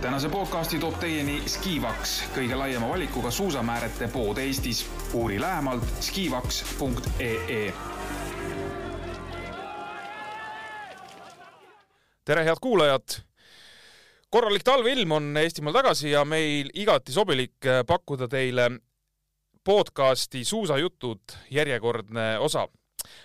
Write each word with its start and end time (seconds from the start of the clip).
tänase 0.00 0.28
podcasti 0.28 0.78
toob 0.78 0.94
teieni 1.02 1.40
Skivaks, 1.50 2.12
kõige 2.34 2.54
laiema 2.54 2.86
valikuga 2.88 3.30
suusamäärete 3.34 4.06
pood 4.12 4.38
Eestis. 4.38 4.84
uuri 5.14 5.40
lähemalt 5.40 5.82
skivaks.ee. 6.00 7.72
tere, 12.24 12.44
head 12.44 12.56
kuulajad! 12.60 13.02
korralik 14.30 14.62
talveilm 14.62 15.12
on 15.12 15.36
Eestimaal 15.36 15.74
tagasi 15.74 16.10
ja 16.10 16.24
meil 16.24 16.70
igati 16.74 17.12
sobilik 17.12 17.58
pakkuda 17.86 18.28
teile 18.28 18.70
podcasti 19.64 20.44
Suusajutud 20.44 21.20
järjekordne 21.50 22.38
osa 22.38 22.68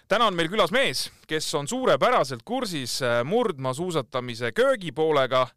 täna 0.08 0.26
on 0.26 0.36
meil 0.36 0.50
külas 0.50 0.72
mees, 0.72 1.12
kes 1.28 1.56
on 1.56 1.68
suurepäraselt 1.68 2.42
kursis 2.46 3.00
murdmaasuusatamise 3.26 4.52
köögipoolega 4.52 5.48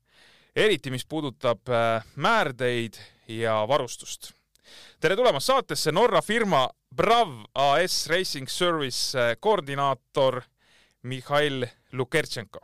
eriti 0.57 0.91
mis 0.91 1.05
puudutab 1.07 1.69
äh, 1.69 2.05
määrdeid 2.17 2.97
ja 3.29 3.65
varustust. 3.69 4.33
tere 5.01 5.17
tulemast 5.17 5.47
saatesse 5.47 5.93
Norra 5.93 6.23
firma 6.23 6.69
Brav 6.97 7.43
AS 7.55 8.07
Racing 8.09 8.49
Service 8.49 9.19
äh, 9.19 9.37
koordinaator 9.41 10.43
Mihhail 11.03 11.67
Lukertšenko. 11.93 12.61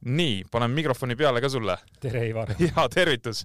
nii, 0.00 0.44
panen 0.50 0.70
mikrofoni 0.72 1.12
peale 1.16 1.40
ka 1.44 1.48
sulle. 1.52 1.76
tere, 2.00 2.24
Ivar! 2.28 2.54
ja 2.70 2.88
tervitus! 2.88 3.44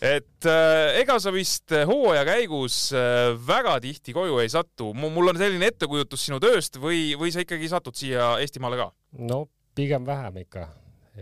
et 0.00 0.46
äh, 0.46 1.00
ega 1.02 1.18
sa 1.18 1.34
vist 1.34 1.74
hooaja 1.90 2.22
käigus 2.24 2.92
äh, 2.94 3.34
väga 3.46 3.80
tihti 3.82 4.14
koju 4.14 4.38
ei 4.38 4.48
satu, 4.48 4.92
mul 4.94 5.34
on 5.34 5.42
selline 5.42 5.72
ettekujutus 5.74 6.28
sinu 6.28 6.38
tööst 6.38 6.78
või, 6.78 7.16
või 7.18 7.34
sa 7.34 7.42
ikkagi 7.42 7.68
satud 7.68 7.98
siia 7.98 8.36
Eestimaale 8.38 8.78
ka? 8.78 8.92
no 9.18 9.48
pigem 9.74 10.06
vähem 10.06 10.44
ikka, 10.46 10.68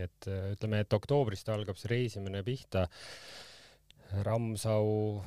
et 0.04 0.28
äh, 0.30 0.50
ütleme, 0.54 0.82
et 0.84 0.96
oktoobrist 0.96 1.48
algab 1.52 1.78
see 1.80 1.90
reisimine 1.92 2.42
pihta. 2.46 2.86
Ramsau 4.26 5.22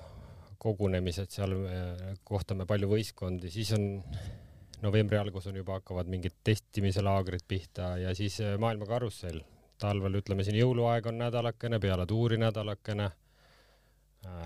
kogunemised, 0.59 1.31
seal 1.33 1.55
äh, 1.57 2.03
kohtame 2.27 2.67
palju 2.69 2.89
võistkondi, 2.91 3.51
siis 3.53 3.71
on 3.77 3.87
novembri 4.83 5.19
algus 5.19 5.49
on 5.51 5.59
juba 5.59 5.79
hakkavad 5.79 6.07
mingid 6.11 6.37
testimise 6.43 7.03
laagrid 7.03 7.43
pihta 7.47 7.95
ja 7.99 8.13
siis 8.15 8.39
äh, 8.43 8.57
maailma 8.59 8.87
karussell. 8.89 9.41
talvel 9.79 10.17
ütleme 10.19 10.43
siin 10.43 10.57
jõuluaeg 10.59 11.05
on 11.07 11.21
nädalakene, 11.21 11.79
peale 11.79 12.05
tuuri 12.05 12.37
nädalakene. 12.37 13.11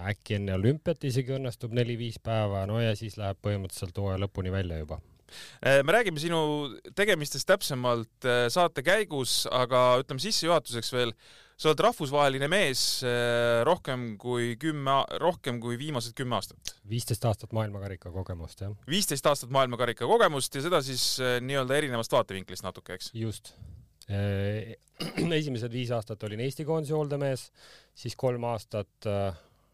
äkki 0.09 0.35
enne 0.35 0.53
olümpiat 0.53 1.03
isegi 1.09 1.33
õnnestub 1.33 1.73
neli-viis 1.73 2.19
päeva, 2.21 2.67
no 2.69 2.77
ja 2.79 2.93
siis 2.95 3.17
läheb 3.17 3.41
põhimõtteliselt 3.41 3.97
hooaja 3.97 4.21
lõpuni 4.21 4.51
välja 4.53 4.77
juba 4.77 4.99
Äh, 5.01 5.12
me 5.83 5.95
räägime 5.95 6.21
sinu 6.21 6.41
tegemistest 6.97 7.47
täpsemalt 7.49 8.27
äh, 8.27 8.45
saate 8.53 8.83
käigus, 8.85 9.43
aga 9.51 9.99
ütleme 10.01 10.23
sissejuhatuseks 10.23 10.93
veel, 10.95 11.13
sa 11.57 11.69
oled 11.69 11.83
rahvusvaheline 11.85 12.49
mees 12.51 12.81
äh, 13.07 13.61
rohkem 13.67 14.13
kui 14.21 14.53
kümme, 14.61 14.97
rohkem 15.21 15.61
kui 15.63 15.77
viimased 15.79 16.15
kümme 16.17 16.37
aastat. 16.39 16.73
viisteist 16.89 17.25
aastat 17.29 17.53
maailmakarika 17.55 18.11
kogemust, 18.13 18.65
jah. 18.65 18.73
viisteist 18.89 19.29
aastat 19.29 19.53
maailmakarika 19.53 20.09
kogemust 20.09 20.55
ja 20.55 20.65
seda 20.65 20.81
siis 20.85 21.05
nii-öelda 21.21 21.79
erinevast 21.79 22.13
vaatevinklist 22.15 22.65
natuke, 22.65 22.99
eks? 22.99 23.13
just. 23.17 23.55
esimesed 25.39 25.71
viis 25.71 25.91
aastat 25.95 26.23
olin 26.27 26.41
Eesti 26.43 26.65
koondise 26.67 26.93
hooldemees, 26.93 27.47
siis 27.95 28.17
kolm 28.19 28.43
aastat 28.49 29.07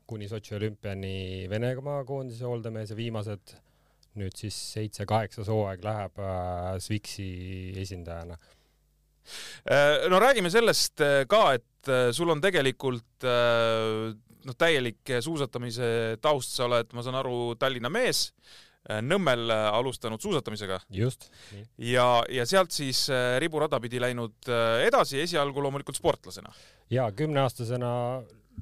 kuni 0.09 0.29
Sotši 0.29 0.55
olümpiani 0.55 1.47
Venemaa 1.49 2.03
koondise 2.05 2.45
hooldemees 2.45 2.93
ja 2.93 2.97
viimased 2.97 3.53
nüüd 4.17 4.37
siis 4.37 4.55
seitse-kaheksas 4.73 5.49
hooaeg 5.51 5.83
läheb 5.85 6.21
äh, 6.23 6.77
Swixi 6.81 7.29
esindajana. 7.79 8.37
Äh, 9.69 10.07
no 10.09 10.21
räägime 10.21 10.49
sellest 10.49 11.03
äh, 11.05 11.23
ka, 11.29 11.53
et 11.59 11.65
sul 12.11 12.27
on 12.27 12.41
tegelikult 12.43 13.23
noh, 13.23 14.55
täielik 14.59 15.11
suusatamise 15.23 16.17
taust, 16.21 16.51
sa 16.57 16.65
oled, 16.65 16.89
ma 16.91 17.03
saan 17.05 17.15
aru, 17.21 17.53
Tallinna 17.59 17.91
mees, 17.93 18.29
Nõmmel 18.89 19.51
alustanud 19.51 20.21
suusatamisega. 20.23 20.79
just. 20.95 21.27
ja, 21.77 22.23
ja 22.31 22.45
sealt 22.47 22.71
siis 22.73 23.05
riburada 23.39 23.79
pidi 23.79 23.99
läinud 24.01 24.49
edasi, 24.83 25.19
esialgu 25.23 25.61
loomulikult 25.63 25.99
sportlasena. 25.99 26.51
ja 26.91 27.07
kümneaastasena 27.15 27.91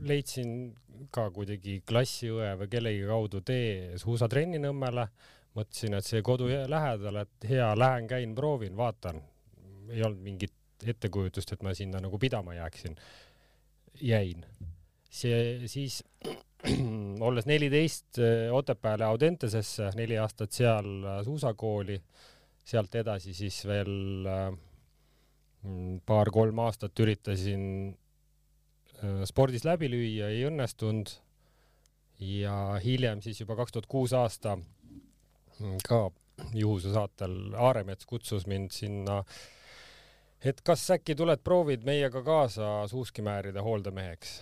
leidsin 0.06 0.76
ka 1.14 1.28
kuidagi 1.34 1.82
klassiõe 1.88 2.54
või 2.60 2.70
kellegi 2.72 3.06
kaudu 3.08 3.42
tee 3.46 3.98
suusatrenni 4.02 4.62
Nõmmele 4.62 5.08
mõtlesin, 5.58 5.98
et 5.98 6.06
see 6.06 6.22
kodu 6.26 6.50
lähedal, 6.70 7.24
et 7.24 7.50
hea, 7.50 7.68
lähen, 7.78 8.08
käin, 8.10 8.36
proovin, 8.38 8.78
vaatan. 8.78 9.22
ei 9.90 10.04
olnud 10.04 10.22
mingit 10.22 10.54
ettekujutust, 10.86 11.54
et 11.54 11.64
ma 11.64 11.74
sinna 11.74 12.02
nagu 12.04 12.20
pidama 12.20 12.54
jääksin. 12.54 12.96
jäin. 14.02 14.46
see 15.10 15.68
siis 15.68 16.04
olles 17.28 17.46
neliteist 17.46 18.20
Otepääle 18.52 19.06
Audentesesse, 19.06 19.90
neli 19.96 20.18
aastat 20.18 20.52
seal 20.52 21.04
äh, 21.04 21.22
suusakooli, 21.24 22.02
sealt 22.66 22.96
edasi 22.96 23.34
siis 23.34 23.64
veel 23.66 24.28
äh, 24.28 24.52
paar-kolm 26.06 26.60
aastat 26.60 27.00
üritasin 27.00 27.96
spordis 29.26 29.66
läbi 29.66 29.90
lüüa, 29.90 30.30
ei 30.34 30.46
õnnestunud. 30.48 31.10
ja 32.18 32.80
hiljem 32.82 33.22
siis 33.22 33.40
juba 33.42 33.56
kaks 33.56 33.72
tuhat 33.72 33.86
kuus 33.86 34.14
aasta 34.14 34.56
ka 35.88 36.08
juhuse 36.54 36.94
saatel 36.94 37.54
Aaremets 37.58 38.06
kutsus 38.06 38.48
mind 38.48 38.74
sinna, 38.76 39.22
et 40.46 40.62
kas 40.66 40.84
äkki 40.94 41.16
tuled 41.18 41.42
proovid 41.44 41.86
meiega 41.88 42.22
kaasa 42.24 42.88
suuskimääride 42.92 43.64
hooldameheks. 43.64 44.42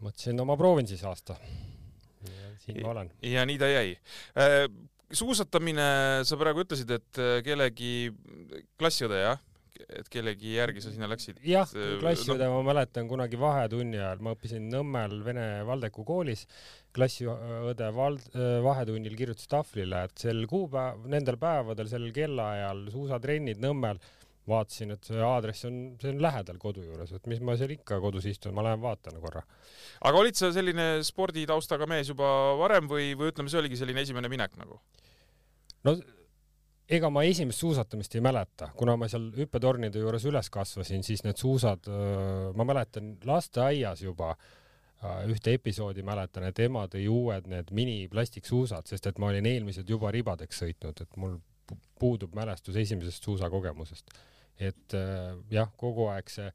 mõtlesin, 0.00 0.36
no 0.36 0.44
ma 0.44 0.56
proovin 0.56 0.86
siis 0.86 1.04
aasta. 1.04 1.36
siin 2.64 2.82
ma 2.82 2.90
olen. 2.90 3.10
ja 3.22 3.46
nii 3.46 3.58
ta 3.58 3.68
jäi 3.70 3.96
äh, 4.38 4.66
suusatamine, 5.12 5.88
sa 6.24 6.36
praegu 6.36 6.64
ütlesid, 6.64 6.90
et 6.90 7.20
äh, 7.22 7.42
kellegi 7.46 8.12
klassiõde, 8.78 9.20
jah? 9.22 9.42
Et 10.00 10.08
kellegi 10.12 10.56
järgi 10.56 10.82
sa 10.84 10.92
sinna 10.94 11.08
läksid? 11.10 11.40
jah, 11.46 11.70
klassiõde 12.00 12.48
no. 12.48 12.58
ma 12.58 12.72
mäletan 12.72 13.08
kunagi 13.10 13.38
vahetunni 13.40 14.00
ajal, 14.00 14.22
ma 14.24 14.34
õppisin 14.36 14.68
Nõmmel 14.72 15.18
Vene 15.26 15.46
Valdeku 15.68 16.04
koolis, 16.08 16.46
klassiõde 16.96 17.90
vald-, 17.96 18.28
vahetunnil 18.64 19.16
kirjutas 19.18 19.50
tahvlile, 19.52 20.06
et 20.08 20.26
sel 20.26 20.44
kuupäev, 20.50 21.06
nendel 21.12 21.40
päevadel, 21.40 21.90
sellel 21.90 22.14
kellaajal 22.16 22.86
suusatrennid 22.94 23.62
Nõmmel, 23.62 24.00
vaatasin, 24.46 24.94
et 24.94 25.08
see 25.08 25.22
aadress 25.26 25.66
on, 25.66 25.78
see 26.00 26.12
on 26.12 26.20
lähedal 26.22 26.58
kodu 26.62 26.84
juures, 26.84 27.10
et 27.16 27.24
mis 27.30 27.40
ma 27.42 27.56
seal 27.58 27.72
ikka 27.74 27.98
kodus 28.02 28.28
istun, 28.30 28.54
ma 28.54 28.64
lähen 28.66 28.82
vaatan 28.82 29.18
korra. 29.22 29.42
aga 30.06 30.20
olid 30.20 30.38
sa 30.38 30.52
selline 30.54 31.02
sporditaustaga 31.06 31.88
mees 31.90 32.12
juba 32.12 32.28
varem 32.60 32.86
või, 32.90 33.10
või 33.18 33.32
ütleme, 33.32 33.50
see 33.50 33.58
oligi 33.62 33.80
selline 33.80 34.06
esimene 34.06 34.30
minek 34.30 34.54
nagu? 34.60 34.78
no 35.86 35.96
ega 36.88 37.10
ma 37.10 37.24
esimest 37.26 37.62
suusatamist 37.62 38.14
ei 38.14 38.22
mäleta, 38.24 38.70
kuna 38.78 38.94
ma 38.98 39.08
seal 39.10 39.30
hüppetornide 39.36 40.02
juures 40.02 40.26
üles 40.28 40.50
kasvasin, 40.54 41.02
siis 41.06 41.24
need 41.26 41.38
suusad, 41.40 41.88
ma 42.54 42.66
mäletan 42.68 43.16
lasteaias 43.26 44.04
juba 44.04 44.34
ühte 45.28 45.52
episoodi 45.56 46.04
mäletan, 46.06 46.46
et 46.48 46.58
ema 46.64 46.86
tõi 46.90 47.04
uued 47.10 47.50
need 47.50 47.72
miniplastiksuusad, 47.76 48.86
sest 48.88 49.10
et 49.10 49.18
ma 49.22 49.32
olin 49.32 49.46
eelmised 49.50 49.88
juba 49.90 50.12
ribadeks 50.14 50.62
sõitnud, 50.62 51.02
et 51.02 51.18
mul 51.20 51.36
puudub 51.98 52.34
mälestus 52.38 52.78
esimesest 52.78 53.24
suusakogemusest. 53.24 54.14
et 54.56 54.94
jah, 55.52 55.68
kogu 55.76 56.06
aeg 56.08 56.30
see 56.32 56.46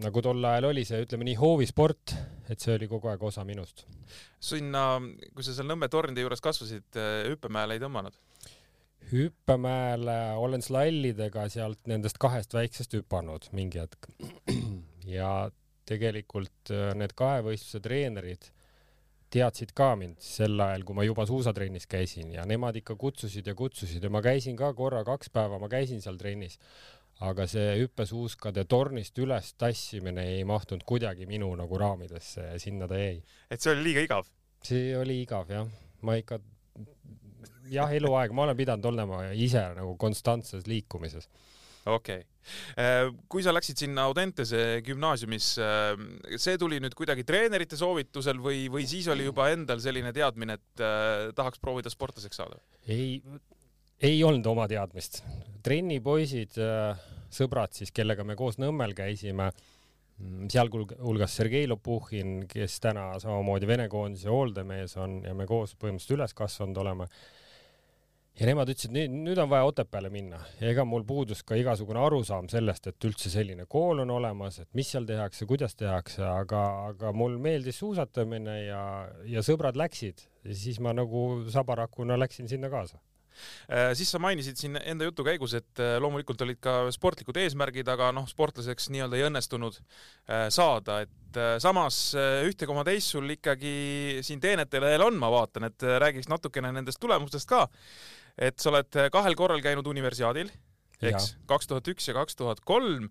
nagu 0.00 0.22
tol 0.24 0.44
ajal 0.48 0.70
oli 0.70 0.84
see, 0.88 1.02
ütleme 1.04 1.26
nii, 1.28 1.36
hoovisport, 1.40 2.14
et 2.50 2.62
see 2.62 2.76
oli 2.78 2.88
kogu 2.90 3.10
aeg 3.12 3.22
osa 3.28 3.44
minust. 3.48 3.84
sinna, 4.42 5.00
kui 5.34 5.44
sa 5.44 5.54
seal 5.56 5.68
Nõmme 5.68 5.88
tornide 5.92 6.24
juures 6.24 6.40
kasvasid, 6.44 6.88
eh, 6.96 7.28
hüppemäele 7.32 7.76
ei 7.76 7.82
tõmmanud? 7.82 8.16
hüppemäele 9.12 10.16
olen 10.40 10.62
slallidega 10.62 11.48
sealt 11.52 11.90
nendest 11.90 12.16
kahest 12.22 12.54
väiksest 12.54 12.94
hüpanud 12.96 13.50
mingi 13.52 13.82
hetk. 13.82 14.08
ja 15.18 15.50
tegelikult 15.88 16.72
eh, 16.72 16.92
need 16.96 17.12
kahevõistluse 17.18 17.82
treenerid 17.84 18.48
teadsid 19.32 19.72
ka 19.76 19.94
mind 19.96 20.20
sel 20.20 20.60
ajal, 20.60 20.84
kui 20.84 20.96
ma 20.96 21.04
juba 21.06 21.24
suusatrennis 21.28 21.88
käisin 21.90 22.34
ja 22.34 22.44
nemad 22.48 22.76
ikka 22.76 22.96
kutsusid 23.00 23.46
ja 23.48 23.54
kutsusid 23.56 24.04
ja 24.04 24.10
ma 24.12 24.20
käisin 24.24 24.56
ka 24.58 24.72
korra 24.76 25.00
kaks 25.08 25.32
päeva, 25.32 25.60
ma 25.60 25.70
käisin 25.72 26.04
seal 26.04 26.18
trennis 26.20 26.58
aga 27.22 27.46
see 27.50 27.76
hüppesuuskade 27.82 28.64
tornist 28.70 29.18
üles 29.22 29.52
tassimine 29.60 30.24
ei 30.36 30.46
mahtunud 30.48 30.84
kuidagi 30.88 31.28
minu 31.30 31.50
nagu 31.58 31.78
raamidesse 31.78 32.48
ja 32.52 32.58
sinna 32.62 32.88
ta 32.90 32.98
jäi. 32.98 33.20
et 33.50 33.60
see 33.60 33.74
oli 33.74 33.86
liiga 33.90 34.06
igav? 34.08 34.32
see 34.66 34.96
oli 34.98 35.20
igav 35.22 35.50
jah, 35.52 35.70
ma 36.02 36.16
ikka 36.18 36.40
jah, 37.72 37.94
eluaeg 37.94 38.34
ma 38.34 38.46
olen 38.46 38.58
pidanud 38.58 38.90
olema 38.92 39.24
ise 39.34 39.62
nagu 39.76 39.94
konstantses 40.00 40.66
liikumises. 40.70 41.28
okei 41.86 42.22
okay., 42.22 42.28
äh, 42.78 43.08
kui 43.30 43.44
sa 43.44 43.54
läksid 43.54 43.78
sinna 43.84 44.08
Audentese 44.10 44.82
gümnaasiumisse, 44.86 45.70
äh, 45.94 46.36
see 46.42 46.58
tuli 46.58 46.80
nüüd 46.82 46.96
kuidagi 46.98 47.26
treenerite 47.28 47.78
soovitusel 47.78 48.42
või, 48.42 48.66
või 48.72 48.86
siis 48.90 49.08
oli 49.12 49.28
juba 49.28 49.50
endal 49.54 49.82
selline 49.82 50.14
teadmine, 50.14 50.58
et 50.58 50.84
äh, 50.84 51.30
tahaks 51.38 51.62
proovida 51.62 51.92
sportlaseks 51.92 52.42
saada? 52.42 52.58
ei, 52.90 53.20
ei 54.02 54.22
olnud 54.26 54.46
oma 54.50 54.66
teadmist. 54.70 55.22
trennipoisid 55.62 56.58
äh, 56.58 57.02
sõbrad 57.30 57.74
siis, 57.76 57.92
kellega 57.94 58.24
me 58.26 58.34
koos 58.38 58.58
Nõmmel 58.58 58.96
käisime, 58.98 59.50
mm, 60.18 60.48
sealhulgas 60.50 61.36
Sergei 61.38 61.68
Lopuhhin, 61.70 62.48
kes 62.50 62.80
täna 62.82 63.12
samamoodi 63.22 63.68
Vene 63.70 63.86
koondise 63.92 64.32
hooldemees 64.32 64.96
on 64.98 65.20
ja 65.22 65.36
me 65.38 65.46
koos 65.46 65.76
põhimõtteliselt 65.76 66.18
üles 66.18 66.34
kasvanud 66.34 66.82
oleme. 66.82 67.06
Ja 68.40 68.48
nemad 68.48 68.70
ütlesid, 68.72 68.94
nüüd, 68.96 69.12
nüüd 69.26 69.38
on 69.38 69.50
vaja 69.52 69.68
Otepääle 69.68 70.08
minna. 70.10 70.38
Ja 70.58 70.70
ega 70.72 70.86
mul 70.88 71.04
puudus 71.04 71.42
ka 71.44 71.54
igasugune 71.60 72.00
arusaam 72.00 72.48
sellest, 72.48 72.88
et 72.88 73.06
üldse 73.06 73.30
selline 73.30 73.66
kool 73.68 74.00
on 74.02 74.10
olemas, 74.10 74.56
et 74.64 74.70
mis 74.74 74.88
seal 74.88 75.04
tehakse, 75.06 75.46
kuidas 75.46 75.76
tehakse, 75.76 76.24
aga, 76.24 76.62
aga 76.88 77.12
mul 77.12 77.36
meeldis 77.44 77.78
suusatamine 77.84 78.56
ja, 78.64 78.82
ja 79.28 79.44
sõbrad 79.44 79.76
läksid. 79.76 80.24
Ja 80.48 80.56
siis 80.58 80.80
ma 80.80 80.96
nagu 80.96 81.44
sabarakuna 81.52 82.16
läksin 82.24 82.48
sinna 82.50 82.72
kaasa 82.72 82.98
siis 83.98 84.10
sa 84.12 84.20
mainisid 84.22 84.60
siin 84.60 84.78
enda 84.80 85.08
jutu 85.08 85.24
käigus, 85.26 85.56
et 85.58 85.82
äh, 85.82 85.96
loomulikult 86.02 86.44
olid 86.46 86.60
ka 86.62 86.76
sportlikud 86.94 87.38
eesmärgid, 87.42 87.88
aga 87.88 88.10
noh, 88.14 88.28
sportlaseks 88.30 88.90
nii-öelda 88.92 89.18
ei 89.18 89.26
õnnestunud 89.28 89.78
äh, 89.80 90.48
saada, 90.52 91.02
et 91.06 91.18
samas 91.64 91.96
ühte 92.44 92.66
koma 92.68 92.82
teist 92.84 93.14
sul 93.14 93.30
ikkagi 93.32 94.20
siin 94.20 94.40
teenetelehel 94.40 95.00
on, 95.06 95.16
ma 95.16 95.30
vaatan, 95.32 95.64
et 95.70 95.80
räägiks 95.80 96.28
natukene 96.28 96.68
nendest 96.76 97.00
tulemustest 97.00 97.48
ka. 97.48 97.62
Et 98.40 98.58
sa 98.60 98.72
oled 98.72 98.98
äh, 98.98 99.10
kahel 99.12 99.36
korral 99.36 99.62
käinud 99.64 99.86
universiaadil, 99.88 100.50
eks, 101.02 101.34
kaks 101.50 101.68
tuhat 101.68 101.88
üks 101.92 102.08
ja 102.08 102.16
kaks 102.16 102.38
tuhat 102.38 102.62
kolm 102.64 103.08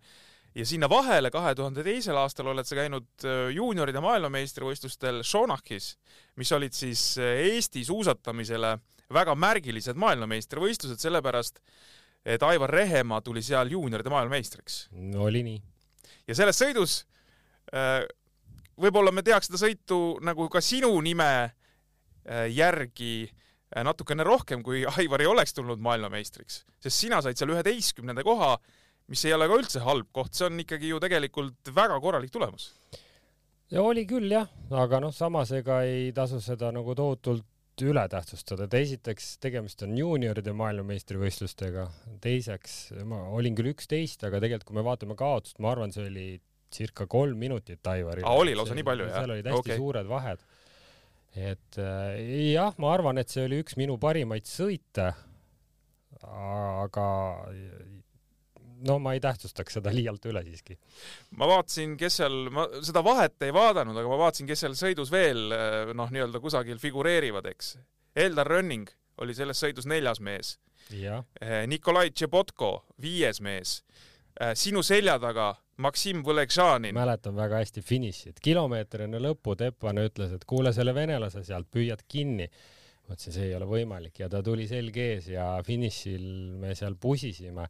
ja 0.55 0.65
sinna 0.67 0.89
vahele 0.91 1.31
kahe 1.31 1.53
tuhande 1.55 1.83
teisel 1.85 2.17
aastal 2.19 2.49
oled 2.51 2.67
sa 2.67 2.77
käinud 2.79 3.25
äh, 3.27 3.51
juunioride 3.55 4.01
maailmameistrivõistlustel 4.03 5.21
Schonachis, 5.27 5.93
mis 6.39 6.51
olid 6.57 6.75
siis 6.75 7.13
äh, 7.21 7.45
Eesti 7.51 7.85
suusatamisele 7.87 8.77
väga 9.13 9.35
märgilised 9.35 9.99
maailmameistrivõistlused, 9.99 11.01
sellepärast 11.01 11.61
et 12.25 12.43
Aivar 12.45 12.69
Rehemaa 12.69 13.21
tuli 13.25 13.41
seal 13.45 13.71
juunioride 13.73 14.11
maailmameistriks 14.13 14.87
no,. 14.91 15.25
oli 15.25 15.43
nii. 15.47 15.61
ja 16.29 16.37
selles 16.37 16.59
sõidus 16.61 16.99
võib-olla 18.81 19.13
me 19.13 19.23
teaks 19.25 19.49
seda 19.49 19.61
sõitu 19.61 20.19
nagu 20.25 20.45
ka 20.51 20.61
sinu 20.61 20.91
nime 21.01 21.31
järgi 22.51 23.29
Äh, 23.71 23.85
natukene 23.87 24.25
rohkem, 24.27 24.59
kui 24.67 24.83
Aivar 24.83 25.23
ei 25.23 25.29
oleks 25.31 25.55
tulnud 25.55 25.79
maailmameistriks, 25.83 26.57
sest 26.83 27.05
sina 27.05 27.21
said 27.23 27.39
seal 27.39 27.53
üheteistkümnenda 27.53 28.23
koha, 28.27 28.57
mis 29.07 29.23
ei 29.23 29.31
ole 29.31 29.47
ka 29.47 29.59
üldse 29.61 29.83
halb 29.85 30.09
koht, 30.11 30.33
see 30.35 30.49
on 30.49 30.59
ikkagi 30.59 30.89
ju 30.91 30.99
tegelikult 30.99 31.71
väga 31.75 31.99
korralik 32.03 32.33
tulemus. 32.35 32.73
ja 33.71 33.79
oli 33.87 34.03
küll 34.09 34.27
jah, 34.27 34.49
aga 34.75 34.99
noh, 34.99 35.15
samas 35.15 35.53
ega 35.55 35.81
ei 35.87 36.11
tasu 36.11 36.41
seda 36.43 36.73
nagu 36.75 36.95
tohutult 36.99 37.47
üle 37.85 38.03
tähtsustada, 38.11 38.67
et 38.67 38.77
esiteks 38.81 39.33
tegemist 39.43 39.83
on 39.85 39.97
juunioride 39.97 40.53
maailmameistrivõistlustega, 40.57 41.87
teiseks 42.23 42.77
ma 43.07 43.23
olin 43.35 43.57
küll 43.57 43.73
üksteist, 43.73 44.23
aga 44.27 44.41
tegelikult 44.43 44.69
kui 44.69 44.79
me 44.79 44.85
vaatame 44.87 45.17
kaotust, 45.19 45.59
ma 45.63 45.73
arvan, 45.73 45.93
see 45.95 46.07
oli 46.07 46.25
circa 46.71 47.07
kolm 47.11 47.39
minutit 47.39 47.87
Aivaril. 47.91 48.25
oli 48.27 48.55
lausa 48.55 48.77
nii 48.77 48.87
palju, 48.87 49.09
jah? 49.09 49.21
seal 49.21 49.35
olid 49.35 49.49
hästi 49.51 49.63
okay. 49.65 49.79
suured 49.81 50.07
vahed 50.07 50.45
et 51.35 51.77
äh, 51.79 52.51
jah, 52.51 52.75
ma 52.81 52.91
arvan, 52.93 53.19
et 53.21 53.31
see 53.31 53.45
oli 53.47 53.61
üks 53.63 53.77
minu 53.79 53.97
parimaid 54.01 54.47
sõite. 54.49 55.11
aga 56.21 57.05
no 58.87 58.97
ma 59.03 59.15
ei 59.15 59.21
tähtsustaks 59.23 59.79
seda 59.79 59.93
liialt 59.97 60.25
üle 60.29 60.43
siiski. 60.47 60.77
ma 61.39 61.49
vaatasin, 61.51 61.95
kes 61.99 62.21
seal, 62.21 62.37
ma 62.53 62.67
seda 62.81 63.03
vahet 63.05 63.47
ei 63.47 63.53
vaadanud, 63.55 63.97
aga 63.97 64.11
ma 64.11 64.19
vaatasin, 64.25 64.49
kes 64.49 64.65
seal 64.65 64.77
sõidus 64.79 65.13
veel 65.13 65.51
äh, 65.55 65.93
noh, 65.97 66.11
nii-öelda 66.13 66.43
kusagil 66.43 66.81
figureerivad, 66.81 67.49
eks. 67.53 67.75
Eldar 68.15 68.49
Rönning 68.51 68.89
oli 69.21 69.35
selles 69.37 69.59
sõidus 69.61 69.87
neljas 69.87 70.19
mees. 70.23 70.57
Äh, 70.91 71.63
Nikolai 71.69 72.09
Tšepotko, 72.11 72.73
viies 73.01 73.41
mees. 73.41 73.81
sinu 74.55 74.79
selja 74.81 75.17
taga 75.19 75.51
Maksim 75.81 76.21
Võlekšanin. 76.25 76.93
mäletan 76.93 77.35
väga 77.35 77.61
hästi 77.61 77.81
finišit, 77.81 78.39
kilomeeter 78.43 79.05
enne 79.07 79.21
lõppu 79.21 79.55
Tepane 79.57 80.05
ütles, 80.09 80.33
et 80.35 80.45
kuule 80.45 80.73
selle 80.75 80.93
venelase 80.93 81.43
sealt 81.47 81.69
püüad 81.73 82.03
kinni. 82.07 82.47
ma 83.07 83.15
ütlesin, 83.15 83.33
see 83.33 83.47
ei 83.49 83.55
ole 83.57 83.65
võimalik 83.67 84.21
ja 84.21 84.29
ta 84.29 84.43
tuli 84.45 84.67
selg 84.69 84.97
ees 84.97 85.27
ja 85.33 85.45
finišil 85.65 86.25
me 86.61 86.75
seal 86.77 86.95
pusisime. 86.95 87.65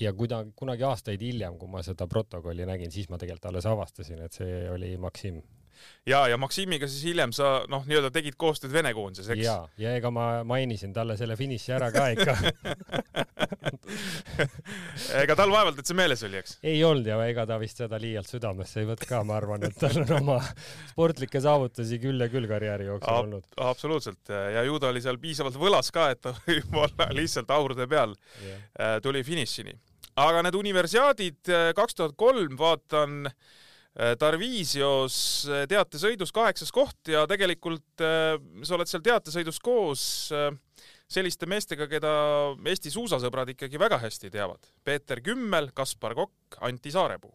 Ja 0.00 0.12
kuidagi 0.12 0.52
kunagi 0.56 0.84
aastaid 0.86 1.22
hiljem, 1.24 1.56
kui 1.58 1.68
ma 1.70 1.82
seda 1.82 2.06
protokolli 2.06 2.66
nägin, 2.68 2.92
siis 2.92 3.08
ma 3.10 3.18
tegelikult 3.18 3.50
alles 3.50 3.66
avastasin, 3.66 4.22
et 4.26 4.36
see 4.36 4.62
oli 4.70 4.92
Maksim 5.00 5.40
ja, 6.06 6.28
ja 6.28 6.36
Maksimiga 6.40 6.88
siis 6.88 7.02
hiljem 7.10 7.32
sa 7.36 7.50
noh, 7.70 7.84
nii-öelda 7.88 8.10
tegid 8.14 8.36
koostööd 8.40 8.72
Vene 8.72 8.92
koondises, 8.96 9.28
eks? 9.32 9.44
ja, 9.44 9.56
ja 9.80 9.94
ega 9.98 10.10
ma 10.14 10.26
mainisin 10.48 10.94
talle 10.96 11.16
selle 11.20 11.36
finiši 11.38 11.74
ära 11.76 11.90
ka 11.94 12.06
ikka 12.14 12.36
ega 15.22 15.36
tal 15.38 15.52
vaevalt, 15.52 15.80
et 15.80 15.90
see 15.90 15.98
meeles 15.98 16.24
oli, 16.26 16.40
eks? 16.40 16.56
ei 16.66 16.80
olnud 16.86 17.10
ja 17.10 17.18
ega 17.28 17.46
ta 17.48 17.58
vist 17.60 17.82
seda 17.82 18.00
liialt 18.00 18.30
südamesse 18.30 18.82
ei 18.82 18.88
võta 18.88 19.08
ka, 19.10 19.22
ma 19.26 19.36
arvan, 19.40 19.66
et 19.68 19.76
tal 19.80 20.02
on 20.04 20.14
oma 20.20 20.38
sportlikke 20.92 21.42
saavutusi 21.44 22.00
küll 22.02 22.24
ja 22.24 22.30
küll 22.32 22.48
karjääri 22.50 22.90
jooksul 22.90 23.14
Ab 23.14 23.26
olnud. 23.26 23.46
absoluutselt 23.70 24.34
ja 24.56 24.64
ju 24.66 24.80
ta 24.80 24.92
oli 24.94 25.04
seal 25.04 25.20
piisavalt 25.22 25.60
võlas 25.60 25.92
ka, 25.94 26.10
et 26.14 26.24
ta 26.24 26.34
võib-olla 26.48 27.10
lihtsalt 27.16 27.50
aurde 27.54 27.88
peal 27.90 28.16
yeah. 28.44 28.98
tuli 29.04 29.24
finišini. 29.26 29.74
aga 30.20 30.44
need 30.46 30.58
universiaadid 30.58 31.56
kaks 31.76 31.98
tuhat 31.98 32.16
kolm, 32.18 32.56
vaatan 32.60 33.26
äh, 33.30 33.34
Äh, 34.00 34.14
Tarviisios 34.16 35.14
äh, 35.44 35.66
teatesõidus 35.68 36.30
kaheksas 36.32 36.70
koht 36.72 37.10
ja 37.12 37.26
tegelikult 37.28 38.00
äh, 38.00 38.38
sa 38.64 38.78
oled 38.78 38.88
seal 38.88 39.02
teatesõidus 39.04 39.58
koos 39.60 40.02
selliste 41.10 41.48
meestega, 41.50 41.88
keda 41.90 42.12
Eesti 42.70 42.92
suusasõbrad 42.94 43.50
ikkagi 43.52 43.80
väga 43.82 43.98
hästi 44.00 44.30
teavad. 44.32 44.70
Peeter 44.86 45.20
Kümmel, 45.26 45.68
Kaspar 45.76 46.14
Kokk, 46.16 46.56
Anti 46.64 46.92
Saarepuu. 46.94 47.32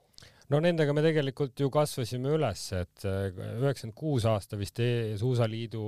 no 0.50 0.62
nendega 0.64 0.94
me 0.96 1.04
tegelikult 1.06 1.60
ju 1.60 1.70
kasvasime 1.70 2.32
üles, 2.38 2.64
et 2.74 3.06
üheksakümmend 3.06 3.98
kuus 4.00 4.26
aasta 4.30 4.58
vist 4.58 4.80
e 4.80 5.18
Suusaliidu 5.20 5.84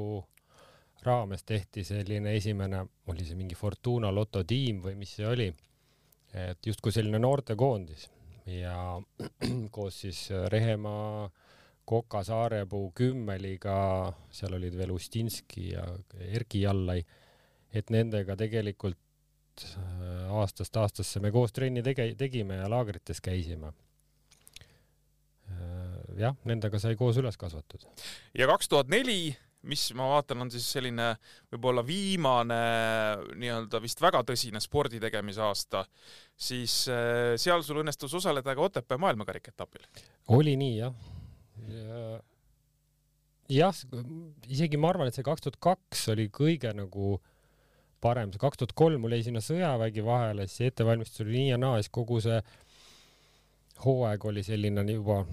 raames 1.08 1.48
tehti 1.48 1.86
selline 1.88 2.36
esimene, 2.38 2.84
oli 3.08 3.26
see 3.26 3.40
mingi 3.40 3.56
Fortuna 3.56 4.12
lototiim 4.14 4.84
või 4.84 4.98
mis 5.00 5.16
see 5.18 5.30
oli, 5.30 5.48
et 6.36 6.70
justkui 6.70 6.94
selline 6.94 7.24
noortekoondis 7.24 8.10
ja 8.48 9.02
koos 9.76 10.02
siis 10.02 10.32
äh, 10.32 10.48
Rehemaa, 10.52 11.30
Koka, 11.88 12.24
Saarepuu, 12.24 12.92
Kümmeliga, 12.96 14.14
seal 14.32 14.58
olid 14.58 14.76
veel 14.78 14.92
Ustinski 14.92 15.70
ja 15.72 15.86
Erki 16.20 16.62
Jallai, 16.66 17.00
et 17.72 17.92
nendega 17.94 18.36
tegelikult 18.40 19.64
äh, 19.64 20.32
aastast 20.40 20.78
aastasse 20.78 21.24
me 21.24 21.32
koos 21.32 21.56
trenni 21.56 21.84
tege-, 21.84 22.14
tegime 22.20 22.62
ja 22.62 22.70
laagrites 22.72 23.22
käisime. 23.24 23.74
Äh, 25.48 26.00
jah, 26.20 26.36
nendega 26.48 26.80
sai 26.80 26.96
koos 27.00 27.20
üles 27.22 27.40
kasvatud. 27.40 27.88
ja 28.38 28.48
kaks 28.48 28.70
tuhat 28.70 28.92
neli 28.92 29.36
mis 29.68 29.84
ma 29.98 30.08
vaatan, 30.12 30.44
on 30.46 30.52
siis 30.54 30.68
selline 30.78 31.10
võib-olla 31.52 31.84
viimane 31.86 32.60
nii-öelda 33.40 33.82
vist 33.84 34.02
väga 34.02 34.22
tõsine 34.28 34.62
spordi 34.64 35.02
tegemise 35.02 35.42
aasta, 35.44 35.84
siis 36.38 36.84
äh, 36.94 37.34
seal 37.42 37.66
sul 37.66 37.82
õnnestus 37.82 38.14
osaleda 38.20 38.56
ka 38.56 38.68
Otepää 38.68 39.00
maailmakarikaetapil. 39.02 39.88
oli 40.38 40.56
nii 40.60 40.78
jah 40.78 40.94
ja,. 41.72 42.20
jah, 43.50 43.82
isegi 44.48 44.78
ma 44.78 44.94
arvan, 44.94 45.10
et 45.10 45.18
see 45.18 45.26
kaks 45.26 45.48
tuhat 45.48 45.60
kaks 45.64 46.08
oli 46.14 46.30
kõige 46.34 46.74
nagu 46.78 47.18
parem, 48.04 48.32
see 48.32 48.42
kaks 48.42 48.62
tuhat 48.62 48.76
kolm 48.78 49.02
mul 49.04 49.18
jäi 49.18 49.26
sinna 49.26 49.42
sõjavägi 49.44 50.06
vahele, 50.06 50.48
siis 50.48 50.72
ettevalmistus 50.72 51.26
oli 51.26 51.40
nii 51.40 51.52
ja 51.56 51.62
naa, 51.62 51.82
siis 51.82 51.94
kogu 51.94 52.22
see 52.24 52.40
hooaeg 53.86 54.26
oli 54.26 54.44
selline 54.46 54.86
juba 54.92 55.24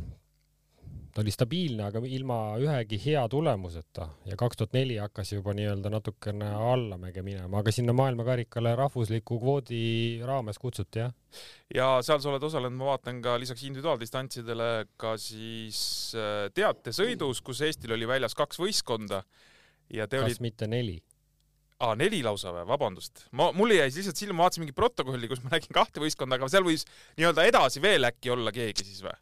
ta 1.15 1.23
oli 1.23 1.31
stabiilne, 1.31 1.85
aga 1.87 2.01
ilma 2.11 2.37
ühegi 2.59 2.99
hea 3.05 3.23
tulemuseta 3.31 4.09
ja 4.27 4.37
kaks 4.39 4.59
tuhat 4.59 4.75
neli 4.75 4.97
hakkas 4.99 5.31
juba 5.37 5.55
nii-öelda 5.55 5.93
natukene 5.95 6.49
allamäge 6.73 7.23
minema, 7.23 7.61
aga 7.61 7.73
sinna 7.75 7.95
maailmakarikale 7.95 8.75
rahvusliku 8.79 9.39
kvoodi 9.39 9.85
raames 10.27 10.59
kutsuti 10.59 11.05
jah. 11.05 11.15
ja 11.75 11.89
seal 12.03 12.19
sa 12.19 12.33
oled 12.33 12.47
osalenud, 12.51 12.77
ma 12.81 12.91
vaatan 12.93 13.23
ka 13.23 13.37
lisaks 13.39 13.63
individuaaldistantsidele 13.69 14.71
ka 15.01 15.15
siis 15.21 15.81
äh, 16.19 16.49
teatesõidus, 16.55 17.43
kus 17.47 17.63
Eestil 17.63 17.95
oli 17.95 18.11
väljas 18.11 18.35
kaks 18.35 18.59
võistkonda 18.59 19.23
ja 19.95 20.09
te 20.11 20.19
kas 20.19 20.33
olid. 20.33 20.43
mitte 20.43 20.67
neli? 20.71 20.99
aa, 21.79 21.95
neli 21.99 22.25
lausa 22.27 22.51
või, 22.55 22.67
vabandust. 22.73 23.29
ma, 23.39 23.53
mulle 23.55 23.79
jäi 23.79 23.87
lihtsalt 23.93 24.19
silma, 24.19 24.43
vaatasin 24.49 24.65
mingit 24.65 24.79
protokolli, 24.79 25.31
kus 25.31 25.43
ma 25.47 25.55
nägin 25.55 25.79
kahte 25.79 26.03
võistkonda, 26.03 26.41
aga 26.41 26.51
seal 26.51 26.67
võis 26.67 26.89
nii-öelda 27.21 27.47
edasi 27.51 27.83
veel 27.85 28.11
äkki 28.11 28.35
olla 28.35 28.55
keegi 28.55 28.87
siis 28.87 29.05
või? 29.07 29.15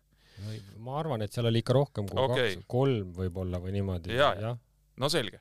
Ma 0.83 0.99
arvan, 1.01 1.23
et 1.25 1.35
seal 1.35 1.49
oli 1.51 1.63
ikka 1.63 1.77
rohkem 1.77 2.09
kui 2.09 2.21
okay. 2.23 2.57
kaks, 2.57 2.67
kolm 2.71 3.13
võib-olla 3.17 3.61
või 3.63 3.77
niimoodi. 3.77 4.15
ja, 4.17 4.33
ja., 4.39 4.55
no 5.01 5.11
selge. 5.13 5.41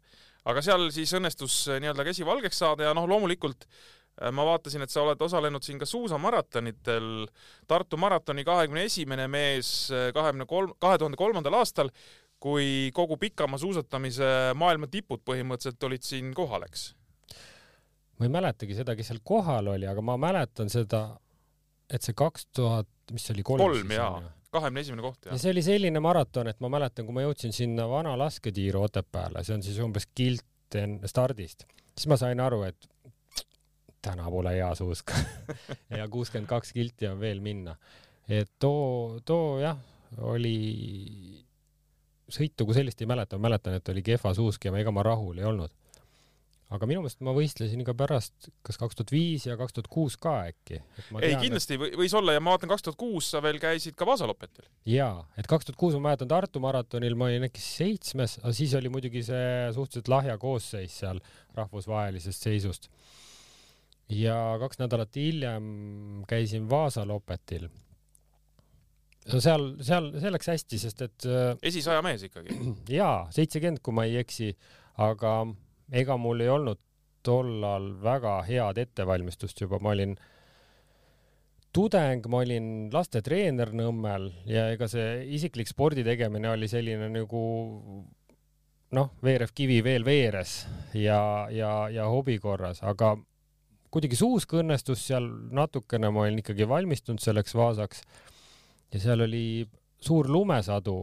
aga 0.49 0.63
seal 0.65 0.89
siis 0.93 1.13
õnnestus 1.17 1.63
äh, 1.71 1.81
nii-öelda 1.83 2.05
käsi 2.07 2.27
valgeks 2.27 2.61
saada 2.63 2.89
ja 2.89 2.93
noh, 2.97 3.07
loomulikult 3.09 3.65
äh, 3.67 4.31
ma 4.35 4.45
vaatasin, 4.47 4.85
et 4.85 4.93
sa 4.93 5.03
oled 5.05 5.21
osalenud 5.21 5.65
siin 5.65 5.79
ka 5.81 5.87
suusamaratonitel. 5.89 7.27
Tartu 7.69 7.99
maratoni 8.01 8.45
kahekümne 8.47 8.85
esimene 8.89 9.27
mees 9.31 9.91
äh, 9.93 10.09
kahekümne 10.15 10.49
kolm, 10.49 10.75
kahe 10.81 11.01
tuhande 11.01 11.19
kolmandal 11.19 11.59
aastal, 11.61 11.93
kui 12.41 12.89
kogu 12.97 13.17
pikamaa 13.21 13.61
suusatamise 13.61 14.51
maailma 14.57 14.89
tipud 14.89 15.21
põhimõtteliselt 15.25 15.89
olid 15.89 16.05
siin 16.07 16.33
kohal, 16.37 16.65
eks? 16.69 16.91
ma 18.21 18.27
ei 18.27 18.33
mäletagi 18.33 18.75
seda, 18.77 18.93
kes 18.93 19.07
seal 19.09 19.21
kohal 19.25 19.71
oli, 19.73 19.87
aga 19.89 20.01
ma 20.05 20.13
mäletan 20.21 20.69
seda 20.69 21.07
et 21.91 22.05
see 22.05 22.15
kaks 22.17 22.47
tuhat, 22.55 22.89
mis 23.11 23.25
see 23.25 23.35
oli, 23.35 23.45
kolm, 23.45 23.63
kolm 23.63 23.93
jaa, 23.95 24.21
kahekümne 24.51 24.83
esimene 24.83 25.03
koht 25.05 25.27
ja 25.29 25.37
see 25.39 25.53
oli 25.53 25.63
selline 25.65 26.01
maraton, 26.03 26.49
et 26.51 26.59
ma 26.63 26.69
mäletan, 26.71 27.07
kui 27.07 27.15
ma 27.15 27.25
jõudsin 27.25 27.53
sinna 27.55 27.87
vana 27.89 28.13
lasketiiru 28.19 28.83
Otepääle, 28.87 29.43
see 29.47 29.55
on 29.57 29.65
siis 29.65 29.79
umbes 29.83 30.07
kilt 30.15 30.47
stardist, 31.11 31.65
siis 31.95 32.07
ma 32.11 32.17
sain 32.19 32.39
aru, 32.39 32.63
et 32.67 32.89
täna 34.01 34.27
pole 34.33 34.55
hea 34.55 34.69
suusk 34.75 35.13
ja 35.99 36.07
kuuskümmend 36.11 36.49
kaks 36.49 36.73
kilti 36.73 37.09
on 37.11 37.19
veel 37.21 37.41
minna. 37.43 37.75
et 38.27 38.49
too, 38.59 39.19
too 39.25 39.59
jah, 39.61 39.77
oli, 40.31 40.55
sõitu 42.31 42.67
kui 42.67 42.75
sellist 42.77 43.01
ei 43.03 43.11
mäleta, 43.11 43.37
ma 43.37 43.49
mäletan, 43.49 43.77
et 43.79 43.93
oli 43.93 44.03
kehva 44.05 44.33
suusk 44.35 44.65
ja 44.65 44.75
ega 44.79 44.91
ma 44.95 45.03
rahul 45.05 45.39
ei 45.39 45.47
olnud 45.47 45.75
aga 46.71 46.87
minu 46.87 47.01
meelest 47.03 47.19
ma 47.25 47.33
võistlesin 47.35 47.83
ka 47.87 47.93
pärast, 47.97 48.47
kas 48.65 48.79
kaks 48.79 48.97
tuhat 48.97 49.11
viis 49.11 49.45
ja 49.47 49.57
kaks 49.59 49.75
tuhat 49.75 49.89
kuus 49.91 50.15
ka 50.21 50.37
äkki. 50.47 50.79
ei, 51.19 51.35
kindlasti 51.41 51.75
et... 51.75 51.97
võis 51.99 52.15
olla 52.15 52.35
ja 52.37 52.43
ma 52.43 52.53
vaatan, 52.55 52.71
kaks 52.71 52.85
tuhat 52.85 52.99
kuus 52.99 53.31
sa 53.33 53.41
veel 53.43 53.59
käisid 53.61 53.97
ka 53.99 54.07
Vaasalopetil. 54.07 54.67
jaa, 54.87 55.25
et 55.39 55.49
kaks 55.51 55.67
tuhat 55.67 55.79
kuus 55.81 55.97
ma 55.97 56.09
mäletan 56.09 56.31
Tartu 56.31 56.63
maratonil 56.63 57.17
ma 57.19 57.27
olin 57.27 57.49
äkki 57.49 57.63
seitsmes, 57.63 58.37
aga 58.43 58.53
siis 58.55 58.75
oli 58.79 58.91
muidugi 58.93 59.23
see 59.27 59.67
suhteliselt 59.75 60.11
lahja 60.11 60.37
koosseis 60.41 60.95
seal 61.03 61.19
rahvusvahelisest 61.57 62.47
seisust. 62.47 62.87
ja 64.11 64.37
kaks 64.63 64.79
nädalat 64.79 65.15
hiljem 65.19 66.23
käisin 66.29 66.69
Vaasalopetil 66.71 67.67
no 69.27 69.41
seal, 69.43 69.67
seal, 69.83 70.07
see 70.23 70.31
läks 70.31 70.49
hästi, 70.53 70.79
sest 70.85 71.03
et 71.03 71.27
äh, 71.27 71.51
esisaja 71.67 71.99
mees 72.05 72.23
ikkagi? 72.29 72.55
jaa, 73.01 73.27
seitsekümmend, 73.35 73.83
kui 73.83 73.95
ma 73.97 74.07
ei 74.07 74.21
eksi, 74.23 74.53
aga 75.03 75.41
ega 75.91 76.17
mul 76.17 76.43
ei 76.43 76.49
olnud 76.49 76.79
tollal 77.23 77.91
väga 78.01 78.39
head 78.47 78.79
ettevalmistust 78.81 79.61
juba, 79.61 79.79
ma 79.79 79.93
olin 79.93 80.15
tudeng, 81.71 82.25
ma 82.27 82.41
olin 82.43 82.89
lastetreener 82.93 83.71
Nõmmel 83.77 84.31
ja 84.49 84.67
ega 84.73 84.89
see 84.91 85.21
isiklik 85.37 85.69
spordi 85.69 86.03
tegemine 86.07 86.49
oli 86.51 86.67
selline 86.71 87.07
nagu 87.11 87.43
noh, 88.91 89.11
veerev 89.23 89.53
kivi 89.55 89.79
veel 89.85 90.05
veeres 90.07 90.65
ja, 90.97 91.47
ja, 91.53 91.71
ja 91.93 92.07
hobi 92.11 92.39
korras, 92.43 92.81
aga 92.83 93.13
kuidagi 93.91 94.17
suusk 94.19 94.55
õnnestus 94.61 95.03
seal 95.09 95.27
natukene, 95.51 96.11
ma 96.11 96.25
olin 96.25 96.39
ikkagi 96.41 96.67
valmistunud 96.67 97.23
selleks 97.23 97.55
Vaasaks. 97.57 98.03
Ja 98.91 98.99
seal 99.03 99.23
oli 99.25 99.67
suur 100.03 100.29
lumesadu 100.31 100.95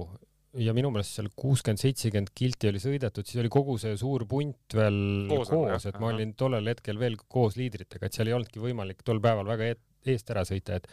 ja 0.57 0.73
minu 0.77 0.91
meelest 0.93 1.19
seal 1.19 1.29
kuuskümmend, 1.37 1.81
seitsekümmend 1.83 2.33
kilti 2.37 2.71
oli 2.71 2.81
sõidetud, 2.83 3.27
siis 3.29 3.43
oli 3.43 3.51
kogu 3.53 3.77
see 3.81 3.97
suur 4.01 4.25
punt 4.29 4.77
veel 4.77 5.29
koos, 5.29 5.51
koos, 5.53 5.89
et 5.91 5.99
ma 6.01 6.13
olin 6.13 6.33
tollel 6.39 6.73
hetkel 6.73 7.01
veel 7.01 7.19
koos 7.29 7.59
liidritega, 7.61 8.09
et 8.09 8.17
seal 8.17 8.31
ei 8.31 8.37
olnudki 8.37 8.63
võimalik 8.63 9.05
tol 9.05 9.21
päeval 9.25 9.49
väga 9.51 9.75
eest 10.09 10.33
ära 10.35 10.47
sõita, 10.49 10.81
et 10.81 10.91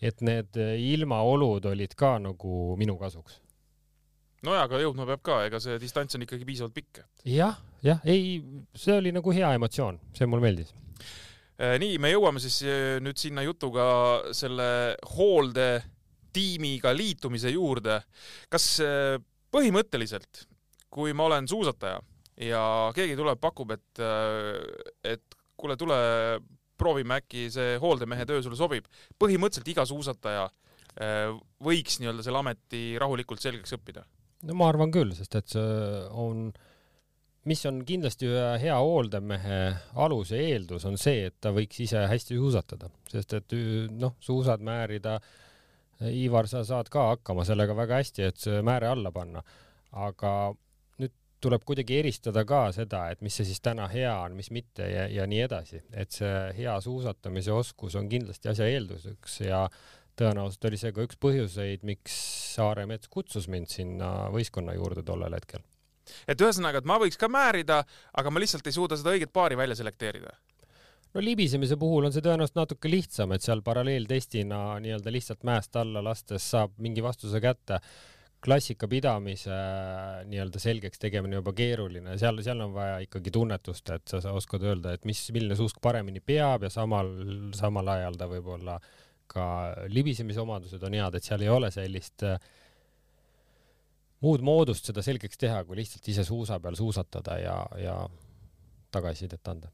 et 0.00 0.22
need 0.24 0.56
ilmaolud 0.56 1.66
olid 1.68 1.92
ka 1.92 2.14
nagu 2.24 2.74
minu 2.80 2.94
kasuks. 3.00 3.40
nojah, 4.44 4.64
aga 4.64 4.80
jõudma 4.80 5.04
peab 5.10 5.24
ka, 5.24 5.40
ega 5.48 5.60
see 5.60 5.76
distants 5.80 6.16
on 6.16 6.24
ikkagi 6.24 6.46
piisavalt 6.48 6.76
pikk. 6.76 7.02
jah, 7.28 7.58
jah, 7.84 8.00
ei, 8.04 8.38
see 8.74 8.96
oli 8.96 9.12
nagu 9.16 9.32
hea 9.36 9.52
emotsioon, 9.56 10.00
see 10.16 10.28
mulle 10.28 10.44
meeldis 10.44 10.72
äh, 11.60 11.76
nii, 11.80 11.98
me 12.00 12.12
jõuame 12.12 12.40
siis 12.40 12.60
äh, 12.64 12.98
nüüd 13.04 13.20
sinna 13.20 13.44
jutuga 13.44 13.86
selle 14.36 14.70
hoolde 15.16 15.70
tiimiga 16.32 16.94
liitumise 16.96 17.52
juurde. 17.54 18.00
kas 18.48 18.72
äh, 18.84 19.18
põhimõtteliselt, 19.50 20.46
kui 20.90 21.14
ma 21.16 21.26
olen 21.28 21.48
suusataja 21.50 22.00
ja 22.46 22.62
keegi 22.96 23.18
tuleb, 23.18 23.40
pakub, 23.42 23.74
et, 23.76 24.02
äh, 24.02 25.12
et 25.12 25.36
kuule, 25.60 25.76
tule 25.80 25.98
proovime, 26.80 27.20
äkki 27.20 27.48
see 27.52 27.76
hooldemehe 27.82 28.24
töö 28.28 28.40
sulle 28.44 28.56
sobib. 28.58 28.88
põhimõtteliselt 29.20 29.68
iga 29.74 29.84
suusataja 29.88 30.46
äh, 30.46 31.28
võiks 31.62 32.00
nii-öelda 32.00 32.24
selle 32.24 32.40
ameti 32.40 32.84
rahulikult 33.00 33.42
selgeks 33.42 33.76
õppida? 33.76 34.06
no 34.48 34.56
ma 34.56 34.70
arvan 34.72 34.92
küll, 34.94 35.12
sest 35.16 35.36
et 35.36 35.52
see 35.52 36.00
on, 36.16 36.48
mis 37.50 37.66
on 37.68 37.82
kindlasti 37.84 38.30
ühe 38.30 38.54
hea 38.62 38.78
hooldemehe 38.80 39.60
alus 40.00 40.32
ja 40.32 40.40
eeldus, 40.40 40.86
on 40.88 40.96
see, 41.00 41.26
et 41.28 41.36
ta 41.44 41.52
võiks 41.52 41.82
ise 41.84 42.06
hästi 42.08 42.38
suusatada, 42.40 42.88
sest 43.10 43.36
et 43.36 43.56
noh, 43.92 44.16
suusad 44.24 44.64
määrida 44.64 45.18
äh, 45.18 45.39
Ivar, 46.00 46.48
sa 46.48 46.62
saad 46.64 46.88
ka 46.92 47.10
hakkama 47.12 47.44
sellega 47.44 47.76
väga 47.76 48.00
hästi, 48.00 48.26
et 48.30 48.40
see 48.40 48.62
määre 48.64 48.88
alla 48.88 49.12
panna, 49.12 49.42
aga 49.92 50.32
nüüd 51.00 51.12
tuleb 51.44 51.64
kuidagi 51.68 51.98
eristada 52.00 52.44
ka 52.48 52.62
seda, 52.76 53.06
et 53.12 53.20
mis 53.24 53.36
see 53.36 53.48
siis 53.48 53.60
täna 53.64 53.88
hea 53.92 54.12
on, 54.24 54.36
mis 54.38 54.50
mitte 54.54 54.88
ja, 54.88 55.06
ja 55.12 55.26
nii 55.28 55.42
edasi, 55.44 55.82
et 55.92 56.16
see 56.16 56.34
hea 56.56 56.76
suusatamise 56.84 57.52
oskus 57.52 57.98
on 58.00 58.08
kindlasti 58.12 58.52
asja 58.52 58.68
eelduseks 58.72 59.40
ja 59.44 59.66
tõenäoliselt 60.20 60.68
oli 60.70 60.80
see 60.80 60.94
ka 60.96 61.04
üks 61.04 61.20
põhjuseid, 61.20 61.84
miks 61.88 62.16
Saaremets 62.54 63.08
kutsus 63.12 63.46
mind 63.48 63.70
sinna 63.72 64.30
võistkonna 64.34 64.74
juurde 64.76 65.04
tollel 65.06 65.36
hetkel. 65.36 65.62
et 66.26 66.40
ühesõnaga, 66.40 66.80
et 66.80 66.88
ma 66.88 66.96
võiks 66.98 67.20
ka 67.20 67.28
määrida, 67.28 67.84
aga 68.16 68.30
ma 68.32 68.40
lihtsalt 68.42 68.66
ei 68.66 68.74
suuda 68.74 68.96
seda 68.98 69.12
õiget 69.14 69.32
paari 69.32 69.56
välja 69.56 69.76
selekteerida 69.78 70.32
no 71.14 71.24
libisemise 71.24 71.76
puhul 71.80 72.06
on 72.08 72.14
see 72.14 72.22
tõenäoliselt 72.24 72.58
natuke 72.60 72.90
lihtsam, 72.92 73.34
et 73.34 73.44
seal 73.44 73.64
paralleeltestina 73.66 74.62
nii-öelda 74.84 75.12
lihtsalt 75.14 75.44
mäest 75.48 75.76
alla 75.80 76.02
lastes 76.04 76.46
saab 76.54 76.78
mingi 76.78 77.04
vastuse 77.04 77.42
kätte. 77.42 77.80
klassika 78.40 78.88
pidamise 78.88 79.56
nii-öelda 80.24 80.58
selgeks 80.58 80.98
tegemine 80.98 81.36
juba 81.36 81.52
keeruline, 81.52 82.14
seal, 82.18 82.38
seal 82.40 82.62
on 82.64 82.72
vaja 82.72 82.94
ikkagi 83.04 83.30
tunnetust, 83.30 83.90
et 83.92 84.06
sa, 84.08 84.20
sa 84.24 84.32
oskad 84.32 84.64
öelda, 84.64 84.94
et 84.96 85.04
mis, 85.04 85.20
milline 85.36 85.56
suusk 85.58 85.76
paremini 85.82 86.22
peab 86.24 86.64
ja 86.64 86.70
samal, 86.72 87.10
samal 87.52 87.90
ajal 87.92 88.16
ta 88.16 88.30
võib-olla 88.30 88.78
ka 89.30 89.44
libisemise 89.92 90.40
omadused 90.40 90.82
on 90.88 90.96
head, 90.96 91.18
et 91.18 91.28
seal 91.28 91.44
ei 91.44 91.52
ole 91.52 91.68
sellist 91.74 92.24
äh, 92.24 92.40
muud 94.24 94.44
moodust 94.44 94.88
seda 94.88 95.04
selgeks 95.04 95.40
teha, 95.40 95.62
kui 95.64 95.78
lihtsalt 95.80 96.08
ise 96.12 96.24
suusa 96.26 96.58
peal 96.60 96.76
suusatada 96.78 97.38
ja, 97.40 97.56
ja 97.80 97.96
tagasisidet 98.92 99.48
anda. 99.50 99.70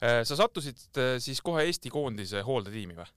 Äh, 0.00 0.20
sa 0.28 0.36
sattusid 0.38 0.80
äh, 0.98 1.14
siis 1.22 1.40
kohe 1.44 1.64
Eesti 1.68 1.92
koondise 1.92 2.44
hooldetiimi 2.46 2.96
või? 2.98 3.08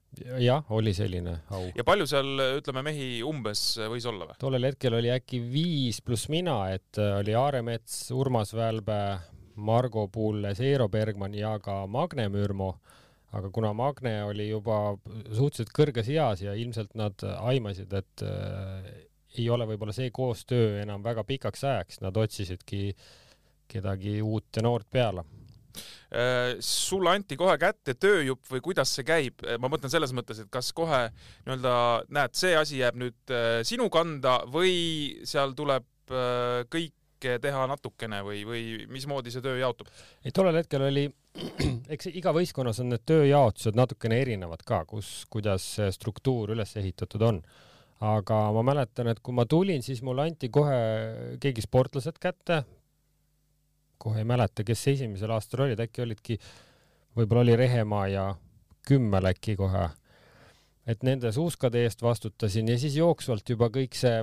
jah, 0.43 0.65
oli 0.75 0.93
selline 0.93 1.39
au. 1.55 1.63
ja 1.73 1.85
palju 1.87 2.05
seal, 2.09 2.31
ütleme, 2.59 2.83
mehi 2.85 3.07
umbes 3.25 3.63
võis 3.89 4.05
olla 4.09 4.27
või? 4.29 4.37
tollel 4.41 4.69
hetkel 4.69 4.97
oli 4.99 5.09
äkki 5.13 5.41
viis 5.41 6.01
pluss 6.05 6.29
mina, 6.33 6.57
et 6.75 7.01
äh, 7.01 7.15
oli 7.19 7.35
Aaremets, 7.37 8.05
Urmas 8.13 8.53
Välbe, 8.57 8.99
Margo 9.55 10.07
Pulles, 10.11 10.61
Eero 10.61 10.89
Bergmann 10.89 11.37
ja 11.37 11.55
ka 11.63 11.83
Magne 11.89 12.27
Mürmo 12.33 12.75
aga 13.33 13.49
kuna 13.49 13.73
Magne 13.73 14.19
oli 14.27 14.49
juba 14.51 14.95
suhteliselt 15.01 15.73
kõrges 15.73 16.09
eas 16.13 16.43
ja 16.45 16.53
ilmselt 16.57 16.93
nad 16.99 17.25
aimasid, 17.41 17.93
et 17.97 18.25
äh, 18.27 18.91
ei 19.37 19.49
ole 19.49 19.65
võib-olla 19.69 19.95
see 19.95 20.11
koostöö 20.13 20.81
enam 20.83 21.03
väga 21.05 21.25
pikaks 21.25 21.63
ajaks, 21.65 22.01
nad 22.05 22.17
otsisidki 22.17 22.91
kedagi 23.73 24.19
uut 24.21 24.53
ja 24.55 24.65
noort 24.65 24.89
peale 24.91 25.23
Äh, 25.25 25.42
sulle 26.63 27.13
anti 27.17 27.37
kohe 27.39 27.55
kätte 27.61 27.95
tööjupp 27.97 28.49
või 28.51 28.63
kuidas 28.65 28.91
see 28.95 29.05
käib? 29.07 29.41
Äh, 29.45 29.57
ma 29.61 29.71
mõtlen 29.71 29.91
selles 29.93 30.13
mõttes, 30.15 30.43
et 30.43 30.51
kas 30.53 30.71
kohe 30.75 31.07
nii-öelda 31.45 31.75
näed, 32.13 32.35
see 32.37 32.53
asi 32.57 32.81
jääb 32.81 32.99
nüüd 33.01 33.33
äh, 33.33 33.61
sinu 33.67 33.89
kanda 33.93 34.41
või 34.51 35.23
seal 35.27 35.55
tuleb 35.57 35.89
kõike 36.03 37.37
teha 37.41 37.63
natukene 37.71 38.19
või, 38.27 38.41
või 38.45 38.63
mismoodi 38.91 39.31
see 39.31 39.41
töö 39.41 39.55
jaotub? 39.61 39.87
ei, 40.21 40.33
tollel 40.35 40.59
hetkel 40.59 40.83
oli, 40.83 41.05
eks 41.95 42.11
iga 42.11 42.33
võistkonnas 42.35 42.83
on 42.83 42.91
need 42.91 43.05
tööjaotused 43.07 43.79
natukene 43.79 44.19
erinevad 44.21 44.65
ka, 44.67 44.83
kus, 44.89 45.23
kuidas 45.31 45.69
struktuur 45.95 46.51
üles 46.57 46.75
ehitatud 46.77 47.23
on 47.23 47.39
aga 48.03 48.37
ma 48.55 48.63
mäletan, 48.67 49.09
et 49.11 49.21
kui 49.23 49.35
ma 49.35 49.45
tulin, 49.49 49.83
siis 49.85 50.01
mulle 50.03 50.27
anti 50.27 50.49
kohe 50.51 51.37
keegi 51.41 51.63
sportlased 51.63 52.19
kätte, 52.21 52.63
kohe 54.03 54.23
ei 54.23 54.27
mäleta, 54.27 54.65
kes 54.67 54.87
esimesel 54.93 55.31
aastal 55.31 55.67
olid, 55.67 55.79
äkki 55.79 56.03
olidki, 56.03 56.39
võib-olla 57.17 57.45
oli 57.45 57.55
Rehemaa 57.59 58.07
ja 58.11 58.25
Kümmel 58.87 59.31
äkki 59.31 59.55
kohe. 59.55 59.89
et 60.87 61.03
nende 61.07 61.31
suuskade 61.31 61.79
eest 61.85 62.01
vastutasin 62.03 62.67
ja 62.67 62.75
siis 62.79 62.97
jooksvalt 62.99 63.49
juba 63.49 63.69
kõik 63.71 63.95
see 63.95 64.17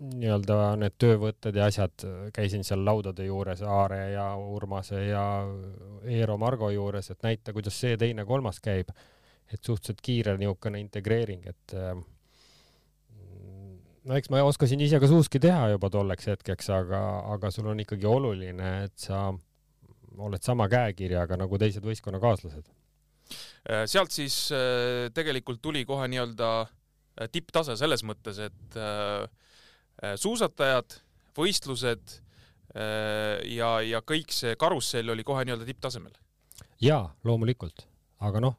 nii-öelda 0.00 0.56
need 0.80 0.96
töövõtted 1.00 1.56
ja 1.56 1.68
asjad, 1.68 2.04
käisin 2.36 2.64
seal 2.64 2.84
laudade 2.84 3.24
juures 3.24 3.62
Aare 3.62 4.00
ja 4.14 4.26
Urmase 4.36 5.02
ja 5.06 5.24
Eero 6.08 6.36
Margo 6.40 6.70
juures, 6.72 7.10
et 7.12 7.24
näita, 7.24 7.52
kuidas 7.56 7.76
see 7.80 7.96
teine, 8.00 8.24
kolmas 8.28 8.60
käib. 8.64 8.92
et 9.50 9.64
suhteliselt 9.66 9.98
kiire 10.00 10.36
niisugune 10.38 10.78
integreering, 10.78 11.46
et 11.50 11.72
äh, 11.74 11.96
no 14.08 14.16
eks 14.16 14.30
ma 14.32 14.42
oskasin 14.46 14.80
ise 14.84 15.00
ka 15.02 15.08
suuski 15.10 15.40
teha 15.42 15.70
juba 15.74 15.90
tolleks 15.92 16.30
hetkeks, 16.32 16.70
aga, 16.74 17.00
aga 17.34 17.50
sul 17.54 17.70
on 17.72 17.82
ikkagi 17.84 18.08
oluline, 18.08 18.72
et 18.86 18.96
sa 19.00 19.28
oled 20.20 20.44
sama 20.44 20.66
käekirjaga 20.70 21.38
nagu 21.40 21.58
teised 21.60 21.84
võistkonnakaaslased. 21.86 22.70
Äh, 23.70 23.84
sealt 23.90 24.14
siis 24.14 24.36
äh, 24.56 25.08
tegelikult 25.14 25.60
tuli 25.62 25.84
kohe 25.88 26.08
nii-öelda 26.10 26.50
äh, 26.64 27.28
tipptase 27.32 27.76
selles 27.78 28.04
mõttes, 28.06 28.40
et 28.40 28.80
suusatajad, 30.16 30.94
võistlused 31.36 32.14
ja, 32.72 33.68
ja 33.84 33.98
kõik 34.06 34.32
see 34.32 34.54
karussell 34.56 35.12
oli 35.12 35.26
kohe 35.28 35.42
nii-öelda 35.44 35.66
tipptasemel. 35.68 36.14
jaa, 36.80 37.02
loomulikult, 37.28 37.84
aga 38.24 38.40
noh 38.40 38.56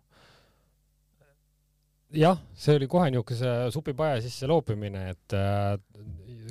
jah, 2.14 2.38
see 2.58 2.76
oli 2.76 2.88
kohe 2.92 3.10
niisuguse 3.12 3.72
supipaja 3.74 4.22
sisse 4.24 4.50
loopimine, 4.50 5.08
et 5.14 5.36
äh, 5.38 5.78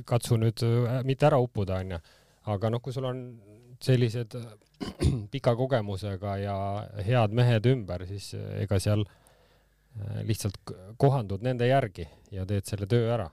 katsu 0.09 0.39
nüüd 0.41 0.65
äh, 0.67 1.01
mitte 1.07 1.29
ära 1.29 1.41
uppuda, 1.43 1.81
onju. 1.85 2.01
aga 2.51 2.71
noh, 2.73 2.81
kui 2.83 2.95
sul 2.95 3.07
on 3.09 3.25
sellised 3.83 4.37
äh, 4.39 4.47
pika 5.33 5.55
kogemusega 5.57 6.37
ja 6.41 6.57
head 7.07 7.37
mehed 7.37 7.69
ümber, 7.71 8.07
siis 8.09 8.33
äh, 8.39 8.63
ega 8.65 8.81
seal 8.81 9.05
äh, 9.05 10.23
lihtsalt 10.29 10.59
kohandud 11.01 11.45
nende 11.45 11.69
järgi 11.69 12.09
ja 12.33 12.47
teed 12.49 12.69
selle 12.69 12.89
töö 12.91 13.11
ära. 13.15 13.31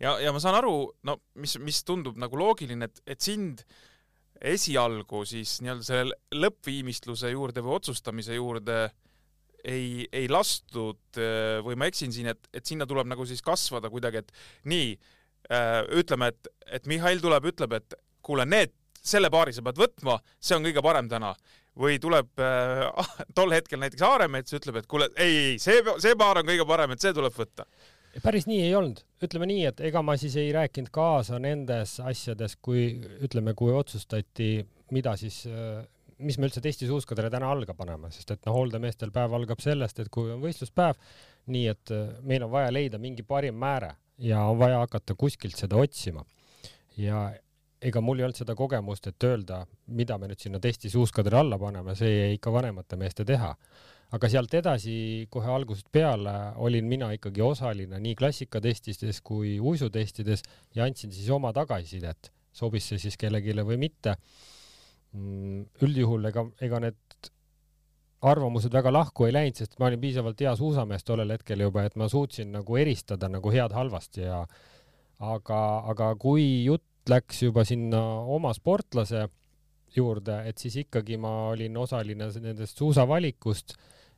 ja, 0.00 0.18
ja 0.20 0.32
ma 0.32 0.40
saan 0.40 0.60
aru, 0.60 0.76
no 1.02 1.18
mis, 1.34 1.58
mis 1.60 1.82
tundub 1.84 2.20
nagu 2.20 2.38
loogiline, 2.38 2.88
et, 2.88 3.02
et 3.06 3.20
sind 3.20 3.64
esialgu 4.42 5.22
siis 5.28 5.60
nii-öelda 5.62 5.86
selle 5.86 6.16
lõppviimistluse 6.34 7.30
juurde 7.30 7.62
või 7.62 7.76
otsustamise 7.78 8.34
juurde 8.34 8.88
ei, 9.64 10.06
ei 10.12 10.28
lastud 10.30 11.20
äh, 11.20 11.60
või 11.64 11.78
ma 11.78 11.88
eksin 11.90 12.12
siin, 12.14 12.32
et, 12.32 12.46
et 12.54 12.66
sinna 12.66 12.86
tuleb 12.88 13.08
nagu 13.10 13.26
siis 13.28 13.42
kasvada 13.44 13.90
kuidagi, 13.92 14.22
et 14.22 14.32
nii 14.70 14.92
äh,, 15.50 15.80
ütleme, 16.02 16.32
et, 16.32 16.52
et 16.78 16.88
Mihhail 16.90 17.22
tuleb, 17.22 17.46
ütleb, 17.52 17.76
et 17.78 17.96
kuule, 18.26 18.46
need, 18.48 18.74
selle 19.02 19.30
paari 19.34 19.54
sa 19.54 19.64
pead 19.66 19.80
võtma, 19.80 20.18
see 20.42 20.58
on 20.58 20.66
kõige 20.66 20.84
parem 20.84 21.10
täna. 21.10 21.34
või 21.72 21.96
tuleb 21.96 22.28
äh, 22.42 23.08
tol 23.38 23.54
hetkel 23.54 23.80
näiteks 23.80 24.04
Aaremets, 24.04 24.52
ütleb, 24.52 24.82
et 24.82 24.86
kuule, 24.86 25.08
ei, 25.16 25.36
ei, 25.52 25.58
see, 25.62 25.80
see 26.04 26.14
paar 26.18 26.42
on 26.42 26.48
kõige 26.48 26.66
parem, 26.68 26.92
et 26.92 27.00
see 27.00 27.14
tuleb 27.16 27.32
võtta. 27.32 27.64
päris 28.22 28.46
nii 28.46 28.60
ei 28.66 28.74
olnud, 28.76 29.00
ütleme 29.24 29.48
nii, 29.48 29.64
et 29.70 29.80
ega 29.88 30.02
ma 30.04 30.18
siis 30.20 30.36
ei 30.36 30.52
rääkinud 30.52 30.92
kaasa 30.92 31.38
nendes 31.40 31.98
asjades, 32.00 32.58
kui 32.60 32.90
ütleme, 33.24 33.54
kui 33.54 33.72
otsustati, 33.72 34.58
mida 34.92 35.16
siis, 35.16 35.46
mis 36.22 36.38
me 36.38 36.48
üldse 36.48 36.62
teiste 36.64 36.88
suuskadele 36.88 37.30
täna 37.32 37.50
alga 37.52 37.74
paneme, 37.78 38.10
sest 38.14 38.34
et 38.34 38.48
noh, 38.48 38.56
hooldemeestel 38.56 39.12
päev 39.14 39.34
algab 39.38 39.62
sellest, 39.64 40.02
et 40.02 40.10
kui 40.12 40.32
on 40.32 40.42
võistluspäev, 40.42 40.98
nii 41.52 41.68
et 41.72 41.94
äh, 41.94 42.18
meil 42.26 42.46
on 42.46 42.52
vaja 42.54 42.72
leida 42.74 43.00
mingi 43.02 43.26
parim 43.26 43.58
määre 43.60 43.94
ja 44.22 44.44
on 44.50 44.60
vaja 44.60 44.82
hakata 44.84 45.16
kuskilt 45.18 45.58
seda 45.58 45.80
otsima. 45.80 46.24
ja 46.96 47.30
ega 47.82 48.00
mul 48.00 48.20
ei 48.20 48.24
olnud 48.28 48.38
seda 48.38 48.54
kogemust, 48.54 49.06
et 49.10 49.24
öelda, 49.26 49.64
mida 49.90 50.18
me 50.18 50.28
nüüd 50.30 50.38
sinna 50.38 50.60
testi 50.62 50.90
suuskadele 50.90 51.40
alla 51.40 51.58
paneme, 51.58 51.96
see 51.98 52.12
jäi 52.12 52.36
ikka 52.36 52.52
vanemate 52.54 52.96
meeste 53.00 53.24
teha 53.26 53.56
aga 54.12 54.28
sealt 54.28 54.54
edasi 54.58 54.94
kohe 55.32 55.48
algusest 55.48 55.88
peale 55.92 56.34
olin 56.60 56.88
mina 56.88 57.08
ikkagi 57.16 57.42
osaline 57.44 58.00
nii 58.02 58.16
klassikatestides 58.18 59.22
kui 59.24 59.56
uisutestides 59.60 60.44
ja 60.76 60.84
andsin 60.84 61.12
siis 61.12 61.30
oma 61.32 61.52
tagasisidet, 61.56 62.28
sobis 62.52 62.90
see 62.90 63.00
siis 63.06 63.16
kellelegi 63.20 63.56
või 63.64 63.78
mitte. 63.80 64.16
Üldjuhul 65.12 66.30
ega, 66.30 66.44
ega 66.64 66.80
need 66.86 67.30
arvamused 68.22 68.72
väga 68.72 68.92
lahku 68.94 69.26
ei 69.26 69.34
läinud, 69.34 69.58
sest 69.58 69.78
ma 69.80 69.88
olin 69.88 70.00
piisavalt 70.00 70.40
hea 70.40 70.52
suusamees 70.56 71.04
tollel 71.04 71.34
hetkel 71.34 71.64
juba, 71.64 71.84
et 71.84 71.96
ma 71.98 72.08
suutsin 72.08 72.52
nagu 72.54 72.78
eristada 72.78 73.28
nagu 73.28 73.52
head 73.52 73.74
halvasti 73.74 74.24
ja 74.24 74.42
aga, 75.22 75.60
aga 75.92 76.12
kui 76.22 76.64
jutt 76.64 76.86
läks 77.10 77.42
juba 77.42 77.64
sinna 77.66 78.00
oma 78.30 78.52
sportlase 78.54 79.26
juurde, 79.96 80.38
et 80.48 80.58
siis 80.58 80.78
ikkagi 80.84 81.18
ma 81.20 81.32
olin 81.50 81.76
osaline 81.82 82.30
nendest 82.40 82.78
suusavalikust 82.78 83.74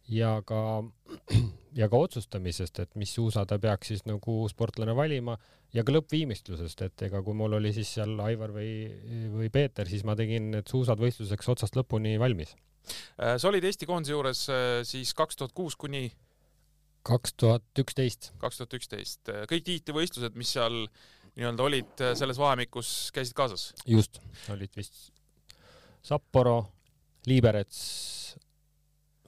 ja 0.09 0.37
ka, 0.47 0.83
ja 1.81 1.89
ka 1.91 2.01
otsustamisest, 2.07 2.81
et 2.85 2.95
mis 3.01 3.15
suusa 3.15 3.45
ta 3.49 3.59
peaks 3.59 3.93
siis 3.93 4.05
nagu 4.09 4.43
sportlane 4.51 4.97
valima 4.97 5.37
ja 5.75 5.85
ka 5.85 5.95
lõppviimistlusest, 5.95 6.85
et 6.87 7.07
ega 7.09 7.23
kui 7.25 7.37
mul 7.37 7.59
oli 7.59 7.73
siis 7.77 7.95
seal 7.97 8.19
Aivar 8.25 8.55
või, 8.55 8.71
või 9.33 9.51
Peeter, 9.55 9.89
siis 9.91 10.05
ma 10.07 10.17
tegin 10.19 10.53
need 10.55 10.71
suusad 10.71 11.01
võistluseks 11.01 11.51
otsast 11.57 11.79
lõpuni 11.79 12.15
valmis. 12.21 12.55
Äh, 13.17 13.39
sa 13.41 13.49
olid 13.49 13.65
Eesti 13.65 13.89
koondise 13.89 14.15
juures 14.15 14.45
äh, 14.53 14.83
siis 14.87 15.15
kaks 15.17 15.41
tuhat 15.41 15.57
kuus 15.57 15.77
kuni 15.81 16.07
kaks 17.05 17.35
tuhat 17.37 17.81
üksteist, 17.81 18.33
kaks 18.41 18.61
tuhat 18.61 18.79
üksteist. 18.79 19.33
kõik 19.51 19.67
tiitlivõistlused, 19.67 20.37
mis 20.41 20.55
seal 20.57 20.87
nii-öelda 21.35 21.67
olid 21.67 22.05
äh, 22.05 22.15
selles 22.19 22.39
vahemikus, 22.41 23.11
käisid 23.15 23.37
kaasas? 23.37 23.73
just, 23.89 24.21
olid 24.53 24.73
vist 24.77 25.11
Sapporo, 26.05 26.59
Liberec, 27.27 27.73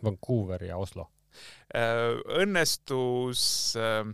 Vancouver 0.05 0.63
ja 0.67 0.77
Oslo. 0.81 1.09
Äh, 1.75 2.17
õnnestus 2.43 3.77
äh, 3.81 4.05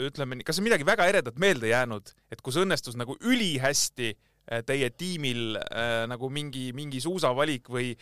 ütleme 0.00 0.38
nii, 0.38 0.46
kas 0.48 0.60
on 0.60 0.66
midagi 0.66 0.86
väga 0.86 1.06
eredat 1.10 1.38
meelde 1.42 1.70
jäänud, 1.72 2.12
et 2.32 2.42
kus 2.44 2.58
õnnestus 2.62 2.96
nagu 2.98 3.16
ülihästi 3.20 4.12
äh, 4.14 4.62
teie 4.66 4.90
tiimil 4.90 5.58
äh, 5.60 6.04
nagu 6.10 6.30
mingi, 6.32 6.70
mingi 6.76 7.02
suusavalik 7.04 7.70
või 7.72 7.94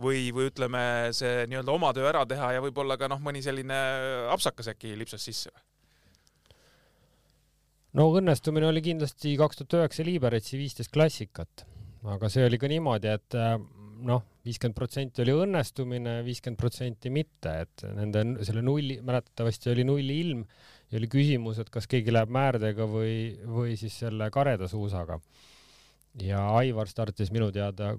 või, 0.00 0.30
või 0.34 0.48
ütleme, 0.50 0.80
see 1.14 1.44
nii-öelda 1.50 1.70
oma 1.74 1.92
töö 1.94 2.08
ära 2.10 2.24
teha 2.26 2.48
ja 2.56 2.62
võib-olla 2.64 2.96
ka 2.98 3.06
noh, 3.10 3.20
mõni 3.22 3.44
selline 3.44 3.76
apsakas 4.32 4.72
äkki 4.72 4.96
lipsas 4.98 5.22
sisse? 5.22 5.52
no 7.94 8.08
õnnestumine 8.18 8.66
oli 8.66 8.82
kindlasti 8.82 9.36
kaks 9.38 9.60
tuhat 9.60 9.78
üheksa 9.78 10.06
Liberetsi 10.06 10.58
viisteist 10.58 10.90
klassikat, 10.94 11.66
aga 12.10 12.30
see 12.32 12.46
oli 12.46 12.58
ka 12.58 12.70
niimoodi, 12.70 13.12
et 13.14 13.38
äh, 13.38 13.54
noh, 14.02 14.22
viiskümmend 14.44 14.76
protsenti 14.76 15.22
oli 15.24 15.34
õnnestumine, 15.44 16.18
viiskümmend 16.26 16.60
protsenti 16.60 17.12
mitte, 17.12 17.54
et 17.64 17.84
nende 17.96 18.24
selle 18.46 18.62
nulli, 18.64 18.98
mäletatavasti 19.04 19.72
oli 19.72 19.86
nulli 19.86 20.18
ilm 20.20 20.44
ja 20.90 21.00
oli 21.00 21.08
küsimus, 21.10 21.60
et 21.62 21.70
kas 21.72 21.88
keegi 21.90 22.12
läheb 22.14 22.32
määrdega 22.34 22.86
või, 22.90 23.16
või 23.46 23.76
siis 23.80 23.96
selle 24.04 24.30
kareda 24.34 24.68
suusaga. 24.70 25.20
ja 26.22 26.44
Aivar 26.58 26.88
startis 26.88 27.32
minu 27.34 27.50
teada 27.52 27.94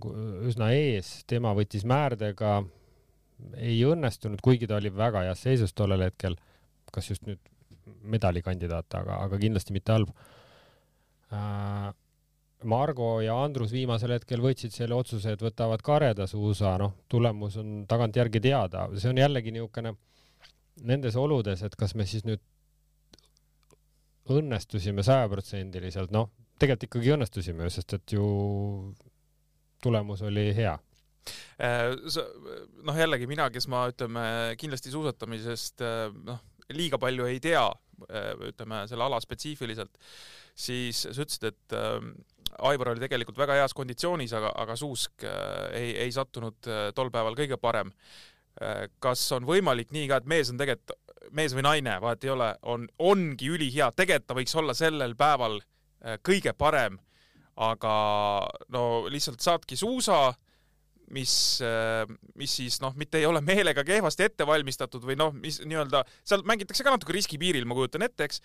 üsna 0.47 0.71
ees, 0.71 1.23
tema 1.27 1.53
võttis 1.55 1.83
määrdega, 1.85 2.63
ei 3.57 3.81
õnnestunud, 3.83 4.39
kuigi 4.41 4.67
ta 4.67 4.77
oli 4.77 4.93
väga 4.95 5.25
heas 5.27 5.41
seisus 5.43 5.73
tollel 5.73 6.05
hetkel, 6.07 6.37
kas 6.91 7.09
just 7.09 7.25
nüüd 7.27 7.41
medalikandidaat, 8.01 8.87
aga, 8.95 9.19
aga 9.27 9.37
kindlasti 9.41 9.73
mitte 9.75 9.91
halb 9.91 10.09
äh,. 11.31 11.93
Margo 12.65 13.19
ja 13.23 13.35
Andrus 13.43 13.73
viimasel 13.75 14.15
hetkel 14.15 14.41
võtsid 14.43 14.73
selle 14.73 14.97
otsuse, 14.97 15.35
et 15.35 15.43
võtavad 15.43 15.83
kareda 15.85 16.27
suusa, 16.29 16.75
noh, 16.81 16.95
tulemus 17.11 17.57
on 17.61 17.83
tagantjärgi 17.89 18.41
teada, 18.43 18.87
see 18.99 19.11
on 19.11 19.21
jällegi 19.21 19.53
niisugune 19.55 19.95
nendes 20.85 21.15
oludes, 21.15 21.63
et 21.63 21.75
kas 21.79 21.95
me 21.95 22.07
siis 22.09 22.25
nüüd 22.27 22.41
õnnestusime 24.35 25.05
sajaprotsendiliselt, 25.05 26.11
noh, 26.15 26.31
tegelikult 26.59 26.89
ikkagi 26.89 27.13
õnnestusime 27.15 27.69
sest 27.73 27.97
et 27.97 28.15
ju 28.15 28.25
tulemus 29.83 30.23
oli 30.25 30.49
hea. 30.57 30.73
Äh, 31.61 31.93
noh, 32.85 32.97
jällegi 32.97 33.27
mina, 33.29 33.47
kes 33.53 33.69
ma 33.71 33.85
ütleme 33.91 34.25
kindlasti 34.59 34.93
suusatamisest 34.93 35.83
äh, 35.85 36.07
noh, 36.25 36.41
liiga 36.73 36.99
palju 37.01 37.27
ei 37.29 37.41
tea, 37.43 37.65
ütleme 38.49 38.81
selle 38.89 39.05
ala 39.05 39.19
spetsiifiliselt, 39.23 39.99
siis 40.57 41.05
sa 41.05 41.13
ütlesid, 41.13 41.47
et 41.51 41.75
äh, 41.77 41.99
Aivar 42.63 42.93
oli 42.93 43.03
tegelikult 43.03 43.39
väga 43.39 43.57
heas 43.59 43.73
konditsioonis, 43.75 44.33
aga, 44.37 44.51
aga 44.63 44.77
suusk 44.79 45.25
äh, 45.27 45.65
ei, 45.75 45.89
ei 46.05 46.13
sattunud 46.15 46.69
äh, 46.69 46.87
tol 46.95 47.11
päeval 47.13 47.37
kõige 47.37 47.59
parem. 47.61 47.93
kas 49.03 49.19
on 49.35 49.43
võimalik 49.43 49.89
nii 49.91 50.05
ka, 50.07 50.21
et 50.21 50.27
mees 50.31 50.47
on 50.47 50.55
tegelikult, 50.55 50.93
mees 51.35 51.51
või 51.51 51.65
naine, 51.65 51.97
vahet 51.99 52.23
ei 52.23 52.29
ole, 52.31 52.45
on, 52.71 52.85
ongi 53.03 53.49
ülihea, 53.51 53.89
tegelikult 53.91 54.29
ta 54.29 54.37
võiks 54.37 54.55
olla 54.55 54.75
sellel 54.77 55.11
päeval 55.19 55.57
äh, 55.59 56.15
kõige 56.23 56.53
parem, 56.55 56.95
aga 57.59 57.95
no 58.71 58.85
lihtsalt 59.11 59.43
saadki 59.43 59.75
suusa 59.75 60.29
mis, 61.11 61.33
mis 62.39 62.55
siis 62.61 62.79
noh, 62.81 62.95
mitte 62.95 63.19
ei 63.19 63.27
ole 63.27 63.41
meelega 63.43 63.83
kehvasti 63.85 64.25
ette 64.29 64.47
valmistatud 64.47 65.03
või 65.03 65.19
noh, 65.19 65.35
mis 65.35 65.59
nii-öelda 65.59 66.05
seal 66.23 66.47
mängitakse 66.47 66.87
ka 66.87 66.95
natuke 66.95 67.13
riskipiiril, 67.13 67.67
ma 67.67 67.75
kujutan 67.75 68.07
ette, 68.07 68.29
eks. 68.29 68.41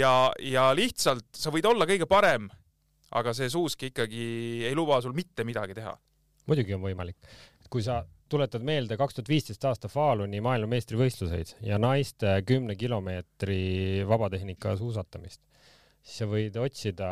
ja, 0.00 0.32
ja 0.40 0.70
lihtsalt 0.76 1.28
sa 1.36 1.52
võid 1.54 1.68
olla 1.68 1.86
kõige 1.86 2.08
parem, 2.10 2.48
aga 3.18 3.34
see 3.36 3.50
suusk 3.52 3.88
ikkagi 3.90 4.24
ei 4.68 4.74
luba 4.78 5.00
sul 5.04 5.14
mitte 5.16 5.44
midagi 5.44 5.76
teha. 5.76 5.94
muidugi 6.46 6.74
on 6.74 6.82
võimalik, 6.82 7.16
kui 7.70 7.84
sa 7.84 8.02
tuletad 8.32 8.64
meelde 8.64 8.96
kaks 8.96 9.18
tuhat 9.18 9.28
viisteist 9.28 9.64
aasta 9.68 9.90
Faluni 9.92 10.40
maailmameistrivõistluseid 10.44 11.56
ja 11.68 11.78
naiste 11.80 12.38
kümne 12.48 12.76
kilomeetri 12.80 14.04
vabatehnika 14.08 14.74
suusatamist, 14.80 15.42
siis 16.00 16.22
sa 16.22 16.28
võid 16.30 16.56
otsida 16.60 17.10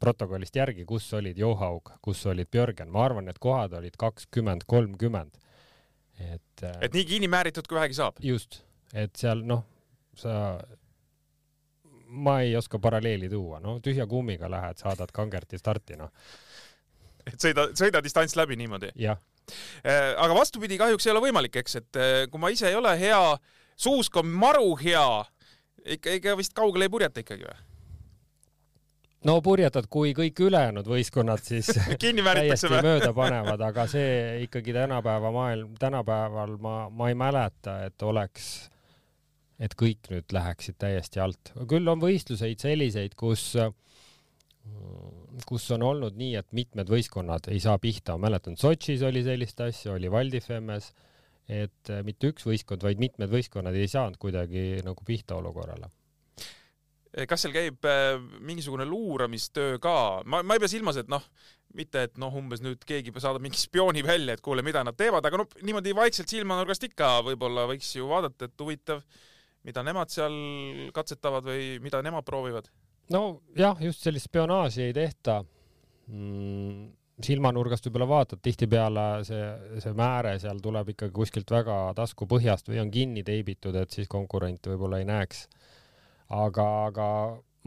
protokollist 0.00 0.56
järgi, 0.56 0.86
kus 0.88 1.10
olid 1.18 1.38
Johaug, 1.38 1.92
kus 2.02 2.24
olid 2.30 2.50
Björgen, 2.50 2.90
ma 2.92 3.04
arvan, 3.04 3.28
et 3.28 3.40
kohad 3.42 3.76
olid 3.76 3.98
kakskümmend, 4.00 4.64
kolmkümmend. 4.66 5.36
et, 6.16 6.64
et 6.80 6.96
nii 6.96 7.04
kinni 7.04 7.28
määritud, 7.28 7.68
kui 7.68 7.76
vähegi 7.78 8.00
saab. 8.00 8.22
just, 8.24 8.62
et 8.94 9.14
seal 9.20 9.44
noh, 9.44 9.66
sa, 10.16 10.56
ma 12.06 12.40
ei 12.40 12.56
oska 12.56 12.78
paralleeli 12.78 13.28
tuua, 13.28 13.60
no 13.60 13.78
tühja 13.82 14.06
kummiga 14.06 14.50
lähed, 14.50 14.78
saadad 14.82 15.12
kangerti 15.12 15.58
starti, 15.58 15.96
noh, 15.98 16.12
et 17.26 17.40
sõida, 17.42 17.70
sõida 17.74 18.02
distants 18.04 18.36
läbi 18.38 18.58
niimoodi. 18.60 18.92
jah 19.00 19.18
aga 20.18 20.34
vastupidi 20.34 20.78
kahjuks 20.78 21.06
ei 21.06 21.12
ole 21.12 21.22
võimalik, 21.28 21.60
eks, 21.62 21.78
et 21.80 22.00
eh, 22.00 22.16
kui 22.30 22.42
ma 22.42 22.50
ise 22.50 22.68
ei 22.70 22.74
ole 22.78 22.92
hea, 22.98 23.22
suusk 23.78 24.18
on 24.18 24.26
maru 24.26 24.74
hea, 24.80 25.06
ikka, 25.96 26.18
ikka 26.18 26.36
vist 26.40 26.54
kaugele 26.56 26.88
ei 26.88 26.92
purjeta 26.92 27.22
ikkagi 27.22 27.46
või? 27.46 27.58
no 29.26 29.40
purjetad, 29.42 29.88
kui 29.90 30.12
kõik 30.14 30.38
ülejäänud 30.48 30.86
võistkonnad 30.86 31.42
siis 31.42 31.70
täiesti 31.98 32.70
mööda 32.74 33.12
panevad, 33.16 33.62
aga 33.68 33.86
see 33.90 34.46
ikkagi 34.46 34.74
tänapäeva 34.76 35.32
maailm, 35.34 35.74
tänapäeval 35.80 36.56
ma, 36.62 36.76
ma 36.90 37.10
ei 37.10 37.18
mäleta, 37.18 37.80
et 37.88 38.02
oleks 38.06 38.68
et 39.62 39.74
kõik 39.78 40.10
nüüd 40.12 40.32
läheksid 40.36 40.78
täiesti 40.80 41.22
alt. 41.22 41.52
küll 41.68 41.88
on 41.88 42.00
võistluseid 42.02 42.60
selliseid, 42.60 43.16
kus, 43.18 43.54
kus 45.48 45.68
on 45.76 45.86
olnud 45.86 46.16
nii, 46.18 46.34
et 46.40 46.56
mitmed 46.56 46.90
võistkonnad 46.92 47.50
ei 47.52 47.60
saa 47.62 47.78
pihta, 47.82 48.16
ma 48.16 48.28
mäletan, 48.28 48.58
Sotšis 48.60 49.04
oli 49.06 49.24
sellist 49.26 49.60
asja, 49.64 49.94
oli 49.96 50.10
Valdifemmes, 50.12 50.90
et 51.48 51.92
mitte 52.04 52.32
üks 52.32 52.46
võistkond, 52.48 52.82
vaid 52.82 53.00
mitmed 53.00 53.30
võistkonnad 53.30 53.76
ei 53.78 53.88
saanud 53.88 54.18
kuidagi 54.20 54.82
nagu 54.84 55.06
pihta 55.06 55.38
olukorrale 55.38 55.92
kas 57.24 57.46
seal 57.46 57.54
käib 57.54 57.86
äh, 57.88 58.18
mingisugune 58.44 58.84
luuramistöö 58.84 59.78
ka? 59.80 60.22
ma, 60.28 60.42
ma 60.44 60.56
ei 60.56 60.60
pea 60.60 60.68
silmas, 60.68 60.98
et 61.00 61.08
noh, 61.08 61.22
mitte 61.76 62.02
et 62.08 62.18
noh, 62.20 62.34
umbes 62.36 62.60
nüüd 62.64 62.82
keegi 62.88 63.14
saadab 63.16 63.44
mingi 63.44 63.60
spiooni 63.60 64.04
välja, 64.04 64.36
et 64.36 64.44
kuule, 64.44 64.64
mida 64.66 64.82
nad 64.84 64.96
teevad, 64.98 65.24
aga 65.24 65.40
noh, 65.40 65.56
niimoodi 65.64 65.94
vaikselt 65.96 66.32
silmanurgast 66.32 66.84
ikka 66.90 67.14
võib-olla 67.30 67.64
võiks 67.70 67.94
ju 67.96 68.10
vaadata, 68.10 68.50
et 68.50 68.60
huvitav, 68.64 69.00
mida 69.66 69.82
nemad 69.86 70.12
seal 70.12 70.36
katsetavad 70.94 71.46
või 71.46 71.76
mida 71.82 72.02
nemad 72.06 72.26
proovivad. 72.26 72.70
nojah, 73.10 73.82
just 73.82 74.06
sellist 74.06 74.30
spionaaži 74.30 74.88
ei 74.88 74.94
tehta. 74.96 75.42
Mm 76.06 76.94
silmanurgast 77.24 77.86
võib-olla 77.88 78.08
vaatad, 78.10 78.40
tihtipeale 78.44 79.06
see, 79.24 79.44
see 79.80 79.92
määre 79.96 80.34
seal 80.40 80.60
tuleb 80.62 80.92
ikkagi 80.92 81.14
kuskilt 81.16 81.50
väga 81.50 81.76
taskupõhjast 81.96 82.68
või 82.68 82.82
on 82.82 82.90
kinni 82.92 83.24
teibitud, 83.24 83.76
et 83.80 83.94
siis 83.94 84.08
konkurent 84.10 84.68
võib-olla 84.68 85.00
ei 85.00 85.08
näeks. 85.08 85.46
Aga, 86.36 86.66
aga 86.90 87.06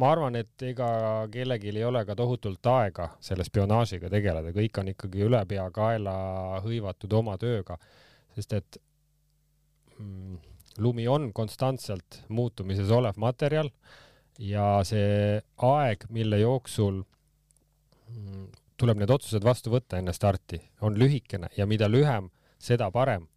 ma 0.02 0.12
arvan, 0.14 0.38
et 0.38 0.66
ega 0.68 0.90
kellelgi 1.34 1.74
ei 1.74 1.88
ole 1.88 2.04
ka 2.06 2.16
tohutult 2.20 2.70
aega 2.70 3.10
selle 3.24 3.46
spionaažiga 3.48 4.12
tegeleda, 4.12 4.54
kõik 4.54 4.82
on 4.82 4.94
ikkagi 4.94 5.26
ülepeakaela 5.26 6.16
hõivatud 6.66 7.18
oma 7.18 7.38
tööga, 7.42 7.80
sest 8.36 8.54
et 8.60 8.80
mm, 9.98 10.38
lumi 10.80 11.08
on 11.08 11.32
konstantselt 11.34 12.24
muutumises 12.28 12.92
olev 12.92 13.20
materjal 13.22 13.72
ja 14.40 14.80
see 14.88 15.40
aeg, 15.68 16.06
mille 16.16 16.40
jooksul 16.42 17.02
mm, 17.02 18.46
tuleb 18.80 19.02
need 19.02 19.12
otsused 19.12 19.44
vastu 19.44 19.74
võtta 19.74 20.00
enne 20.00 20.16
starti, 20.16 20.62
on 20.82 20.96
lühikene 21.00 21.52
ja 21.58 21.68
mida 21.68 21.90
lühem, 21.92 22.32
seda 22.60 22.90
parem 22.92 23.28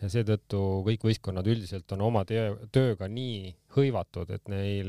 ja 0.00 0.08
seetõttu 0.12 0.60
kõik 0.86 1.04
võistkonnad 1.04 1.48
üldiselt 1.50 1.92
on 1.96 2.04
oma 2.06 2.22
töö, 2.28 2.54
tööga 2.72 3.08
nii 3.10 3.50
hõivatud, 3.76 4.30
et 4.32 4.48
neil, 4.50 4.88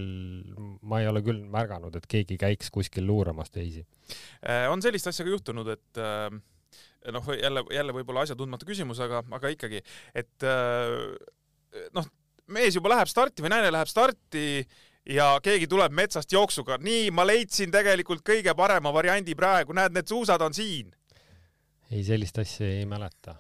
ma 0.88 1.02
ei 1.02 1.10
ole 1.12 1.24
küll 1.26 1.42
märganud, 1.52 1.96
et 1.98 2.08
keegi 2.10 2.38
käiks 2.40 2.72
kuskil 2.74 3.06
luuramas 3.08 3.52
teisi. 3.52 3.84
Äh, 4.40 4.70
on 4.72 4.84
sellist 4.84 5.12
asja 5.12 5.28
ka 5.28 5.34
juhtunud, 5.34 5.68
et 5.76 6.00
äh, 6.02 6.32
noh, 7.12 7.30
jälle, 7.36 7.66
jälle 7.76 7.96
võib-olla 8.00 8.26
asjatundmatu 8.26 8.70
küsimus, 8.70 9.02
aga, 9.04 9.24
aga 9.36 9.52
ikkagi, 9.54 9.84
et 10.16 10.48
äh, 10.48 10.96
noh, 11.96 12.08
mees 12.52 12.76
juba 12.76 12.94
läheb 12.96 13.12
starti 13.12 13.44
või 13.46 13.54
naine 13.54 13.72
läheb 13.74 13.90
starti 13.90 14.64
ja 15.10 15.34
keegi 15.44 15.70
tuleb 15.72 15.94
metsast 15.98 16.32
jooksuga, 16.32 16.78
nii, 16.82 17.12
ma 17.16 17.26
leidsin 17.26 17.72
tegelikult 17.74 18.26
kõige 18.28 18.56
parema 18.58 18.94
variandi 18.94 19.36
praegu, 19.38 19.74
näed, 19.78 19.96
need 19.96 20.10
suusad 20.12 20.42
on 20.42 20.54
siin. 20.54 20.92
ei, 21.92 22.04
sellist 22.04 22.38
asja 22.40 22.68
ei 22.68 22.86
mäleta 22.86 23.36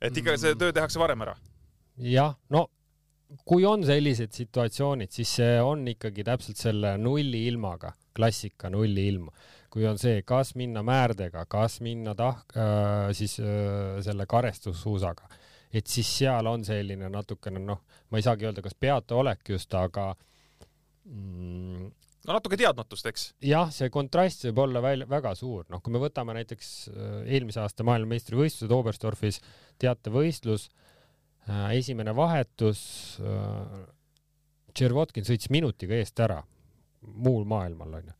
et 0.00 0.16
ikka 0.16 0.36
see 0.40 0.56
töö 0.58 0.74
tehakse 0.74 1.00
varem 1.00 1.24
ära? 1.26 1.36
jah, 1.96 2.34
no 2.52 2.66
kui 3.48 3.64
on 3.66 3.82
sellised 3.86 4.34
situatsioonid, 4.36 5.10
siis 5.10 5.32
see 5.40 5.56
on 5.62 5.86
ikkagi 5.90 6.24
täpselt 6.26 6.60
selle 6.60 6.94
nulli 7.00 7.46
ilmaga, 7.50 7.92
klassika 8.14 8.70
nulli 8.70 9.08
ilm. 9.10 9.30
kui 9.70 9.84
on 9.88 9.98
see, 10.00 10.22
kas 10.24 10.54
minna 10.56 10.80
määrdega, 10.86 11.42
kas 11.50 11.80
minna 11.84 12.14
tahk 12.16 12.54
äh,, 12.56 13.10
siis 13.16 13.34
äh, 13.42 13.98
selle 14.06 14.24
karestussuusaga, 14.30 15.26
et 15.72 15.86
siis 15.90 16.08
seal 16.18 16.46
on 16.46 16.64
selline 16.64 17.10
natukene 17.12 17.62
noh, 17.62 17.82
ma 18.10 18.20
ei 18.20 18.26
saagi 18.26 18.48
öelda, 18.48 18.64
kas 18.64 18.76
peataolek 18.78 19.48
just, 19.54 19.74
aga 19.74 20.12
mm, 21.04 21.90
no 22.26 22.36
natuke 22.36 22.58
teadmatust, 22.60 23.06
eks? 23.10 23.28
jah, 23.44 23.70
see 23.74 23.90
kontrast 23.92 24.46
võib 24.48 24.62
olla 24.66 24.82
välja, 24.84 25.08
väga 25.10 25.34
suur, 25.38 25.66
noh, 25.72 25.82
kui 25.82 25.94
me 25.94 26.02
võtame 26.02 26.36
näiteks 26.38 26.72
äh, 26.90 27.14
eelmise 27.36 27.62
aasta 27.62 27.86
maailmameistrivõistlused 27.86 28.74
Oberstdorfis, 28.74 29.40
teatevõistlus, 29.82 30.68
äh, 31.48 31.70
esimene 31.78 32.14
vahetus, 32.16 32.80
äh, 33.22 33.84
Tšervotkin 34.76 35.24
sõitis 35.24 35.48
minutiga 35.48 35.96
eest 35.96 36.20
ära 36.20 36.42
muul 37.06 37.46
maailmal, 37.48 37.94
onju. 38.00 38.12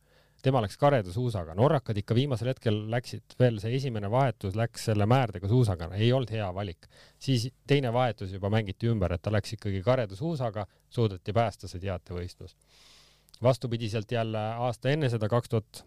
Tema 0.47 0.63
läks 0.63 0.79
kareda 0.79 1.11
suusaga, 1.13 1.55
norrakad 1.57 1.99
ikka 1.99 2.15
viimasel 2.17 2.53
hetkel 2.53 2.79
läksid 2.91 3.37
veel, 3.39 3.59
see 3.61 3.75
esimene 3.77 4.09
vahetus 4.11 4.55
läks 4.57 4.87
selle 4.89 5.07
määrdega 5.09 5.49
suusaga, 5.51 5.91
ei 5.99 6.09
olnud 6.15 6.31
hea 6.31 6.47
valik. 6.55 6.89
siis 7.19 7.49
teine 7.67 7.93
vahetus 7.93 8.31
juba 8.33 8.49
mängiti 8.53 8.89
ümber, 8.89 9.13
et 9.13 9.21
ta 9.21 9.33
läks 9.33 9.57
ikkagi 9.57 9.83
kareda 9.85 10.15
suusaga, 10.15 10.65
suudeti 10.89 11.35
päästa 11.35 11.67
see 11.67 11.83
teatevõistlus 11.83 12.55
vastupidiselt 13.43 14.11
jälle 14.11 14.39
aasta 14.39 14.89
enne 14.89 15.09
seda, 15.09 15.29
kaks 15.29 15.49
tuhat 15.49 15.83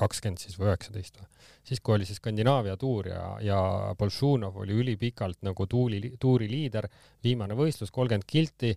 kakskümmend 0.00 0.40
siis 0.40 0.56
või 0.58 0.70
üheksateist 0.70 1.20
või, 1.20 1.28
siis 1.66 1.82
kui 1.84 1.96
oli 1.96 2.08
see 2.08 2.16
Skandinaavia 2.18 2.76
tuur 2.80 3.10
ja, 3.10 3.24
ja 3.44 3.60
Bolšunov 3.98 4.56
oli 4.62 4.76
ülipikalt 4.82 5.40
nagu 5.46 5.66
tuuli, 5.70 6.14
tuuri 6.20 6.48
liider, 6.50 6.88
viimane 7.24 7.56
võistlus, 7.58 7.92
kolmkümmend 7.92 8.26
kilti. 8.26 8.76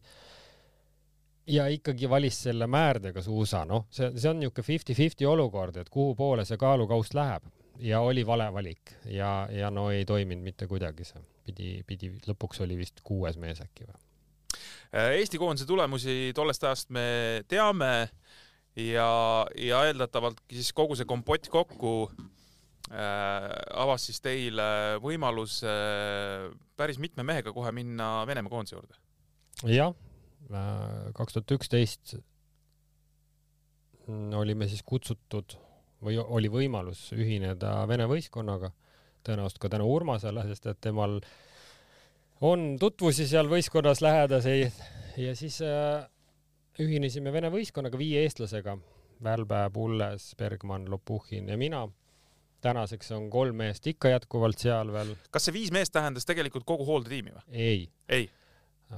Ja 1.48 1.68
ikkagi 1.68 2.10
valis 2.10 2.38
selle 2.46 2.68
määrdega 2.68 3.22
suusa, 3.22 3.66
noh, 3.66 3.88
see, 3.92 4.12
see 4.16 4.30
on 4.30 4.40
niisugune 4.40 4.68
fifty-fifty 4.68 5.28
olukord, 5.28 5.78
et 5.82 5.90
kuhu 5.94 6.16
poole 6.16 6.46
see 6.46 6.58
kaalukauss 6.58 7.14
läheb. 7.18 7.50
Ja 7.84 8.04
oli 8.06 8.22
vale 8.26 8.46
valik. 8.54 8.94
Ja, 9.10 9.48
ja 9.52 9.72
no 9.74 9.88
ei 9.92 10.06
toiminud 10.06 10.44
mitte 10.46 10.68
kuidagi 10.70 11.08
see, 11.08 11.22
pidi, 11.44 11.70
pidi, 11.88 12.12
lõpuks 12.30 12.62
oli 12.64 12.78
vist 12.78 13.02
kuues 13.04 13.40
mees 13.42 13.64
äkki 13.64 13.88
või? 13.88 13.98
Äh, 14.94 15.16
Eesti 15.18 15.40
koondise 15.42 15.66
tulemusi 15.66 16.32
tollest 16.38 16.64
ajast 16.64 16.94
me 16.94 17.44
teame. 17.50 18.10
Ja, 18.74 19.46
ja 19.58 19.84
eeldatavalt 19.86 20.40
siis 20.50 20.72
kogu 20.74 20.96
see 20.98 21.06
kompott 21.06 21.46
kokku 21.54 22.08
äh, 22.10 23.50
avas 23.78 24.08
siis 24.08 24.18
teile 24.22 24.66
võimalus 25.04 25.60
äh, 25.62 26.48
päris 26.78 26.98
mitme 26.98 27.22
mehega 27.22 27.54
kohe 27.54 27.70
minna 27.70 28.24
Venemaa 28.26 28.50
koondise 28.50 28.80
juurde. 28.80 28.98
jah, 29.70 29.94
kaks 30.50 31.38
tuhat 31.38 31.52
üksteist 31.56 32.16
olime 34.36 34.68
siis 34.68 34.84
kutsutud 34.84 35.56
või 36.04 36.18
oli 36.20 36.50
võimalus 36.52 37.06
ühineda 37.16 37.78
Vene 37.88 38.10
võistkonnaga, 38.12 38.74
tõenäoliselt 39.24 39.62
ka 39.64 39.72
tänu 39.72 39.88
Urmasele, 39.88 40.44
sest 40.50 40.68
et 40.68 40.82
temal 40.84 41.22
äh, 41.22 41.30
on 42.44 42.76
tutvusi 42.80 43.28
seal 43.30 43.48
võistkonnas 43.52 44.02
lähedaseid 44.04 44.84
ja 45.22 45.34
siis 45.38 45.60
äh, 45.64 46.04
ühinesime 46.82 47.32
Vene 47.34 47.52
võistkonnaga 47.54 48.00
viie 48.00 48.24
eestlasega, 48.26 48.78
Välbe, 49.24 49.60
Pulles, 49.74 50.34
Bergmann, 50.40 50.90
Lopuhhin 50.92 51.48
ja 51.50 51.58
mina. 51.58 51.88
tänaseks 52.64 53.12
on 53.12 53.30
kolm 53.30 53.56
meest 53.60 53.88
ikka 53.88 54.10
jätkuvalt 54.10 54.60
seal 54.60 54.92
veel. 54.92 55.16
kas 55.32 55.46
see 55.46 55.54
viis 55.54 55.72
meest 55.72 55.94
tähendas 55.94 56.26
tegelikult 56.26 56.66
kogu 56.66 56.86
hooldetiimi 56.86 57.32
või? 57.32 57.44
ei. 57.52 57.90
ei 58.10 58.30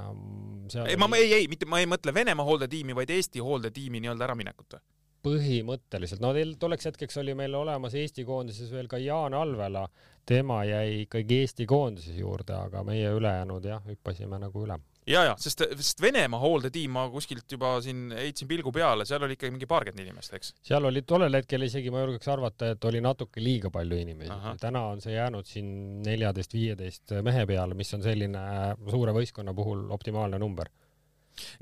um,? 0.09 0.67
ei 0.73 0.81
oli..., 0.81 0.97
ma, 0.97 1.09
ei, 1.17 1.33
ei, 1.33 1.47
mitte, 1.51 1.67
ma 1.69 1.79
ei 1.79 1.89
mõtle 1.89 2.13
Venemaa 2.13 2.45
hooldetiimi, 2.45 2.95
vaid 2.97 3.13
Eesti 3.13 3.43
hooldetiimi 3.43 4.01
nii-öelda 4.03 4.27
äraminekut 4.29 4.77
või? 4.77 4.85
põhimõtteliselt, 5.25 6.21
no 6.21 6.33
tolleks 6.59 6.85
hetkeks 6.85 7.17
oli 7.17 7.33
meil 7.37 7.55
olemas 7.57 7.95
Eesti 7.97 8.25
koondises 8.27 8.69
veel 8.69 8.89
ka 8.91 8.99
Jaan 9.01 9.33
Alvela, 9.33 9.87
tema 10.25 10.59
jäi 10.67 11.05
ikkagi 11.05 11.39
Eesti 11.41 11.65
koondise 11.69 12.13
juurde, 12.19 12.53
aga 12.53 12.83
meie 12.85 13.09
ülejäänud 13.17 13.65
jah, 13.65 13.81
hüppasime 13.89 14.37
nagu 14.41 14.65
üle. 14.67 14.77
Ja, 15.07 15.23
ja 15.29 15.33
sest, 15.41 15.61
sest 15.79 16.01
Venemaa 16.01 16.39
hooldetiim 16.41 16.93
ma 16.95 17.05
kuskilt 17.13 17.51
juba 17.51 17.75
siin 17.83 18.09
heitsin 18.15 18.49
pilgu 18.49 18.71
peale, 18.75 19.05
seal 19.07 19.25
oli 19.25 19.37
ikkagi 19.37 19.53
mingi 19.53 19.69
paarkümmend 19.69 20.05
inimest, 20.05 20.33
eks? 20.37 20.53
seal 20.65 20.87
oli 20.89 21.03
tollel 21.07 21.39
hetkel 21.39 21.67
isegi 21.67 21.93
ma 21.93 22.03
julgeks 22.03 22.29
arvata, 22.33 22.71
et 22.75 22.89
oli 22.89 23.01
natuke 23.05 23.43
liiga 23.43 23.71
palju 23.73 23.99
inimesi. 24.01 24.39
täna 24.61 24.85
on 24.93 25.03
see 25.03 25.15
jäänud 25.15 25.49
siin 25.49 25.69
neljateist-viieteist 26.05 27.17
mehe 27.25 27.45
peale, 27.49 27.77
mis 27.77 27.93
on 27.97 28.05
selline 28.05 28.45
suure 28.89 29.13
võistkonna 29.15 29.53
puhul 29.57 29.85
optimaalne 29.95 30.41
number 30.41 30.71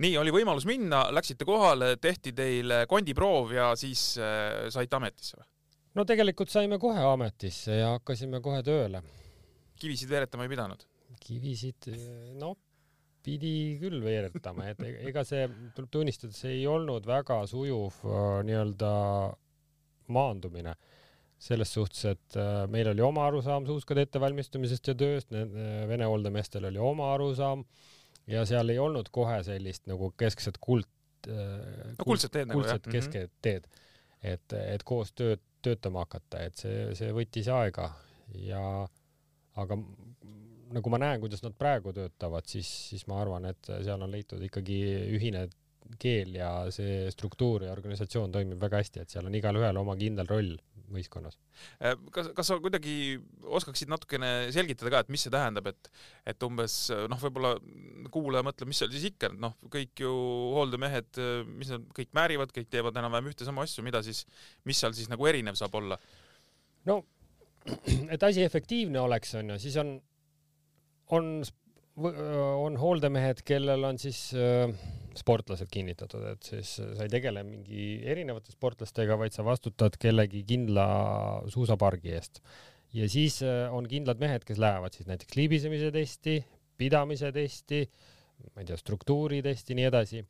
nii, 0.04 0.14
oli 0.22 0.34
võimalus 0.34 0.68
minna, 0.70 1.08
läksite 1.14 1.48
kohale, 1.50 1.96
tehti 2.02 2.34
teile 2.38 2.84
kondiproov 2.90 3.56
ja 3.56 3.72
siis 3.80 4.14
äh, 4.22 4.70
saite 4.74 5.00
ametisse 5.00 5.40
või? 5.40 5.50
no 5.98 6.06
tegelikult 6.10 6.50
saime 6.54 6.80
kohe 6.82 7.02
ametisse 7.06 7.80
ja 7.80 7.94
hakkasime 7.98 8.42
kohe 8.42 8.64
tööle. 8.66 9.04
kivisid 9.80 10.10
veeretama 10.10 10.46
ei 10.48 10.54
pidanud? 10.54 10.86
kivisid, 11.24 11.90
no 12.42 12.56
pidi 13.24 13.54
küll 13.82 14.02
veeretama, 14.04 14.68
et 14.74 14.82
e-, 14.84 14.98
ega 15.10 15.24
see, 15.28 15.46
tuleb 15.76 15.92
tunnistada, 15.94 16.36
see 16.36 16.58
ei 16.60 16.68
olnud 16.70 17.08
väga 17.08 17.44
sujuv 17.50 18.02
äh, 18.04 18.42
nii-öelda 18.48 18.92
maandumine 20.14 20.76
selles 21.44 21.74
suhtes, 21.76 22.06
et 22.14 22.38
äh, 22.40 22.64
meil 22.72 22.92
oli 22.92 23.04
oma 23.04 23.28
arusaam 23.28 23.68
suuskade 23.68 24.06
ettevalmistamisest 24.08 24.92
ja 24.92 24.96
tööst, 25.00 25.32
Vene 25.90 26.08
hooldemeestel 26.08 26.70
oli 26.70 26.80
oma 26.80 27.14
arusaam 27.16 27.66
ja 28.32 28.46
seal 28.48 28.72
ei 28.72 28.80
olnud 28.80 29.10
kohe 29.12 29.42
sellist 29.44 29.88
nagu 29.92 30.14
keskset 30.20 30.60
kuld 30.64 30.88
äh,, 31.28 31.96
no, 31.98 32.06
kuldset 32.06 32.32
teed, 32.36 32.52
nagu, 32.52 32.62
kuldset 32.62 32.88
kesket 32.88 33.28
mm 33.28 33.34
-hmm. 33.34 33.42
teed, 33.42 33.68
et, 34.36 34.58
et 34.76 34.84
koos 34.88 35.12
tööd, 35.12 35.44
töötama 35.64 36.04
hakata, 36.06 36.44
et 36.48 36.60
see, 36.60 36.90
see 36.96 37.12
võttis 37.16 37.48
aega 37.52 37.90
ja 38.40 38.64
aga 39.60 39.78
nagu 40.74 40.94
ma 40.94 41.00
näen, 41.02 41.22
kuidas 41.24 41.44
nad 41.46 41.56
praegu 41.58 41.94
töötavad, 41.96 42.48
siis, 42.50 42.70
siis 42.92 43.08
ma 43.10 43.20
arvan, 43.22 43.48
et 43.52 43.72
seal 43.74 44.02
on 44.02 44.12
leitud 44.12 44.44
ikkagi 44.44 44.80
ühine 45.16 45.48
keel 46.00 46.36
ja 46.38 46.50
see 46.74 47.10
struktuur 47.14 47.68
ja 47.68 47.74
organisatsioon 47.76 48.32
toimib 48.34 48.62
väga 48.62 48.80
hästi, 48.82 49.04
et 49.04 49.14
seal 49.14 49.28
on 49.28 49.36
igalühel 49.36 49.78
oma 49.82 49.96
kindel 50.00 50.30
roll 50.30 50.56
võistkonnas. 50.94 51.38
Äh, 51.82 51.96
kas, 52.14 52.30
kas 52.38 52.50
sa 52.50 52.58
kuidagi 52.62 53.18
oskaksid 53.44 53.90
natukene 53.92 54.52
selgitada 54.54 54.92
ka, 54.94 55.02
et 55.04 55.12
mis 55.14 55.24
see 55.26 55.34
tähendab, 55.34 55.68
et, 55.72 55.90
et 56.30 56.46
umbes 56.46 56.76
noh, 57.10 57.22
võib-olla 57.22 57.54
kuulaja 58.14 58.46
mõtleb, 58.46 58.70
mis 58.72 58.82
seal 58.84 58.92
siis 58.94 59.08
ikka, 59.12 59.32
noh, 59.42 59.56
kõik 59.74 60.04
ju 60.06 60.12
hooldemehed, 60.58 61.22
mis 61.54 61.74
nad 61.74 61.88
kõik 61.98 62.14
määrivad, 62.18 62.54
kõik 62.56 62.70
teevad 62.74 63.00
enam-vähem 63.00 63.32
ühte 63.32 63.48
sama 63.48 63.66
asju, 63.66 63.86
mida 63.86 64.04
siis, 64.06 64.24
mis 64.70 64.80
seal 64.80 64.96
siis 64.98 65.12
nagu 65.12 65.30
erinev 65.30 65.60
saab 65.60 65.82
olla? 65.82 66.00
no 66.90 67.02
et 68.14 68.24
asi 68.24 68.44
efektiivne 68.44 69.00
oleks, 69.00 69.34
on 69.40 69.54
ju, 69.54 69.62
siis 69.66 69.78
on, 69.82 69.96
on, 71.12 71.44
on 71.98 72.78
hooldemehed, 72.80 73.44
kellel 73.46 73.84
on 73.90 74.00
siis 74.02 74.32
sportlased 75.18 75.70
kinnitatud, 75.72 76.24
et 76.32 76.52
siis 76.54 76.76
sa 76.80 77.06
ei 77.06 77.12
tegele 77.12 77.44
mingi 77.46 78.00
erinevate 78.10 78.54
sportlastega, 78.56 79.18
vaid 79.20 79.36
sa 79.36 79.46
vastutad 79.46 79.98
kellegi 80.02 80.42
kindla 80.48 80.88
suusapargi 81.54 82.16
eest. 82.18 82.42
ja 82.94 83.10
siis 83.10 83.42
on 83.72 83.88
kindlad 83.90 84.22
mehed, 84.22 84.46
kes 84.46 84.62
lähevad 84.62 84.94
siis 84.94 85.10
näiteks 85.10 85.38
libisemise 85.38 85.92
testi, 85.94 86.40
pidamise 86.78 87.32
testi, 87.34 87.84
ma 88.54 88.64
ei 88.64 88.70
tea, 88.70 88.78
struktuuri 88.80 89.42
testi, 89.46 89.78
nii 89.78 89.90
edasi. 89.90 90.24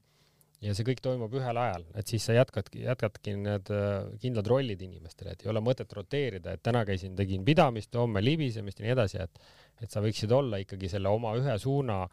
Ja 0.63 0.73
see 0.76 0.88
kõik 0.88 1.02
toimub 1.04 1.34
ühel 1.36 1.60
ajal, 1.60 1.86
et 1.99 2.10
siis 2.10 2.26
sa 2.28 2.36
jätkadki, 2.38 2.84
jätkadki 2.86 3.36
need 3.39 3.71
äh, 3.73 4.10
kindlad 4.23 4.49
rollid 4.49 4.84
inimestele, 4.86 5.34
et 5.34 5.45
ei 5.45 5.52
ole 5.52 5.63
mõtet 5.63 5.91
roteerida, 5.95 6.56
et 6.56 6.63
täna 6.63 6.86
käisin, 6.88 7.17
tegin 7.19 7.43
pidamist, 7.47 7.93
homme 7.99 8.23
libisemist 8.23 8.80
ja 8.80 8.88
nii 8.88 8.95
edasi, 8.95 9.23
et, 9.26 9.56
et 9.84 9.91
sa 9.91 10.04
võiksid 10.04 10.32
olla 10.32 10.62
ikkagi 10.63 10.91
selle 10.91 11.12
oma 11.12 11.36
ühe 11.39 11.58
suuna 11.62 12.04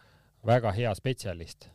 väga 0.47 0.73
hea 0.75 0.95
spetsialist 0.97 1.69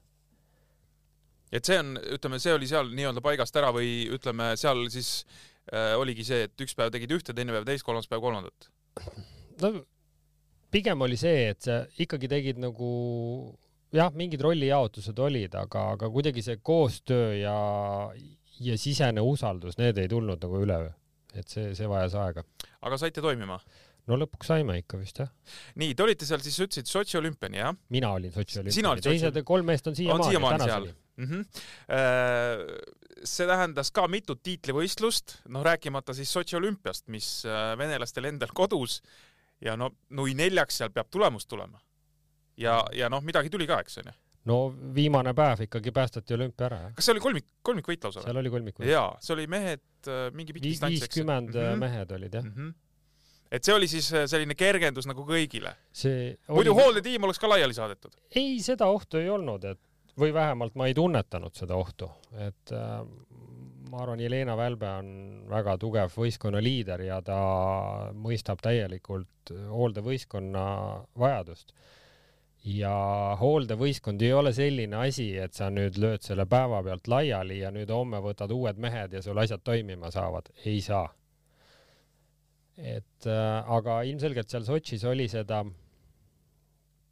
et 1.56 1.68
see 1.68 1.80
on, 1.80 1.96
ütleme, 2.18 2.40
see 2.42 2.54
oli 2.56 2.70
seal 2.70 2.90
nii-öelda 2.96 3.24
paigast 3.24 3.56
ära 3.60 3.72
või 3.76 4.06
ütleme, 4.16 4.52
seal 4.60 4.86
siis 4.94 5.12
äh, 5.72 5.94
oligi 6.00 6.26
see, 6.28 6.46
et 6.50 6.66
üks 6.66 6.76
päev 6.78 6.92
tegid 6.94 7.14
ühte, 7.16 7.36
teine 7.36 7.56
päev 7.56 7.68
teist, 7.68 7.86
kolmas 7.88 8.10
päev 8.12 8.24
kolmandat? 8.26 8.70
no 9.64 9.72
pigem 10.74 11.06
oli 11.06 11.18
see, 11.20 11.52
et 11.54 11.64
sa 11.64 11.84
ikkagi 12.02 12.30
tegid 12.32 12.60
nagu 12.62 12.90
jah, 13.94 14.14
mingid 14.14 14.42
rollijaotused 14.42 15.20
olid, 15.20 15.56
aga, 15.60 15.90
aga 15.96 16.10
kuidagi 16.14 16.44
see 16.46 16.60
koostöö 16.64 17.34
ja, 17.38 17.58
ja 18.60 18.78
sisene 18.82 19.22
usaldus, 19.22 19.78
need 19.82 20.00
ei 20.02 20.12
tulnud 20.12 20.42
nagu 20.42 20.62
üleöö. 20.66 20.94
et 21.36 21.52
see, 21.52 21.74
see 21.76 21.90
vajas 21.90 22.16
aega. 22.16 22.46
aga 22.82 22.98
saite 22.98 23.22
toimima? 23.22 23.60
no 24.08 24.18
lõpuks 24.22 24.52
saime 24.52 24.78
ikka 24.82 25.00
vist 25.02 25.20
jah. 25.22 25.32
nii, 25.82 25.96
te 25.96 26.06
olite 26.06 26.28
seal 26.28 26.44
siis, 26.46 26.58
ütlesid 26.68 26.90
Sotši 26.90 27.20
olümpiani, 27.22 27.62
jah? 27.62 27.74
mina 27.94 28.14
olin 28.18 28.34
Sotši 28.34 28.62
olümpiani, 28.64 29.02
teised 29.06 29.42
kolm 29.48 29.72
meest 29.72 29.90
on 29.92 29.98
siiamaani, 29.98 30.58
tänaseni 30.58 30.94
mm. 31.18 31.26
-hmm. 31.26 31.46
see 33.24 33.48
tähendas 33.48 33.92
ka 33.92 34.08
mitut 34.08 34.44
tiitlivõistlust, 34.44 35.40
noh 35.50 35.66
rääkimata 35.66 36.14
siis 36.14 36.34
Sotši 36.34 36.60
olümpiast, 36.62 37.08
mis 37.08 37.46
äh, 37.46 37.78
venelastel 37.78 38.26
endal 38.32 38.54
kodus 38.54 39.02
ja 39.62 39.78
no 39.78 39.92
nui 40.10 40.34
neljaks 40.34 40.78
seal 40.82 40.92
peab 40.94 41.10
tulemus 41.12 41.48
tulema. 41.48 41.80
Ja, 42.58 42.80
ja 42.96 43.10
noh, 43.12 43.24
midagi 43.26 43.52
tuli 43.54 43.68
ka, 43.70 43.82
eks 43.86 44.02
onju 44.04 44.16
no 44.50 44.60
viimane 44.96 45.34
päev 45.38 45.66
ikkagi 45.66 45.94
päästeti 45.94 46.36
olümpia 46.38 46.68
ära, 46.70 46.80
jah. 46.86 46.96
kas 46.98 47.08
see 47.08 47.16
oli 47.16 47.24
kolmik, 47.24 47.48
kolmikvõit 47.66 48.08
lausa 48.08 48.26
seal 48.26 48.42
oli 48.42 48.52
kolmikvõit. 48.54 48.90
jaa, 48.92 49.08
see 49.26 49.36
oli 49.38 49.48
mehed 49.52 50.10
äh, 50.12 50.28
mingi 50.38 50.56
pikk 50.56 50.68
distants, 50.68 51.00
eks? 51.00 51.08
viiskümmend 51.08 51.54
mm 51.54 51.62
-hmm. 51.62 51.86
mehed 51.86 52.12
olid, 52.20 52.38
jah 52.40 52.46
mm. 52.46 52.54
-hmm. 52.54 52.76
et 53.58 53.64
see 53.64 53.74
oli 53.74 53.90
siis 53.90 54.12
selline 54.14 54.56
kergendus 54.56 55.10
nagu 55.10 55.26
kõigile? 55.26 55.74
see 55.92 56.36
muidu 56.48 56.76
oli... 56.76 56.82
hooldetiim 56.84 57.24
oleks 57.24 57.42
ka 57.42 57.50
laiali 57.50 57.74
saadetud? 57.74 58.14
ei, 58.36 58.62
seda 58.62 58.86
ohtu 58.86 59.18
ei 59.18 59.30
olnud, 59.30 59.64
et 59.64 59.82
või 60.20 60.34
vähemalt 60.34 60.76
ma 60.76 60.88
ei 60.88 60.94
tunnetanud 60.94 61.56
seda 61.58 61.76
ohtu, 61.76 62.12
et 62.46 62.72
äh, 62.72 63.02
ma 63.92 64.04
arvan, 64.04 64.20
Jelena 64.20 64.56
Välbe 64.58 64.88
on 65.00 65.10
väga 65.50 65.78
tugev 65.82 66.14
võistkonna 66.16 66.62
liider 66.64 67.02
ja 67.06 67.22
ta 67.26 67.40
mõistab 68.14 68.62
täielikult 68.64 69.54
hooldevõistkonna 69.70 70.66
vajadust. 71.20 71.74
Ja 72.66 72.94
hooldevõistkond 73.40 74.22
ei 74.26 74.34
ole 74.34 74.52
selline 74.56 74.98
asi, 75.06 75.28
et 75.38 75.54
sa 75.54 75.70
nüüd 75.74 76.00
lööd 76.02 76.24
selle 76.26 76.48
päeva 76.50 76.82
pealt 76.86 77.08
laiali 77.12 77.60
ja 77.60 77.70
nüüd 77.74 77.92
homme 77.94 78.22
võtad 78.24 78.52
uued 78.56 78.80
mehed 78.82 79.14
ja 79.14 79.22
sul 79.22 79.38
asjad 79.38 79.62
toimima 79.64 80.10
saavad, 80.14 80.50
ei 80.66 80.82
saa. 80.82 81.08
et 82.76 83.28
äh, 83.32 83.70
aga 83.72 84.02
ilmselgelt 84.04 84.50
seal 84.52 84.66
Sotšis 84.68 85.06
oli 85.08 85.30
seda 85.32 85.62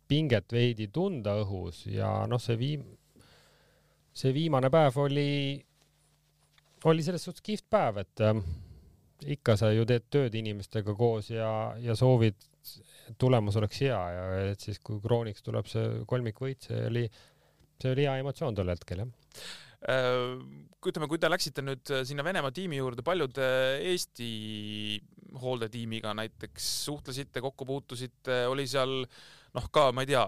pinget 0.08 0.52
veidi 0.52 0.90
tunda 0.92 1.38
õhus 1.40 1.86
ja 1.88 2.26
noh, 2.28 2.42
see 2.42 2.58
viim-, 2.60 2.90
see 4.12 4.34
viimane 4.36 4.68
päev 4.74 4.98
oli, 5.06 5.64
oli 6.84 7.06
selles 7.06 7.24
suhtes 7.24 7.46
kihvt 7.46 7.70
päev, 7.72 8.02
et 8.04 8.26
äh, 8.26 8.42
ikka 9.38 9.56
sa 9.56 9.72
ju 9.72 9.86
teed 9.88 10.10
tööd 10.12 10.36
inimestega 10.36 10.98
koos 10.98 11.30
ja, 11.32 11.48
ja 11.80 11.96
soovid, 11.96 12.36
tulemus 13.20 13.58
oleks 13.60 13.82
hea 13.86 14.00
ja 14.16 14.24
et 14.54 14.64
siis, 14.64 14.80
kui 14.84 15.02
krooniks 15.04 15.46
tuleb 15.46 15.68
see 15.70 16.04
kolmikvõit, 16.10 16.70
see 16.70 16.88
oli, 16.90 17.04
see 17.82 17.94
oli 17.94 18.08
hea 18.08 18.18
emotsioon 18.24 18.58
tol 18.58 18.74
hetkel, 18.74 19.04
jah. 19.04 19.46
Äh, 19.94 20.38
ütleme, 20.88 21.10
kui 21.12 21.20
te 21.20 21.32
läksite 21.32 21.64
nüüd 21.66 21.92
sinna 22.08 22.24
Venemaa 22.24 22.54
tiimi 22.56 22.80
juurde, 22.80 23.04
palju 23.06 23.28
te 23.36 23.48
Eesti 23.92 24.30
hooldetiimiga 25.42 26.14
näiteks 26.16 26.68
suhtlesite, 26.86 27.42
kokku 27.44 27.66
puutusite, 27.68 28.46
oli 28.52 28.68
seal 28.70 29.02
noh, 29.04 29.70
ka 29.74 29.90
ma 29.96 30.06
ei 30.06 30.12
tea, 30.14 30.24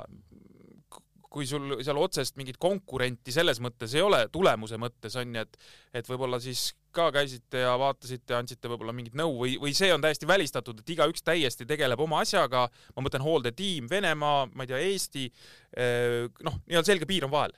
kui 1.35 1.47
sul 1.49 1.77
seal 1.83 1.99
otsest 1.99 2.37
mingit 2.39 2.57
konkurenti 2.61 3.33
selles 3.35 3.59
mõttes 3.63 3.95
ei 3.97 4.03
ole, 4.03 4.25
tulemuse 4.31 4.79
mõttes 4.81 5.17
on 5.19 5.35
ju, 5.35 5.43
et 5.43 5.57
et 5.99 6.09
võib-olla 6.11 6.39
siis 6.43 6.69
ka 6.95 7.09
käisite 7.15 7.65
ja 7.65 7.75
vaatasite, 7.79 8.37
andsite 8.37 8.71
võib-olla 8.71 8.95
mingit 8.95 9.17
nõu 9.17 9.35
või, 9.41 9.57
või 9.61 9.75
see 9.77 9.91
on 9.93 10.03
täiesti 10.03 10.27
välistatud, 10.29 10.79
et 10.81 10.95
igaüks 10.95 11.25
täiesti 11.25 11.67
tegeleb 11.69 12.01
oma 12.01 12.21
asjaga, 12.23 12.65
ma 12.95 13.05
mõtlen 13.05 13.25
hooldetiim, 13.25 13.89
Venemaa, 13.91 14.47
ma 14.53 14.65
ei 14.65 14.71
tea, 14.71 14.81
Eesti, 14.89 15.27
eh, 15.75 16.25
noh, 16.47 16.59
nii-öelda 16.65 16.91
selge 16.91 17.09
piir 17.09 17.27
on 17.27 17.35
vahel. 17.35 17.55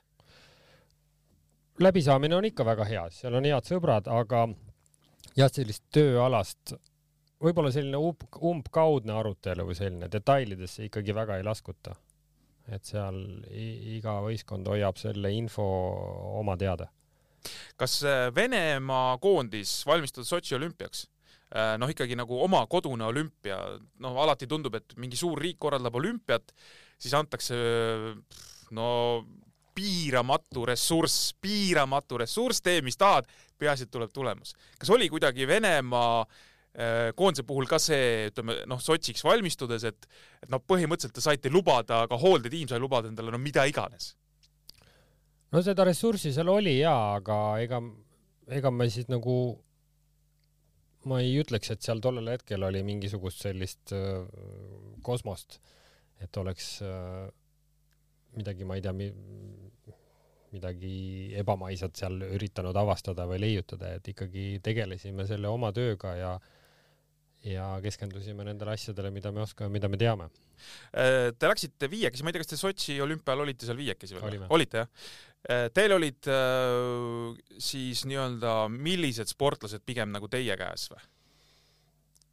läbisaamine 1.79 2.35
on 2.35 2.45
ikka 2.45 2.65
väga 2.65 2.85
hea, 2.89 3.07
seal 3.13 3.37
on 3.37 3.45
head 3.45 3.67
sõbrad, 3.69 4.09
aga 4.09 4.47
jah, 5.37 5.51
sellist 5.53 5.83
tööalast 5.93 6.73
võib-olla 7.43 7.71
selline 7.73 7.99
umb, 8.01 8.25
umbkaudne 8.49 9.13
arutelu 9.13 9.65
või 9.67 9.77
selline 9.77 10.09
detailidesse 10.11 10.87
ikkagi 10.87 11.15
väga 11.15 11.37
ei 11.37 11.47
laskuta. 11.47 11.95
et 12.67 12.83
seal 12.83 13.15
iga 13.47 14.17
võistkond 14.25 14.67
hoiab 14.67 14.97
selle 14.99 15.29
info 15.31 15.63
oma 16.39 16.57
teada. 16.59 16.89
Kas 17.79 17.99
äh, 18.03 18.27
Venemaa 18.35 19.17
koondis 19.23 19.79
valmistada 19.87 20.27
Sotši 20.27 20.57
olümpiaks? 20.57 21.05
Äh, 21.47 21.75
noh, 21.79 21.87
ikkagi 21.91 22.17
nagu 22.19 22.41
oma 22.43 22.65
kodune 22.67 23.05
olümpia, 23.07 23.57
noh, 24.03 24.19
alati 24.19 24.49
tundub, 24.51 24.75
et 24.75 24.97
mingi 24.99 25.19
suur 25.19 25.39
riik 25.39 25.59
korraldab 25.63 25.95
olümpiat, 25.95 26.51
siis 26.99 27.13
antakse 27.15 27.55
no 28.75 28.89
piiramatu 29.77 30.65
ressurss, 30.67 31.31
piiramatu 31.41 32.19
ressurss, 32.19 32.63
tee 32.65 32.81
mis 32.83 32.97
tahad, 32.99 33.29
peaasi, 33.61 33.87
et 33.87 33.93
tuleb 33.93 34.11
tulemus. 34.13 34.55
kas 34.79 34.91
oli 34.91 35.09
kuidagi 35.09 35.47
Venemaa 35.47 36.21
äh, 36.21 37.09
koondise 37.15 37.45
puhul 37.47 37.69
ka 37.69 37.79
see, 37.79 38.27
ütleme 38.31 38.59
noh, 38.69 38.81
Sotsiks 38.81 39.23
valmistudes, 39.23 39.85
et, 39.87 40.09
et 40.41 40.49
noh, 40.51 40.59
põhimõtteliselt 40.59 41.15
te 41.15 41.23
saite 41.23 41.53
lubada, 41.53 42.03
ka 42.09 42.19
hooldetiim 42.19 42.67
sai 42.67 42.81
lubada 42.81 43.11
endale 43.11 43.31
no 43.31 43.41
mida 43.41 43.67
iganes. 43.69 44.15
No 45.53 45.63
seda 45.63 45.85
ressurssi 45.87 46.33
seal 46.35 46.51
oli 46.51 46.77
jaa, 46.79 47.17
aga 47.19 47.37
ega, 47.63 47.81
ega 48.59 48.71
me 48.73 48.89
siis 48.91 49.09
nagu, 49.11 49.37
ma 51.07 51.21
ei 51.23 51.37
ütleks, 51.41 51.71
et 51.73 51.85
seal 51.85 52.03
tollel 52.03 52.33
hetkel 52.33 52.67
oli 52.67 52.83
mingisugust 52.87 53.45
sellist 53.47 53.95
äh, 53.95 54.25
kosmost, 55.05 55.59
et 56.23 56.41
oleks 56.41 56.77
äh, 56.85 57.25
midagi, 58.37 58.67
ma 58.67 58.77
ei 58.77 58.85
tea 58.85 58.93
mi,, 58.95 59.09
midagi 60.53 60.93
ebamaisat 61.39 61.99
seal 61.99 62.21
üritanud 62.27 62.77
avastada 62.79 63.27
või 63.29 63.41
leiutada, 63.43 63.95
et 63.97 64.13
ikkagi 64.13 64.61
tegelesime 64.63 65.27
selle 65.27 65.51
oma 65.51 65.73
tööga 65.75 66.15
ja 66.17 66.37
äh, 66.37 66.53
ja 67.47 67.67
keskendusime 67.83 68.45
nendele 68.47 68.73
asjadele, 68.75 69.11
mida 69.13 69.31
me 69.31 69.43
oskame, 69.43 69.71
mida 69.73 69.89
me 69.91 69.99
teame. 69.99 70.29
Äh, 70.91 71.31
te 71.37 71.49
läksite 71.49 71.89
viiekesi, 71.91 72.25
ma 72.25 72.31
ei 72.31 72.37
tea, 72.37 72.43
kas 72.43 72.51
te 72.51 72.59
Sotši 72.59 72.97
olümpial 73.03 73.43
olite 73.43 73.67
seal 73.67 73.79
viiekesi 73.79 74.17
veel? 74.17 74.47
olite 74.53 74.83
jah? 74.83 74.89
Äh, 75.47 75.67
teil 75.75 75.93
olid 75.95 76.29
äh, 76.33 77.37
siis 77.61 78.03
nii-öelda, 78.09 78.57
millised 78.73 79.29
sportlased 79.31 79.85
pigem 79.87 80.11
nagu 80.15 80.29
teie 80.31 80.57
käes 80.59 80.89
või? 80.93 81.03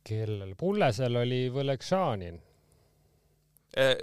kellel? 0.05 0.53
Pullesel 0.61 1.16
oli 1.16 1.46
Võlekšanin. 1.53 2.35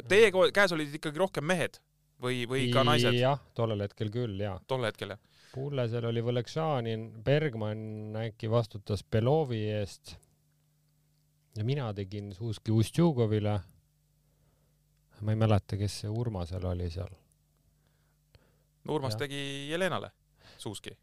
Teie 0.09 0.31
käes 0.33 0.73
olid 0.75 0.95
ikkagi 0.97 1.21
rohkem 1.21 1.45
mehed 1.47 1.77
või, 2.21 2.41
või 2.49 2.65
ka 2.73 2.81
naised? 2.83 3.13
jah, 3.15 3.37
tollel 3.55 3.85
hetkel 3.85 4.09
küll, 4.11 4.33
jaa. 4.41 4.57
tol 4.67 4.83
hetkel, 4.87 5.13
jah? 5.13 5.21
Pullesel 5.51 6.07
oli 6.09 6.23
Võlekšanin, 6.25 7.05
Bergmann 7.23 8.17
äkki 8.17 8.49
vastutas 8.51 9.03
Belovi 9.03 9.61
eest 9.77 10.15
ja 11.57 11.63
mina 11.67 11.93
tegin 11.93 12.33
Suski 12.35 12.71
Ustjugovile 12.71 13.59
ma 15.21 15.31
ei 15.31 15.37
mäleta, 15.37 15.77
kes 15.77 15.99
see 16.03 16.09
Urmasel 16.09 16.65
oli 16.65 16.89
seal. 16.89 17.11
Urmas 18.89 19.13
Jah. 19.13 19.19
tegi 19.25 19.69
Jelenale 19.69 20.11
suuski. 20.57 20.97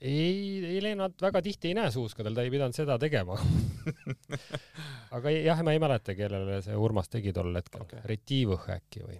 ei, 0.00 0.62
Helenat 0.74 1.22
väga 1.22 1.42
tihti 1.42 1.72
ei 1.72 1.74
näe 1.74 1.90
suuskadel, 1.90 2.34
ta 2.34 2.44
ei 2.46 2.50
pidanud 2.50 2.76
seda 2.76 2.98
tegema. 2.98 3.38
aga 5.16 5.32
jah, 5.34 5.62
ma 5.66 5.74
ei 5.74 5.82
mäleta, 5.82 6.14
kellele 6.14 6.60
see 6.62 6.76
Urmas 6.78 7.10
tegi 7.10 7.32
tol 7.34 7.50
hetkel 7.56 7.82
okay.. 7.82 8.04
Retivõh 8.06 8.68
äkki 8.76 9.02
või? 9.02 9.18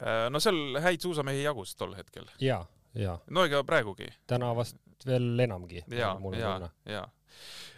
Äh, 0.00 0.30
no 0.32 0.40
seal 0.40 0.80
häid 0.80 1.04
suusamehi 1.04 1.44
jagus 1.44 1.76
tol 1.76 1.92
hetkel. 1.98 2.30
ja, 2.40 2.62
ja 2.96 3.18
no 3.30 3.44
ega 3.44 3.60
praegugi. 3.68 4.08
täna 4.26 4.54
vast 4.56 4.80
veel 5.06 5.44
enamgi. 5.44 5.84
ja, 5.92 6.16
ja, 6.38 6.56
ja. 6.88 7.04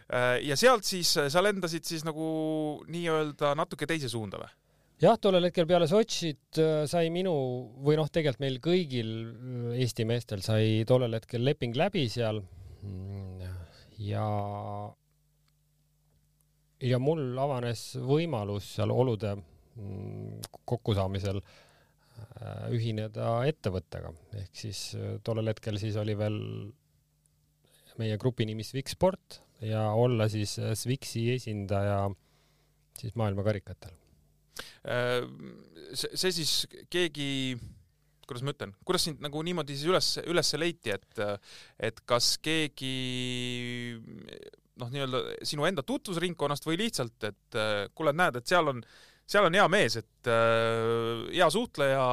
Ja 0.07 0.55
sealt 0.55 0.87
siis 0.87 1.09
sa 1.33 1.43
lendasid 1.43 1.83
siis 1.89 2.05
nagu 2.07 2.27
nii-öelda 2.87 3.57
natuke 3.59 3.89
teise 3.91 4.11
suunda 4.13 4.39
või? 4.39 4.53
jah, 5.03 5.17
tollel 5.21 5.49
hetkel 5.49 5.67
peale 5.69 5.89
Sotšit 5.91 6.61
äh, 6.63 6.85
sai 6.89 7.11
minu 7.13 7.33
või 7.85 7.99
noh, 8.01 8.09
tegelikult 8.09 8.43
meil 8.45 8.61
kõigil 8.65 9.11
äh, 9.27 9.81
Eesti 9.83 10.07
meestel 10.09 10.45
sai 10.45 10.85
tollel 10.89 11.19
hetkel 11.19 11.45
leping 11.45 11.77
läbi 11.77 12.07
seal. 12.13 12.43
ja, 13.99 14.25
ja 16.85 16.99
mul 17.03 17.23
avanes 17.43 17.85
võimalus 17.99 18.69
seal 18.77 18.93
olude 18.95 19.35
mm, 19.37 20.41
kokkusaamisel 20.69 21.41
äh, 21.43 22.69
ühineda 22.77 23.41
ettevõttega 23.51 24.13
ehk 24.43 24.65
siis 24.65 24.89
äh, 24.97 25.17
tollel 25.25 25.53
hetkel 25.53 25.81
siis 25.83 25.97
oli 26.01 26.17
veel 26.17 26.39
meie 27.97 28.17
grupi 28.21 28.45
nimi 28.45 28.65
Swix-Sport 28.65 29.41
ja 29.65 29.89
olla 29.97 30.29
siis 30.29 30.59
äh, 30.59 30.75
Swixi 30.77 31.29
esindaja 31.35 32.11
siis 32.97 33.15
maailmakarikatel 33.17 33.95
Äh, 34.87 35.25
see, 35.97 36.13
see 36.15 36.33
siis 36.35 36.53
keegi, 36.93 37.57
kuidas 38.27 38.45
ma 38.47 38.55
ütlen, 38.55 38.75
kuidas 38.87 39.07
sind 39.09 39.23
nagu 39.25 39.43
niimoodi 39.47 39.77
siis 39.77 39.91
üles, 39.91 40.11
üles 40.31 40.53
leiti, 40.59 40.95
et, 40.95 41.21
et 41.89 42.01
kas 42.09 42.35
keegi 42.43 42.95
noh, 44.81 44.93
nii-öelda 44.93 45.23
sinu 45.49 45.67
enda 45.69 45.85
tutvusringkonnast 45.87 46.69
või 46.69 46.81
lihtsalt, 46.85 47.19
et 47.29 47.59
äh, 47.59 47.85
kuule, 47.97 48.15
näed, 48.17 48.41
et 48.41 48.49
seal 48.49 48.73
on, 48.73 48.83
seal 49.27 49.49
on 49.49 49.59
hea 49.59 49.67
mees, 49.73 49.99
et 49.99 50.31
hea 50.31 51.51
suhtleja, 51.51 52.07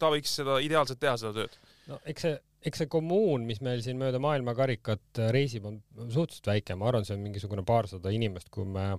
ta 0.00 0.12
võiks 0.12 0.38
seda 0.40 0.58
ideaalselt 0.64 1.02
teha, 1.02 1.16
seda 1.20 1.34
tööd. 1.36 1.58
no 1.92 2.00
eks 2.08 2.26
see, 2.26 2.38
eks 2.66 2.82
see 2.82 2.90
kommuun, 2.90 3.46
mis 3.48 3.60
meil 3.64 3.82
siin 3.84 3.98
mööda 4.00 4.20
maailmakarikat 4.22 5.20
äh, 5.22 5.30
reisib, 5.34 5.68
on 5.68 5.80
suhteliselt 6.10 6.50
väike, 6.50 6.78
ma 6.78 6.90
arvan, 6.90 7.06
see 7.06 7.16
on 7.16 7.24
mingisugune 7.24 7.64
paarsada 7.66 8.12
inimest, 8.14 8.50
kui 8.54 8.66
me 8.68 8.94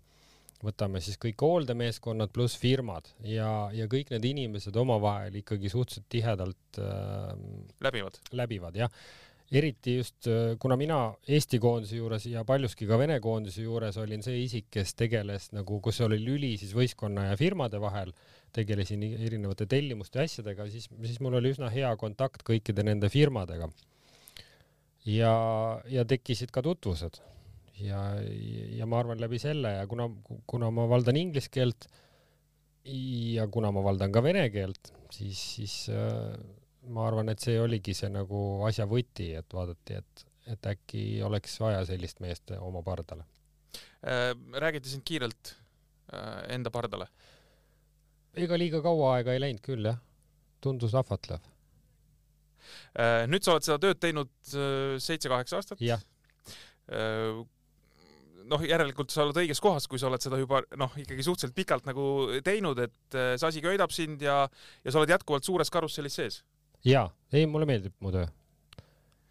võtame 0.64 1.02
siis 1.06 1.20
kõik 1.22 1.44
hooldemeeskonnad 1.44 2.32
pluss 2.34 2.58
firmad 2.58 3.12
ja, 3.30 3.68
ja 3.76 3.86
kõik 3.92 4.10
need 4.16 4.26
inimesed 4.26 4.78
omavahel 4.82 5.36
ikkagi 5.44 5.70
suhteliselt 5.70 6.08
tihedalt 6.10 6.82
äh, 6.82 7.34
läbivad. 7.86 8.18
läbivad, 8.40 8.80
jah. 8.80 9.04
eriti 9.52 9.98
just, 10.00 10.28
kuna 10.60 10.76
mina 10.80 10.98
Eesti 11.28 11.60
koondise 11.64 12.00
juures 12.00 12.26
ja 12.28 12.42
paljuski 12.48 12.88
ka 12.88 12.98
Vene 13.00 13.20
koondise 13.24 13.62
juures 13.68 14.00
olin 14.02 14.26
see 14.26 14.42
isik, 14.44 14.72
kes 14.74 14.96
tegeles 14.98 15.52
nagu, 15.56 15.80
kus 15.84 16.02
oli 16.08 16.18
lüli 16.24 16.56
siis 16.58 16.74
võistkonna 16.76 17.30
ja 17.30 17.38
firmade 17.40 17.80
vahel, 17.84 18.12
tegelesin 18.56 19.04
erinevate 19.04 19.68
tellimuste 19.70 20.20
ja 20.20 20.26
asjadega, 20.28 20.68
siis, 20.72 20.88
siis 21.04 21.20
mul 21.24 21.38
oli 21.40 21.54
üsna 21.54 21.70
hea 21.74 21.90
kontakt 22.00 22.46
kõikide 22.48 22.86
nende 22.88 23.10
firmadega. 23.14 23.70
ja, 25.06 25.34
ja 25.92 26.06
tekkisid 26.06 26.52
ka 26.52 26.64
tutvused 26.66 27.22
ja, 27.84 28.02
ja 28.78 28.88
ma 28.90 29.00
arvan 29.02 29.22
läbi 29.22 29.40
selle 29.42 29.76
ja 29.78 29.88
kuna, 29.88 30.10
kuna 30.50 30.72
ma 30.74 30.88
valdan 30.90 31.20
inglise 31.20 31.52
keelt 31.54 31.88
ja 32.88 33.48
kuna 33.52 33.72
ma 33.76 33.84
valdan 33.84 34.14
ka 34.16 34.24
vene 34.24 34.48
keelt, 34.50 34.94
siis, 35.12 35.42
siis 35.58 35.76
äh, 35.92 36.34
ma 36.94 37.08
arvan, 37.08 37.30
et 37.32 37.44
see 37.44 37.58
oligi 37.60 37.96
see 37.98 38.10
nagu 38.12 38.64
asja 38.68 38.88
võti, 38.90 39.32
et 39.40 39.54
vaadati, 39.54 40.00
et, 40.00 40.26
et 40.54 40.70
äkki 40.72 41.04
oleks 41.28 41.58
vaja 41.60 41.84
sellist 41.90 42.22
meest 42.24 42.54
oma 42.60 42.84
pardale. 42.86 43.28
Äh, 44.08 44.32
räägiti 44.54 44.94
sind 44.94 45.04
kiirelt 45.08 45.56
äh, 46.14 46.46
enda 46.56 46.72
pardale. 46.72 47.10
Ega 48.46 48.60
liiga 48.60 48.82
kaua 48.86 49.18
aega 49.18 49.36
ei 49.36 49.44
läinud 49.44 49.64
küll 49.66 49.90
jah, 49.90 50.00
tundus 50.64 50.96
ahvatlev. 50.98 51.44
Äh, 52.98 53.26
nüüd 53.32 53.46
sa 53.46 53.56
oled 53.56 53.66
seda 53.68 53.80
tööd 53.82 54.02
teinud 54.04 54.32
seitse-kaheksa 55.04 55.62
aastat. 55.62 55.84
jah, 55.84 56.02
noh, 58.48 58.64
järelikult 58.68 59.12
sa 59.14 59.24
oled 59.26 59.38
õiges 59.44 59.62
kohas, 59.64 59.88
kui 59.90 60.00
sa 60.02 60.10
oled 60.10 60.24
seda 60.24 60.40
juba 60.40 60.62
noh, 60.80 60.94
ikkagi 61.00 61.26
suhteliselt 61.26 61.56
pikalt 61.58 61.88
nagu 61.90 62.08
teinud, 62.46 62.80
et 62.88 63.18
äh, 63.18 63.36
see 63.36 63.50
asi 63.50 63.64
köidab 63.64 63.94
sind 63.96 64.24
ja, 64.24 64.44
ja 64.84 64.94
sa 64.94 65.02
oled 65.02 65.14
jätkuvalt 65.14 65.48
suures 65.48 65.72
karussellis 65.74 66.18
sees. 66.20 66.42
ja 66.88 67.08
ei, 67.34 67.48
mulle 67.50 67.68
meeldib 67.70 67.96
mu 68.04 68.14
töö. 68.14 68.28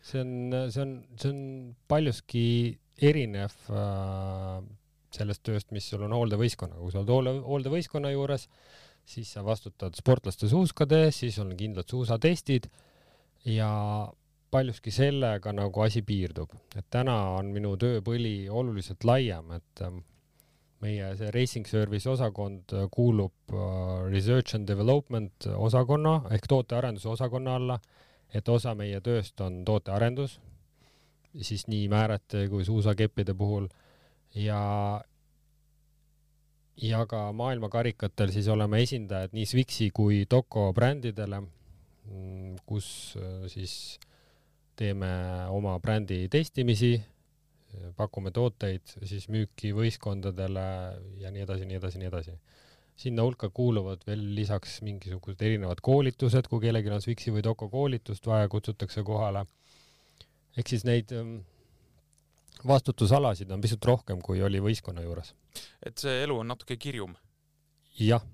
see 0.04 0.22
on, 0.22 0.32
see 0.72 0.82
on, 0.84 0.96
see 1.20 1.32
on 1.32 1.44
paljuski 1.90 2.46
erinev 3.02 3.54
äh, 3.70 4.58
sellest 5.16 5.44
tööst, 5.46 5.72
mis 5.72 5.86
sul 5.88 6.04
on 6.04 6.14
hooldevõistkonnaga, 6.16 6.82
kui 6.82 6.92
sa 6.92 7.00
oled 7.00 7.14
hoolde, 7.14 7.36
hooldevõistkonna 7.46 8.12
juures, 8.12 8.48
siis 9.06 9.30
sa 9.32 9.44
vastutad 9.46 9.94
sportlaste 9.94 10.48
suuskade 10.50 11.04
eest, 11.06 11.22
siis 11.24 11.38
on 11.38 11.54
kindlad 11.56 11.88
suusatestid 11.90 12.66
ja 13.46 13.70
paljuski 14.50 14.90
sellega 14.94 15.52
nagu 15.54 15.82
asi 15.84 16.02
piirdub, 16.06 16.52
et 16.76 16.86
täna 16.90 17.16
on 17.36 17.50
minu 17.54 17.74
tööpõli 17.80 18.48
oluliselt 18.50 19.04
laiem, 19.06 19.52
et 19.58 19.82
ähm, 19.86 20.00
meie 20.82 21.12
see 21.18 21.30
racing 21.34 21.68
service 21.68 22.08
osakond 22.10 22.74
äh, 22.74 22.86
kuulub 22.92 23.54
äh, 23.54 24.06
research 24.10 24.56
and 24.58 24.68
development 24.68 25.48
osakonna 25.56 26.18
ehk 26.34 26.48
tootearenduse 26.50 27.08
osakonna 27.14 27.56
alla, 27.60 27.78
et 28.34 28.48
osa 28.48 28.74
meie 28.74 29.00
tööst 29.00 29.40
on 29.40 29.62
tootearendus, 29.66 30.38
siis 31.42 31.66
nii 31.70 31.86
määrete 31.92 32.46
kui 32.50 32.64
suusakeppide 32.64 33.34
puhul. 33.38 33.68
Ja 34.34 34.60
ja 36.82 37.06
ka 37.08 37.30
maailmakarikatel 37.32 38.32
siis 38.34 38.48
oleme 38.52 38.82
esindajad 38.84 39.32
nii 39.36 39.46
Swixi 39.48 39.90
kui 39.94 40.24
Doco 40.30 40.72
brändidele, 40.76 41.42
kus 42.66 42.88
äh, 43.20 43.46
siis 43.50 43.98
teeme 44.76 45.08
oma 45.50 45.78
brändi 45.80 46.26
testimisi, 46.28 46.98
pakume 47.96 48.30
tooteid 48.34 48.84
siis 49.08 49.26
müüki 49.32 49.72
võistkondadele 49.76 50.66
ja 51.20 51.32
nii 51.32 51.44
edasi, 51.44 51.66
nii 51.68 51.80
edasi, 51.80 52.00
nii 52.00 52.10
edasi. 52.10 52.36
sinna 52.96 53.24
hulka 53.26 53.50
kuuluvad 53.52 54.04
veel 54.06 54.22
lisaks 54.34 54.78
mingisugused 54.82 55.42
erinevad 55.44 55.82
koolitused, 55.84 56.48
kui 56.48 56.62
kellelgi 56.62 56.92
on 56.92 57.02
Swixi 57.04 57.32
või 57.32 57.44
Doco 57.44 57.68
koolitust 57.68 58.26
vaja, 58.26 58.48
kutsutakse 58.48 59.02
kohale. 59.02 59.44
ehk 60.56 60.68
siis 60.68 60.84
neid 60.84 61.12
ähm, 61.12 61.38
vastutusalasid 62.66 63.50
on 63.50 63.60
pisut 63.60 63.84
rohkem, 63.84 64.20
kui 64.20 64.42
oli 64.42 64.60
võistkonna 64.60 65.02
juures. 65.04 65.34
Et 65.86 65.98
see 65.98 66.22
elu 66.24 66.40
on 66.42 66.50
natuke 66.52 66.78
kirjum. 66.80 67.16
jah, 67.96 68.24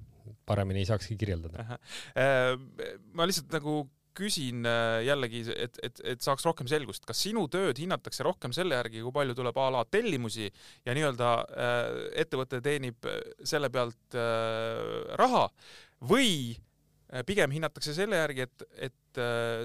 paremini 0.46 0.82
ei 0.82 0.88
saakski 0.88 1.16
kirjeldada. 1.20 1.78
Äh, 2.18 2.54
ma 3.14 3.26
lihtsalt 3.28 3.52
nagu 3.54 3.82
küsin 4.16 4.66
äh, 4.68 4.98
jällegi, 5.06 5.44
et, 5.54 5.78
et, 5.86 6.02
et 6.12 6.24
saaks 6.24 6.44
rohkem 6.44 6.68
selgust, 6.68 7.06
kas 7.08 7.22
sinu 7.24 7.46
tööd 7.52 7.78
hinnatakse 7.80 8.26
rohkem 8.26 8.52
selle 8.52 8.76
järgi, 8.76 9.00
kui 9.04 9.14
palju 9.14 9.36
tuleb 9.38 9.56
a 9.56 9.70
la 9.72 9.84
tellimusi 9.88 10.50
ja 10.84 10.96
nii-öelda 10.96 11.30
äh, 11.38 11.86
ettevõte 12.24 12.60
teenib 12.64 13.08
selle 13.48 13.72
pealt 13.72 14.18
raha 15.18 15.46
või 16.10 16.52
pigem 17.28 17.52
hinnatakse 17.52 17.94
selle 17.96 18.18
järgi, 18.20 18.46
et, 18.46 18.62
et 18.88 19.18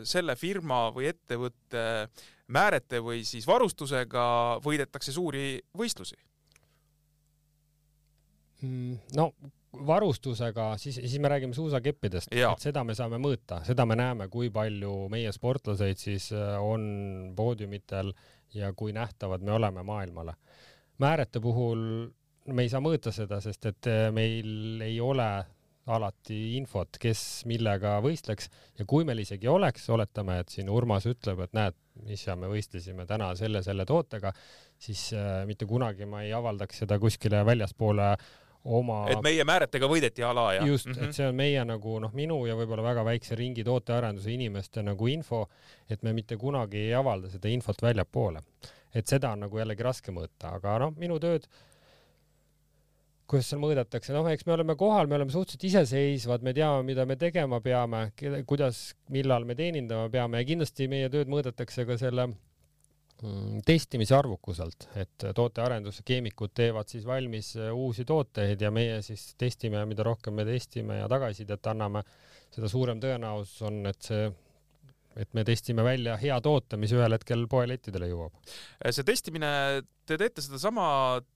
selle 0.08 0.36
firma 0.36 0.88
või 0.96 1.08
ettevõtte 1.08 1.84
määrete 2.52 3.00
või 3.04 3.22
siis 3.28 3.48
varustusega 3.48 4.26
võidetakse 4.64 5.14
suuri 5.16 5.60
võistlusi. 5.78 6.18
Mm, 8.62 8.98
no 9.16 9.32
varustusega, 9.88 10.72
siis, 10.78 10.96
siis 10.96 11.20
me 11.20 11.30
räägime 11.30 11.54
suusakeppidest, 11.54 12.32
et 12.34 12.64
seda 12.64 12.84
me 12.88 12.96
saame 12.98 13.20
mõõta, 13.22 13.60
seda 13.68 13.86
me 13.86 13.98
näeme, 14.00 14.30
kui 14.34 14.50
palju 14.54 14.94
meie 15.14 15.32
sportlaseid 15.36 16.00
siis 16.02 16.32
äh, 16.34 16.56
on 16.64 17.34
poodiumitel 17.38 18.14
ja 18.56 18.72
kui 18.74 18.96
nähtavad 18.96 19.44
me 19.46 19.52
oleme 19.52 19.84
maailmale. 19.84 20.34
määrete 20.98 21.40
puhul 21.40 22.10
me 22.48 22.64
ei 22.64 22.70
saa 22.70 22.82
mõõta 22.82 23.12
seda, 23.12 23.42
sest 23.44 23.66
et 23.70 23.92
äh, 23.92 24.08
meil 24.16 24.82
ei 24.82 25.00
ole 25.02 25.30
alati 25.88 26.58
infot, 26.58 26.98
kes 27.00 27.46
millega 27.48 27.94
võistleks. 28.04 28.50
Ja 28.80 28.86
kui 28.86 29.06
meil 29.08 29.22
isegi 29.24 29.48
oleks, 29.48 29.86
oletame, 29.94 30.42
et 30.42 30.52
siin 30.52 30.70
Urmas 30.70 31.08
ütleb, 31.08 31.40
et 31.46 31.54
näed, 31.56 31.78
issa, 32.12 32.36
me 32.36 32.50
võistlesime 32.52 33.06
täna 33.08 33.30
selle, 33.40 33.62
selle 33.64 33.86
tootega, 33.88 34.34
siis 34.80 35.10
äh, 35.16 35.46
mitte 35.48 35.66
kunagi 35.70 36.06
ma 36.10 36.26
ei 36.26 36.34
avaldaks 36.36 36.84
seda 36.84 37.00
kuskile 37.00 37.46
väljaspoole 37.48 38.12
oma 38.68 39.04
et 39.12 39.22
meie 39.24 39.46
määretega 39.48 39.90
võideti 39.90 40.26
a 40.26 40.34
la 40.36 40.48
ja. 40.58 40.66
just, 40.68 40.90
et 40.92 41.16
see 41.16 41.28
on 41.28 41.38
meie 41.38 41.64
nagu 41.68 42.00
noh, 42.04 42.14
minu 42.18 42.42
ja 42.50 42.58
võib-olla 42.60 42.86
väga 42.86 43.06
väikse 43.08 43.38
ringi 43.40 43.66
tootearenduse 43.68 44.34
inimeste 44.34 44.84
nagu 44.86 45.08
info, 45.12 45.46
et 45.90 46.04
me 46.04 46.14
mitte 46.18 46.38
kunagi 46.40 46.88
ei 46.90 46.94
avalda 46.98 47.32
seda 47.32 47.52
infot 47.52 47.82
väljapoole. 47.82 48.44
et 48.94 49.08
seda 49.08 49.32
on 49.36 49.46
nagu 49.46 49.60
jällegi 49.60 49.84
raske 49.84 50.12
mõõta, 50.12 50.56
aga 50.58 50.78
noh, 50.86 50.94
minu 50.98 51.20
tööd 51.22 51.48
kuidas 53.28 53.50
seal 53.52 53.60
mõõdetakse, 53.60 54.14
noh, 54.16 54.28
eks 54.32 54.46
me 54.48 54.54
oleme 54.56 54.76
kohal, 54.80 55.10
me 55.12 55.18
oleme 55.18 55.34
suhteliselt 55.34 55.66
iseseisvad, 55.68 56.46
me 56.48 56.54
teame, 56.56 56.86
mida 56.88 57.04
me 57.06 57.18
tegema 57.20 57.60
peame, 57.64 58.06
kuidas, 58.48 58.94
millal 59.12 59.44
me 59.48 59.56
teenindama 59.60 60.08
peame 60.14 60.40
ja 60.40 60.48
kindlasti 60.48 60.88
meie 60.92 61.10
tööd 61.12 61.28
mõõdetakse 61.32 61.84
ka 61.90 61.98
selle 62.00 62.30
mm, 62.30 62.38
testimise 63.66 64.16
arvukuselt, 64.16 64.90
et 64.96 65.26
tootearenduskeemikud 65.36 66.52
teevad 66.54 66.90
siis 66.92 67.06
valmis 67.06 67.56
äh, 67.58 67.72
uusi 67.74 68.06
tooteid 68.06 68.62
ja 68.62 68.70
meie 68.72 69.00
siis 69.06 69.32
testime, 69.38 69.82
mida 69.90 70.06
rohkem 70.06 70.38
me 70.38 70.46
testime 70.46 71.00
ja 71.00 71.08
tagasisidet 71.10 71.72
anname, 71.74 72.04
seda 72.54 72.70
suurem 72.70 73.02
tõenäosus 73.02 73.64
on, 73.66 73.82
et 73.90 74.02
see 74.06 74.28
et 75.22 75.34
me 75.38 75.44
testime 75.48 75.84
välja 75.86 76.18
hea 76.22 76.38
toote, 76.44 76.78
mis 76.80 76.94
ühel 76.96 77.16
hetkel 77.16 77.46
poelettidele 77.50 78.10
jõuab. 78.12 78.36
see 78.90 79.06
testimine, 79.08 79.50
te 80.08 80.18
teete 80.20 80.44
sedasama 80.46 80.88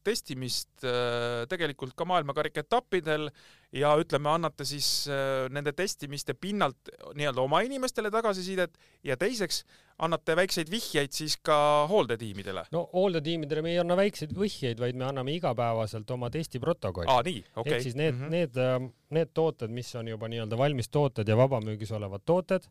testimist 0.06 0.86
äh, 0.88 1.44
tegelikult 1.52 1.96
ka 1.98 2.08
maailmakarika 2.10 2.64
etappidel 2.66 3.30
ja 3.76 3.94
ütleme, 4.00 4.32
annate 4.32 4.68
siis 4.68 5.08
äh, 5.12 5.48
nende 5.54 5.74
testimiste 5.78 6.36
pinnalt 6.38 6.92
nii-öelda 7.18 7.44
oma 7.44 7.64
inimestele 7.68 8.12
tagasisidet 8.14 8.78
ja 9.08 9.18
teiseks 9.20 9.64
annate 10.02 10.36
väikseid 10.38 10.70
vihjeid 10.72 11.14
siis 11.14 11.38
ka 11.46 11.88
hooldetiimidele. 11.90 12.66
no 12.74 12.88
hooldetiimidele 12.94 13.66
me 13.66 13.76
ei 13.76 13.82
anna 13.82 13.98
väikseid 14.00 14.34
vihjeid, 14.38 14.82
vaid 14.82 14.98
me 14.98 15.08
anname 15.10 15.36
igapäevaselt 15.38 16.10
oma 16.12 16.30
testiprotokolli. 16.34 17.10
aa, 17.12 17.22
nii, 17.26 17.44
okei 17.56 17.62
okay.. 17.62 17.78
ehk 17.78 17.88
siis 17.88 17.98
need 17.98 18.16
mm, 18.16 18.26
-hmm. 18.26 18.36
need, 18.38 18.58
äh, 18.58 18.92
need 19.18 19.34
tooted, 19.34 19.74
mis 19.74 19.96
on 19.96 20.08
juba 20.14 20.30
nii-öelda 20.32 20.58
valmis 20.58 20.90
tooted 20.90 21.28
ja 21.28 21.38
vabamüügis 21.38 21.92
olevad 21.98 22.26
tooted 22.26 22.70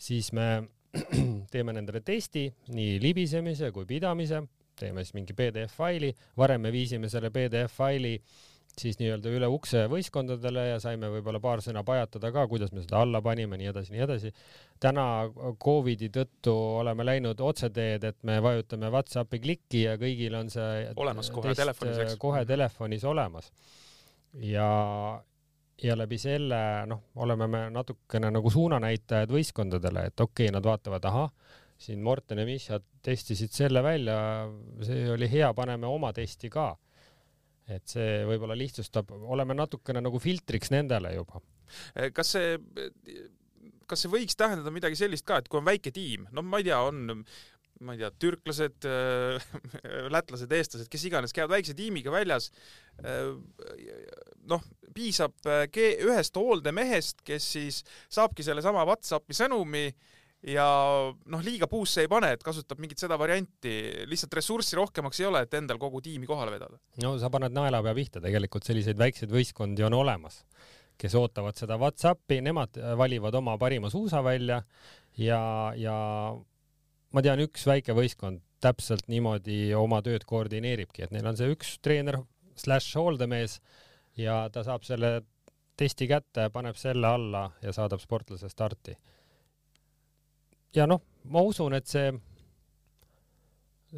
siis 0.00 0.32
me 0.36 0.48
teeme 1.52 1.74
nendele 1.76 2.02
testi, 2.02 2.48
nii 2.74 2.98
libisemise 3.02 3.70
kui 3.74 3.86
pidamise, 3.86 4.42
teeme 4.80 5.04
siis 5.04 5.14
mingi 5.18 5.36
PDF 5.36 5.76
faili, 5.76 6.10
varem 6.38 6.64
me 6.66 6.72
viisime 6.74 7.10
selle 7.12 7.30
PDF 7.34 7.76
faili 7.76 8.16
siis 8.78 8.98
nii-öelda 9.00 9.32
üle 9.34 9.48
ukse 9.50 9.84
võistkondadele 9.90 10.64
ja 10.70 10.80
saime 10.82 11.10
võib-olla 11.12 11.40
paar 11.42 11.62
sõna 11.64 11.82
pajatada 11.86 12.30
ka, 12.34 12.46
kuidas 12.50 12.72
me 12.74 12.84
seda 12.84 13.02
alla 13.04 13.20
panime, 13.24 13.58
nii 13.60 13.70
edasi, 13.72 13.94
nii 13.94 14.04
edasi. 14.06 14.32
täna 14.80 15.04
Covidi 15.62 16.10
tõttu 16.14 16.54
oleme 16.80 17.06
läinud 17.06 17.40
otseteed, 17.44 18.04
et 18.12 18.18
me 18.28 18.38
vajutame 18.42 18.90
Whatsappi 18.92 19.40
klikki 19.42 19.84
ja 19.88 19.96
kõigil 20.00 20.36
on 20.38 20.52
see 20.52 20.86
olemas 20.96 21.32
kohe 21.34 21.54
telefonis, 21.58 21.98
eks? 22.04 22.20
kohe 22.20 22.44
telefonis 22.48 23.04
olemas. 23.04 23.50
ja, 24.46 24.70
ja 25.82 25.96
läbi 25.96 26.18
selle 26.20 26.60
noh, 26.90 27.06
oleme 27.22 27.46
me 27.50 27.62
natukene 27.72 28.30
nagu 28.32 28.50
suunanäitajad 28.52 29.32
võistkondadele, 29.32 30.06
et 30.10 30.20
okei 30.20 30.48
okay,, 30.48 30.54
nad 30.54 30.66
vaatavad, 30.66 31.08
ahah, 31.08 31.32
siin 31.80 32.02
Morten 32.04 32.42
ja 32.42 32.46
Miša 32.48 32.80
testisid 33.04 33.54
selle 33.56 33.82
välja, 33.84 34.16
see 34.84 35.08
oli 35.14 35.28
hea, 35.32 35.48
paneme 35.56 35.88
oma 35.88 36.12
testi 36.16 36.52
ka. 36.52 36.74
et 37.70 37.86
see 37.86 38.24
võib-olla 38.26 38.56
lihtsustab, 38.58 39.12
oleme 39.30 39.54
natukene 39.54 40.00
nagu 40.02 40.18
filtriks 40.18 40.72
nendele 40.74 41.14
juba. 41.14 41.40
kas 42.12 42.32
see 42.34 42.56
kas 43.90 44.04
see 44.04 44.10
võiks 44.10 44.38
tähendada 44.38 44.70
midagi 44.74 44.98
sellist 44.98 45.26
ka, 45.26 45.40
et 45.40 45.48
kui 45.50 45.58
on 45.60 45.66
väike 45.66 45.92
tiim, 45.94 46.26
no 46.34 46.42
ma 46.46 46.60
ei 46.60 46.68
tea, 46.68 46.78
on 46.82 47.24
ma 47.80 47.94
ei 47.94 48.02
tea, 48.02 48.10
türklased, 48.20 48.86
lätlased, 50.14 50.52
eestlased, 50.52 50.90
kes 50.92 51.06
iganes, 51.08 51.32
käivad 51.36 51.56
väikse 51.56 51.74
tiimiga 51.78 52.12
väljas. 52.12 52.50
noh, 54.50 54.64
piisab 54.94 55.48
äh, 55.48 55.66
ühest 56.04 56.36
hooldemehest, 56.36 57.22
kes 57.24 57.52
siis 57.56 57.82
saabki 58.12 58.44
sellesama 58.44 58.84
Whatsappi 58.88 59.36
sõnumi 59.36 59.86
ja 60.48 60.66
noh, 61.12 61.44
liiga 61.44 61.68
puusse 61.70 62.04
ei 62.04 62.10
pane, 62.10 62.32
et 62.34 62.44
kasutab 62.44 62.80
mingit 62.80 63.00
seda 63.02 63.18
varianti, 63.20 63.74
lihtsalt 64.08 64.36
ressurssi 64.38 64.78
rohkemaks 64.78 65.20
ei 65.20 65.28
ole, 65.28 65.44
et 65.44 65.56
endal 65.58 65.80
kogu 65.80 66.00
tiimi 66.04 66.28
kohale 66.28 66.54
vedada. 66.54 66.80
no 67.02 67.16
sa 67.20 67.30
paned 67.32 67.54
naelapea 67.56 67.96
pihta, 67.96 68.24
tegelikult 68.24 68.66
selliseid 68.66 69.00
väikseid 69.00 69.32
võistkondi 69.32 69.84
on 69.86 69.96
olemas, 70.00 70.42
kes 71.00 71.16
ootavad 71.20 71.60
seda 71.60 71.76
Whatsappi, 71.80 72.40
nemad 72.44 72.80
valivad 72.98 73.36
oma 73.40 73.56
parima 73.60 73.92
suusa 73.92 74.24
välja 74.24 74.62
ja, 75.20 75.42
ja 75.76 75.96
ma 77.12 77.22
tean, 77.24 77.42
üks 77.42 77.66
väike 77.66 77.94
võistkond 77.96 78.42
täpselt 78.60 79.08
niimoodi 79.08 79.72
oma 79.74 80.02
tööd 80.04 80.26
koordineeribki, 80.28 81.04
et 81.04 81.14
neil 81.14 81.26
on 81.30 81.38
see 81.38 81.50
üks 81.54 81.78
treener 81.82 82.20
slaš 82.60 82.90
hooldemees 82.98 83.58
ja 84.20 84.42
ta 84.52 84.64
saab 84.66 84.84
selle 84.84 85.22
testi 85.80 86.08
kätte, 86.10 86.50
paneb 86.52 86.76
selle 86.76 87.08
alla 87.08 87.46
ja 87.64 87.72
saadab 87.72 88.02
sportlase 88.02 88.50
starti. 88.52 88.96
ja 90.76 90.86
noh, 90.86 91.00
ma 91.24 91.42
usun, 91.42 91.74
et 91.74 91.88
see, 91.88 92.12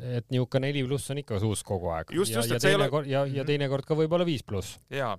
et 0.01 0.30
niisugune 0.32 0.68
neli 0.68 0.84
pluss 0.86 1.12
on 1.12 1.20
ikka 1.20 1.40
suus 1.43 1.62
kogu 1.66 1.90
aeg. 1.93 2.14
et 2.14 2.64
see 2.64 2.72
ei 2.72 2.78
ole. 2.78 2.88
ja, 3.07 3.24
ja 3.26 3.43
mhm. 3.43 3.49
teinekord 3.51 3.88
ka 3.88 3.99
võib-olla 3.99 4.26
viis 4.28 4.45
pluss. 4.47 4.78
jaa, 4.93 5.12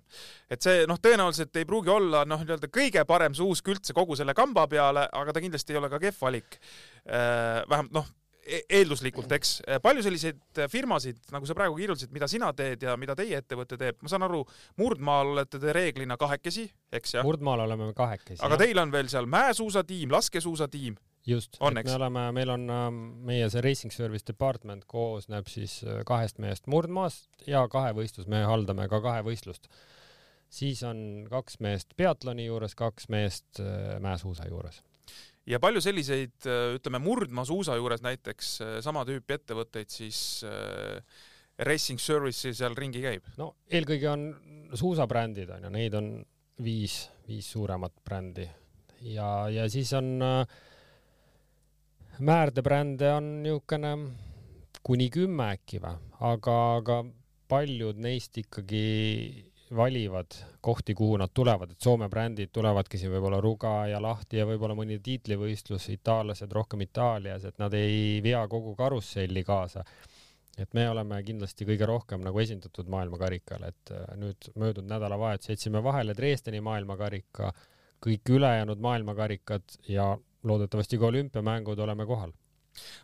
et 0.50 0.66
see 0.66 0.88
noh, 0.90 1.00
tõenäoliselt 1.04 1.62
ei 1.62 1.70
pruugi 1.70 1.94
olla 1.94 2.24
noh, 2.30 2.42
nii-öelda 2.42 2.72
kõige 2.74 3.06
parem 3.10 3.38
suusk 3.38 3.74
üldse 3.74 3.96
kogu 3.98 4.18
selle 4.20 4.36
kamba 4.38 4.66
peale, 4.72 5.06
aga 5.12 5.36
ta 5.36 5.44
kindlasti 5.44 5.76
ei 5.76 5.82
ole 5.82 5.92
ka 5.94 6.02
kehv 6.02 6.20
valik. 6.28 6.60
Äh, 7.04 7.64
vähemalt 7.70 7.96
noh 7.96 8.12
E-, 8.44 8.64
eelduslikult, 8.76 9.32
eks, 9.38 9.54
palju 9.84 10.04
selliseid 10.04 10.60
firmasid, 10.72 11.22
nagu 11.32 11.48
sa 11.48 11.56
praegu 11.56 11.78
kirjeldasid, 11.78 12.12
mida 12.12 12.28
sina 12.28 12.50
teed 12.56 12.82
ja 12.84 12.98
mida 13.00 13.16
teie 13.16 13.40
ettevõte 13.40 13.78
teeb, 13.80 14.02
ma 14.04 14.12
saan 14.12 14.26
aru, 14.28 14.42
murdmaal 14.82 15.32
olete 15.32 15.62
te 15.64 15.72
reeglina 15.76 16.18
kahekesi, 16.20 16.66
eks 16.92 17.16
jah? 17.16 17.24
murdmaal 17.24 17.64
oleme 17.64 17.88
me 17.88 17.96
kahekesi. 17.96 18.42
aga 18.42 18.58
jah. 18.58 18.64
teil 18.66 18.84
on 18.84 18.92
veel 18.92 19.12
seal 19.14 19.30
mäesuusatiim, 19.32 20.12
laskesuusatiim. 20.12 21.00
Just, 21.28 21.58
et 21.60 21.80
me 21.88 21.96
oleme, 21.96 22.28
meil 22.36 22.52
on 22.54 22.70
ähm, 22.74 23.02
meie 23.28 23.50
see 23.52 23.64
racing 23.64 23.94
service 23.94 24.26
department 24.28 24.86
koosneb 24.90 25.50
siis 25.52 25.80
äh, 25.86 26.02
kahest 26.08 26.40
mehest. 26.44 26.68
Murdmaast 26.72 27.48
ja 27.48 27.64
kahevõistlus, 27.72 28.30
me 28.32 28.44
haldame 28.48 28.88
ka 28.92 29.02
kahevõistlust. 29.04 29.70
siis 30.54 30.84
on 30.86 31.26
kaks 31.32 31.60
meest 31.66 31.96
peatloni 31.98 32.46
juures, 32.46 32.76
kaks 32.78 33.10
meest 33.10 33.62
äh, 33.64 34.00
mäesuusa 34.04 34.48
juures. 34.50 34.82
Ja 35.50 35.60
palju 35.60 35.82
selliseid, 35.84 36.36
äh, 36.48 36.76
ütleme, 36.78 37.00
murdmaasuusa 37.04 37.76
juures 37.80 38.04
näiteks 38.06 38.58
sama 38.86 39.06
tüüpi 39.08 39.40
ettevõtteid 39.40 39.92
siis 39.92 40.44
äh, 40.48 41.00
racing 41.60 42.00
service'i 42.02 42.54
seal 42.56 42.76
ringi 42.78 43.02
käib? 43.04 43.28
no 43.38 43.54
eelkõige 43.72 44.10
on 44.12 44.28
suusabrändid 44.74 45.52
on 45.54 45.68
ju, 45.68 45.74
neid 45.74 45.98
on 45.98 46.14
viis, 46.64 47.08
viis 47.28 47.50
suuremat 47.54 47.96
brändi. 48.06 48.46
Ja, 49.04 49.50
ja 49.52 49.68
siis 49.72 49.92
on 49.98 50.16
äh, 50.24 50.62
määrdebrände 52.20 53.14
on 53.14 53.30
niisugune 53.44 53.94
kuni 54.84 55.10
kümme 55.10 55.54
äkki 55.56 55.80
või, 55.82 55.96
aga, 56.20 56.58
aga 56.78 57.00
paljud 57.50 58.00
neist 58.02 58.38
ikkagi 58.38 58.84
valivad 59.76 60.36
kohti, 60.62 60.94
kuhu 60.94 61.18
nad 61.18 61.32
tulevad, 61.34 61.72
et 61.72 61.82
Soome 61.82 62.10
brändid 62.10 62.52
tulevadki 62.54 63.00
siin 63.00 63.14
võib-olla 63.14 63.40
Ruga 63.42 63.74
ja 63.90 64.02
Lahti 64.02 64.38
ja 64.38 64.46
võib-olla 64.46 64.76
mõni 64.78 65.00
tiitlivõistlus, 65.04 65.88
itaallased 65.96 66.52
rohkem 66.54 66.84
Itaalias, 66.86 67.48
et 67.50 67.58
nad 67.62 67.74
ei 67.78 68.20
vea 68.24 68.44
kogu 68.48 68.76
karusselli 68.76 69.44
kaasa. 69.44 69.84
et 70.58 70.74
me 70.78 70.84
oleme 70.90 71.18
kindlasti 71.26 71.66
kõige 71.66 71.86
rohkem 71.90 72.22
nagu 72.22 72.40
esindatud 72.40 72.86
maailmakarikal, 72.86 73.64
et 73.66 73.92
äh, 73.92 74.04
nüüd 74.22 74.52
möödunud 74.54 74.92
nädalavahetus 74.92 75.50
jätsime 75.50 75.82
vahele 75.84 76.14
Dresdeni 76.14 76.62
maailmakarika, 76.62 77.50
kõik 78.06 78.30
ülejäänud 78.30 78.78
maailmakarikad 78.80 79.64
ja 79.90 80.12
loodetavasti 80.44 80.98
ka 80.98 81.12
olümpiamängud 81.12 81.80
oleme 81.80 82.06
kohal 82.06 82.34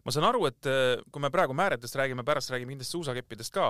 ma 0.06 0.14
saan 0.14 0.28
aru, 0.30 0.48
et 0.50 0.70
äh, 0.70 1.04
kui 1.12 1.24
me 1.24 1.32
praegu 1.34 1.56
määretest 1.58 1.98
räägime, 2.00 2.26
pärast 2.28 2.54
räägime 2.54 2.74
kindlasti 2.74 2.98
suusakeppidest 2.98 3.56
ka, 3.56 3.70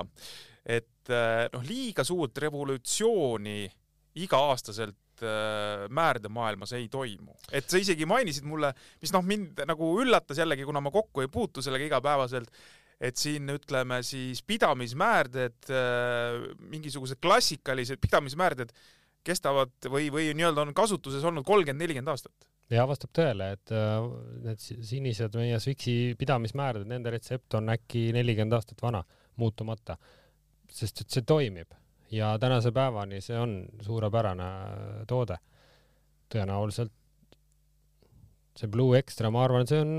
et 0.66 1.14
äh, 1.14 1.46
noh, 1.54 1.64
liiga 1.68 2.06
suurt 2.08 2.38
revolutsiooni 2.44 3.62
iga-aastaselt 4.24 5.24
äh, 5.24 5.86
määrdemaailmas 5.96 6.74
ei 6.80 6.90
toimu. 6.92 7.36
et 7.52 7.70
sa 7.70 7.82
isegi 7.82 8.08
mainisid 8.10 8.48
mulle, 8.48 8.74
mis 9.04 9.14
noh, 9.16 9.26
mind 9.26 9.64
nagu 9.70 9.94
üllatas 10.04 10.40
jällegi, 10.42 10.68
kuna 10.68 10.84
ma 10.84 10.94
kokku 10.94 11.26
ei 11.26 11.32
puutu 11.32 11.64
sellega 11.66 11.90
igapäevaselt, 11.90 12.52
et 13.00 13.16
siin 13.16 13.48
ütleme 13.54 14.02
siis 14.04 14.42
pidamismäärded, 14.44 15.70
mingisugused 16.68 17.22
klassikalised 17.24 18.02
pidamismäärded 18.04 18.74
kestavad 19.24 19.72
või, 19.88 20.10
või 20.12 20.34
nii-öelda 20.36 20.66
on 20.66 20.74
kasutuses 20.76 21.24
olnud 21.24 21.48
kolmkümmend, 21.48 21.80
nelikümmend 21.80 22.12
aastat 22.12 22.50
ja 22.74 22.86
vastab 22.90 23.12
tõele, 23.16 23.52
et 23.56 23.74
äh, 23.74 23.98
need 24.46 24.62
sinised 24.62 25.36
meie 25.40 25.60
Swixi 25.62 26.16
pidamismäärad, 26.20 26.86
nende 26.90 27.14
retsept 27.14 27.58
on 27.58 27.74
äkki 27.74 28.10
nelikümmend 28.16 28.58
aastat 28.58 28.82
vana, 28.84 29.02
muutumata, 29.42 29.98
sest 30.70 31.06
et 31.06 31.18
see 31.18 31.26
toimib 31.26 31.74
ja 32.14 32.36
tänase 32.42 32.72
päevani 32.74 33.22
see 33.22 33.38
on 33.38 33.64
suurepärane 33.86 34.46
äh, 34.46 35.04
toode. 35.10 35.38
tõenäoliselt 36.30 36.94
see 38.60 38.70
Blue 38.70 38.98
Extra, 38.98 39.32
ma 39.34 39.44
arvan, 39.46 39.66
see 39.70 39.80
on, 39.82 39.92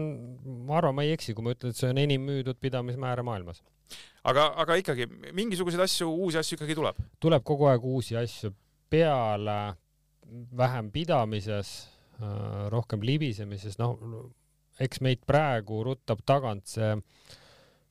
ma 0.68 0.76
arvan, 0.78 0.94
ma 0.94 1.02
ei 1.06 1.14
eksi, 1.16 1.34
kui 1.34 1.42
ma 1.46 1.54
ütlen, 1.54 1.72
et 1.72 1.78
see 1.78 1.90
on 1.90 1.98
enim 1.98 2.22
müüdud 2.26 2.58
pidamismääre 2.60 3.24
maailmas. 3.26 3.62
aga, 4.22 4.50
aga 4.62 4.76
ikkagi 4.78 5.08
mingisuguseid 5.34 5.82
asju, 5.82 6.10
uusi 6.10 6.38
asju 6.38 6.58
ikkagi 6.58 6.76
tuleb? 6.78 6.98
tuleb 7.18 7.46
kogu 7.46 7.70
aeg 7.70 7.86
uusi 7.86 8.18
asju 8.20 8.52
peale, 8.90 9.74
vähem 10.56 10.90
pidamises 10.94 11.72
rohkem 12.72 13.04
libisemises, 13.06 13.78
noh, 13.80 13.98
eks 14.80 15.02
meid 15.04 15.22
praegu 15.28 15.82
ruttab 15.86 16.24
tagant 16.26 16.68
see 16.70 16.94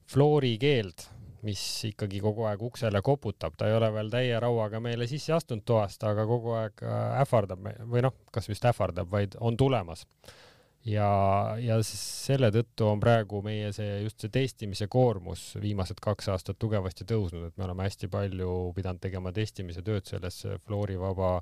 floori 0.10 0.56
keeld, 0.62 1.06
mis 1.46 1.62
ikkagi 1.88 2.20
kogu 2.24 2.44
aeg 2.50 2.62
uksele 2.66 3.02
koputab, 3.06 3.56
ta 3.58 3.70
ei 3.70 3.78
ole 3.78 3.92
veel 3.96 4.10
täie 4.12 4.40
rauaga 4.42 4.82
meile 4.84 5.08
sisse 5.08 5.34
astunud 5.36 5.64
toast, 5.68 6.04
aga 6.04 6.26
kogu 6.28 6.56
aeg 6.58 6.84
äh, 6.84 7.22
ähvardab 7.22 7.70
või 7.88 8.04
noh, 8.04 8.16
kas 8.34 8.50
just 8.52 8.66
ähvardab, 8.68 9.10
vaid 9.12 9.38
on 9.40 9.58
tulemas. 9.58 10.06
ja, 10.86 11.08
ja 11.60 11.78
selle 11.84 12.50
tõttu 12.56 12.88
on 12.88 13.00
praegu 13.04 13.42
meie 13.44 13.72
see 13.76 14.02
just 14.04 14.24
see 14.24 14.32
testimise 14.32 14.88
koormus 14.88 15.54
viimased 15.62 16.00
kaks 16.02 16.30
aastat 16.34 16.60
tugevasti 16.60 17.06
tõusnud, 17.06 17.48
et 17.48 17.58
me 17.58 17.68
oleme 17.68 17.84
hästi 17.88 18.08
palju 18.08 18.74
pidanud 18.76 19.02
tegema 19.04 19.32
testimise 19.36 19.84
tööd 19.86 20.08
selles 20.08 20.42
fluorivaba 20.66 21.40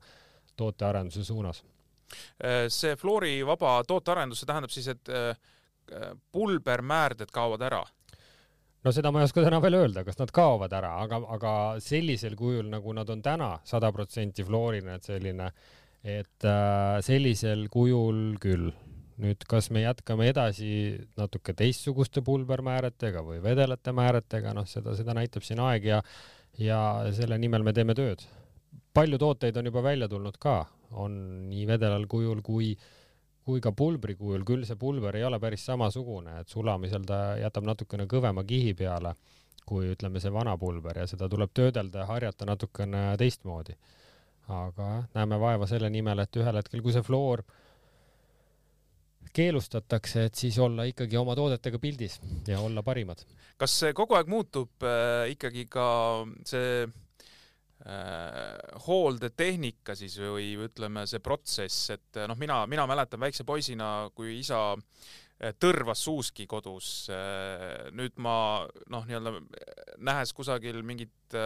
tootearenduse 0.57 1.23
suunas. 1.23 1.63
Äh, 2.39 2.65
see 2.71 2.95
fluorivaba 2.99 3.81
tootearendus, 3.87 4.41
see 4.41 4.49
tähendab 4.49 4.73
siis, 4.73 4.87
et 4.93 5.11
äh, 5.11 5.33
pulbermäärded 6.31 7.31
kaovad 7.31 7.63
ära 7.63 7.85
no 8.87 8.93
seda 8.95 9.11
ma 9.11 9.21
ei 9.21 9.27
oska 9.27 9.43
täna 9.43 9.59
veel 9.63 9.77
öelda, 9.81 10.03
kas 10.07 10.19
nad 10.19 10.31
kaovad 10.35 10.73
ära, 10.77 10.93
aga, 11.03 11.19
aga 11.35 11.51
sellisel 11.83 12.37
kujul, 12.39 12.67
nagu 12.71 12.93
nad 12.95 13.09
on 13.11 13.23
täna, 13.25 13.51
sada 13.67 13.91
protsenti 13.95 14.45
fluoriline, 14.47 14.95
et 14.95 15.07
selline, 15.09 15.49
et 16.07 16.47
äh, 16.47 16.99
sellisel 17.05 17.67
kujul 17.73 18.37
küll. 18.43 18.69
nüüd, 19.17 19.41
kas 19.49 19.71
me 19.73 19.81
jätkame 19.81 20.27
edasi 20.29 20.67
natuke 21.17 21.55
teistsuguste 21.57 22.21
pulbermääretega 22.21 23.23
või 23.25 23.39
vedelate 23.41 23.89
määretega, 23.89 24.51
noh, 24.53 24.67
seda, 24.69 24.93
seda 24.93 25.15
näitab 25.17 25.41
siin 25.41 25.57
aeg 25.65 25.87
ja, 25.89 26.03
ja 26.61 26.81
selle 27.17 27.39
nimel 27.41 27.65
me 27.65 27.73
teeme 27.73 27.95
tööd. 27.97 28.21
Palju 28.97 29.17
tooteid 29.21 29.57
on 29.61 29.69
juba 29.69 29.83
välja 29.85 30.07
tulnud 30.09 30.37
ka, 30.41 30.59
on 30.97 31.17
nii 31.51 31.65
vedelal 31.69 32.07
kujul 32.09 32.41
kui 32.45 32.71
kui 33.47 33.61
ka 33.63 33.71
pulbri 33.71 34.17
kujul, 34.19 34.43
küll 34.43 34.65
see 34.67 34.75
pulber 34.75 35.15
ei 35.15 35.23
ole 35.23 35.37
päris 35.39 35.63
samasugune, 35.69 36.41
et 36.41 36.49
sulamisel 36.51 37.05
ta 37.07 37.37
jätab 37.39 37.69
natukene 37.69 38.03
kõvema 38.11 38.43
kihi 38.47 38.73
peale 38.75 39.13
kui 39.67 39.91
ütleme, 39.93 40.19
see 40.23 40.31
vana 40.33 40.55
pulber 40.59 41.01
ja 41.01 41.05
seda 41.09 41.29
tuleb 41.31 41.53
töödelda 41.55 42.03
ja 42.03 42.09
harjata 42.09 42.47
natukene 42.47 43.03
teistmoodi. 43.19 43.77
aga 44.47 44.89
näeme 45.15 45.39
vaeva 45.39 45.67
selle 45.67 45.89
nimel, 45.91 46.23
et 46.23 46.37
ühel 46.39 46.55
hetkel, 46.55 46.81
kui 46.83 46.93
see 46.95 47.03
fluoor 47.03 47.43
keelustatakse, 49.35 50.23
et 50.29 50.39
siis 50.39 50.59
olla 50.63 50.85
ikkagi 50.87 51.17
oma 51.19 51.35
toodetega 51.35 51.79
pildis 51.79 52.19
ja 52.47 52.59
olla 52.63 52.83
parimad. 52.83 53.23
kas 53.57 53.75
kogu 53.93 54.15
aeg 54.15 54.31
muutub 54.31 54.87
äh, 54.87 55.27
ikkagi 55.35 55.67
ka 55.71 55.87
see 56.47 56.87
hooldetehnika 58.87 59.95
siis 59.95 60.17
või 60.19 60.49
ütleme, 60.65 61.05
see 61.07 61.21
protsess, 61.23 61.91
et 61.93 62.19
noh, 62.27 62.37
mina, 62.39 62.63
mina 62.69 62.87
mäletan 62.89 63.21
väikse 63.21 63.45
poisina, 63.47 64.09
kui 64.17 64.39
isa 64.39 64.61
äh, 64.73 65.53
tõrvas 65.61 66.01
suuski 66.07 66.47
kodus. 66.49 67.07
Äh, 67.13 67.91
nüüd 67.95 68.17
ma 68.23 68.65
noh, 68.89 69.05
nii-öelda 69.07 69.37
nähes 70.09 70.33
kusagil 70.33 70.81
mingit 70.85 71.37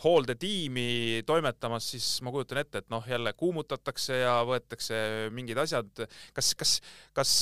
hooldetiimi 0.00 1.22
toimetamas, 1.28 1.90
siis 1.92 2.08
ma 2.24 2.32
kujutan 2.32 2.62
ette, 2.62 2.80
et 2.80 2.90
noh, 2.92 3.04
jälle 3.08 3.34
kuumutatakse 3.36 4.22
ja 4.22 4.38
võetakse 4.48 5.28
mingid 5.36 5.60
asjad. 5.60 6.06
kas, 6.36 6.54
kas, 6.56 6.76
kas 7.16 7.34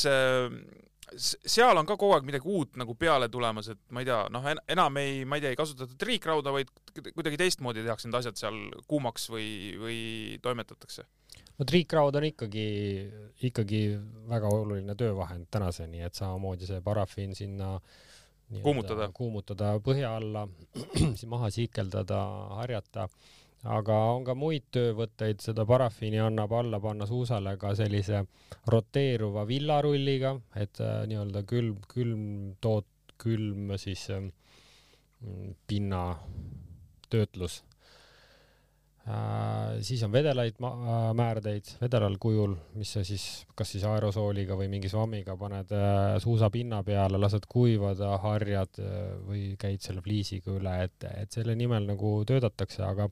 seal 1.16 1.78
on 1.80 1.86
ka 1.88 1.96
kogu 1.96 2.16
aeg 2.16 2.26
midagi 2.28 2.48
uut 2.48 2.76
nagu 2.80 2.94
peale 2.98 3.28
tulemas, 3.32 3.70
et 3.72 3.80
ma 3.94 4.02
ei 4.02 4.08
tea, 4.08 4.20
noh, 4.34 4.48
enam 4.68 5.00
ei, 5.00 5.22
ma 5.28 5.38
ei 5.38 5.44
tea, 5.44 5.52
ei 5.54 5.60
kasutata 5.60 5.96
triikrauda, 5.98 6.52
vaid 6.54 6.72
kuidagi 7.14 7.40
teistmoodi 7.40 7.84
tehakse 7.86 8.08
need 8.08 8.18
asjad 8.20 8.40
seal 8.40 8.58
kuumaks 8.90 9.28
või, 9.32 9.48
või 9.80 10.00
toimetatakse? 10.44 11.06
no 11.58 11.66
triikraud 11.66 12.14
on 12.20 12.28
ikkagi, 12.28 12.66
ikkagi 13.48 13.80
väga 14.30 14.50
oluline 14.54 14.94
töövahend 14.98 15.48
tänaseni, 15.50 16.04
et 16.06 16.18
samamoodi 16.18 16.68
see 16.68 16.80
parafiin 16.84 17.34
sinna 17.38 17.76
kuumutada, 18.62 19.10
kuumutada 19.14 19.74
põhja 19.84 20.14
alla, 20.20 20.46
maha 21.34 21.50
siikeldada, 21.54 22.20
harjata 22.60 23.08
aga 23.66 23.94
on 24.14 24.24
ka 24.26 24.34
muid 24.38 24.68
töövõtteid, 24.74 25.40
seda 25.42 25.64
parafiini 25.66 26.20
annab 26.22 26.52
alla 26.54 26.78
panna 26.80 27.06
suusale 27.06 27.56
ka 27.58 27.74
sellise 27.78 28.24
roteeruva 28.70 29.46
villarulliga, 29.48 30.36
et 30.54 30.80
äh, 30.80 31.02
nii-öelda 31.10 31.42
külm, 31.48 31.80
külm 31.90 32.22
toot-, 32.62 33.16
külm 33.18 33.74
siis 33.80 34.08
äh, 34.14 34.28
pinna 35.66 36.02
töötlus 37.10 37.64
äh,. 39.08 39.80
siis 39.82 40.02
on 40.06 40.12
vedelaid 40.12 40.60
äh, 40.62 40.94
määrdeid 41.18 41.72
vedelal 41.80 42.14
kujul, 42.20 42.54
mis 42.78 42.92
sa 42.94 43.02
siis, 43.04 43.24
kas 43.58 43.72
siis 43.74 43.86
aerosooliga 43.88 44.54
või 44.54 44.68
mingi 44.70 44.90
svammiga 44.92 45.34
paned 45.40 45.72
äh, 45.74 46.14
suusapinna 46.22 46.84
peale, 46.86 47.18
lased 47.18 47.48
kuivada, 47.50 48.14
harjad 48.22 48.78
äh, 48.84 49.16
või 49.26 49.42
käid 49.58 49.82
selle 49.82 50.04
fliisiga 50.04 50.54
üle, 50.54 50.76
et, 50.84 51.10
et 51.24 51.34
selle 51.34 51.58
nimel 51.58 51.90
nagu 51.90 52.20
töötatakse, 52.28 52.84
aga 52.86 53.10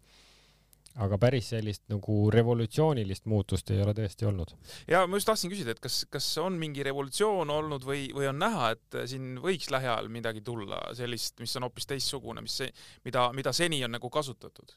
aga 1.04 1.18
päris 1.20 1.50
sellist 1.52 1.84
nagu 1.92 2.30
revolutsioonilist 2.32 3.26
muutust 3.28 3.70
ei 3.74 3.82
ole 3.84 3.92
tõesti 3.96 4.28
olnud. 4.28 4.54
ja 4.88 5.02
ma 5.06 5.20
just 5.20 5.28
tahtsin 5.28 5.52
küsida, 5.52 5.74
et 5.76 5.82
kas, 5.82 6.04
kas 6.10 6.28
on 6.40 6.56
mingi 6.60 6.84
revolutsioon 6.86 7.52
olnud 7.52 7.84
või, 7.84 8.08
või 8.16 8.30
on 8.30 8.40
näha, 8.40 8.72
et 8.76 8.98
siin 9.10 9.36
võiks 9.42 9.68
lähiajal 9.72 10.08
midagi 10.12 10.42
tulla 10.46 10.80
sellist, 10.96 11.36
mis 11.42 11.56
on 11.60 11.68
hoopis 11.68 11.88
teistsugune, 11.92 12.44
mis, 12.44 12.58
mida, 13.04 13.28
mida 13.36 13.52
seni 13.56 13.82
on 13.84 13.96
nagu 13.98 14.10
kasutatud? 14.10 14.76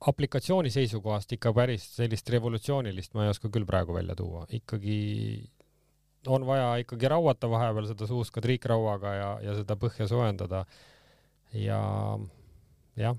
aplikatsiooni 0.00 0.70
seisukohast 0.72 1.34
ikka 1.36 1.52
päris 1.52 1.84
sellist 1.98 2.30
revolutsioonilist 2.32 3.12
ma 3.12 3.26
ei 3.26 3.34
oska 3.34 3.50
küll 3.52 3.68
praegu 3.68 3.92
välja 3.92 4.16
tuua, 4.16 4.46
ikkagi 4.56 5.00
on 6.28 6.46
vaja 6.48 6.72
ikkagi 6.80 7.08
rauata 7.08 7.50
vahepeal 7.52 7.90
seda 7.92 8.08
suuska 8.08 8.40
triikrauaga 8.44 9.12
ja, 9.16 9.28
ja 9.44 9.56
seda 9.60 9.76
põhja 9.80 10.08
soojendada. 10.08 10.64
ja 11.52 11.80
jah 12.96 13.16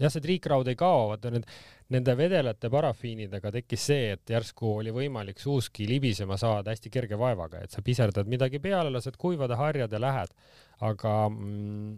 jah, 0.00 0.12
see 0.12 0.24
triikraud 0.24 0.70
ei 0.70 0.78
kao, 0.78 1.08
vaata 1.12 1.32
need, 1.34 1.46
nende 1.94 2.14
vedelate 2.18 2.70
parafiinidega 2.72 3.52
tekkis 3.58 3.86
see, 3.92 4.10
et 4.16 4.34
järsku 4.34 4.76
oli 4.80 4.94
võimalik 4.94 5.40
suuski 5.42 5.88
libisema 5.88 6.38
saada 6.40 6.74
hästi 6.74 6.92
kerge 6.92 7.18
vaevaga, 7.20 7.64
et 7.64 7.74
sa 7.74 7.84
piserdad 7.84 8.30
midagi 8.30 8.62
peale, 8.62 8.92
lased 8.94 9.18
kuivada, 9.20 9.58
harjad 9.60 9.92
ja 9.92 10.00
lähed. 10.02 10.34
aga 10.80 11.14
mm, 11.28 11.96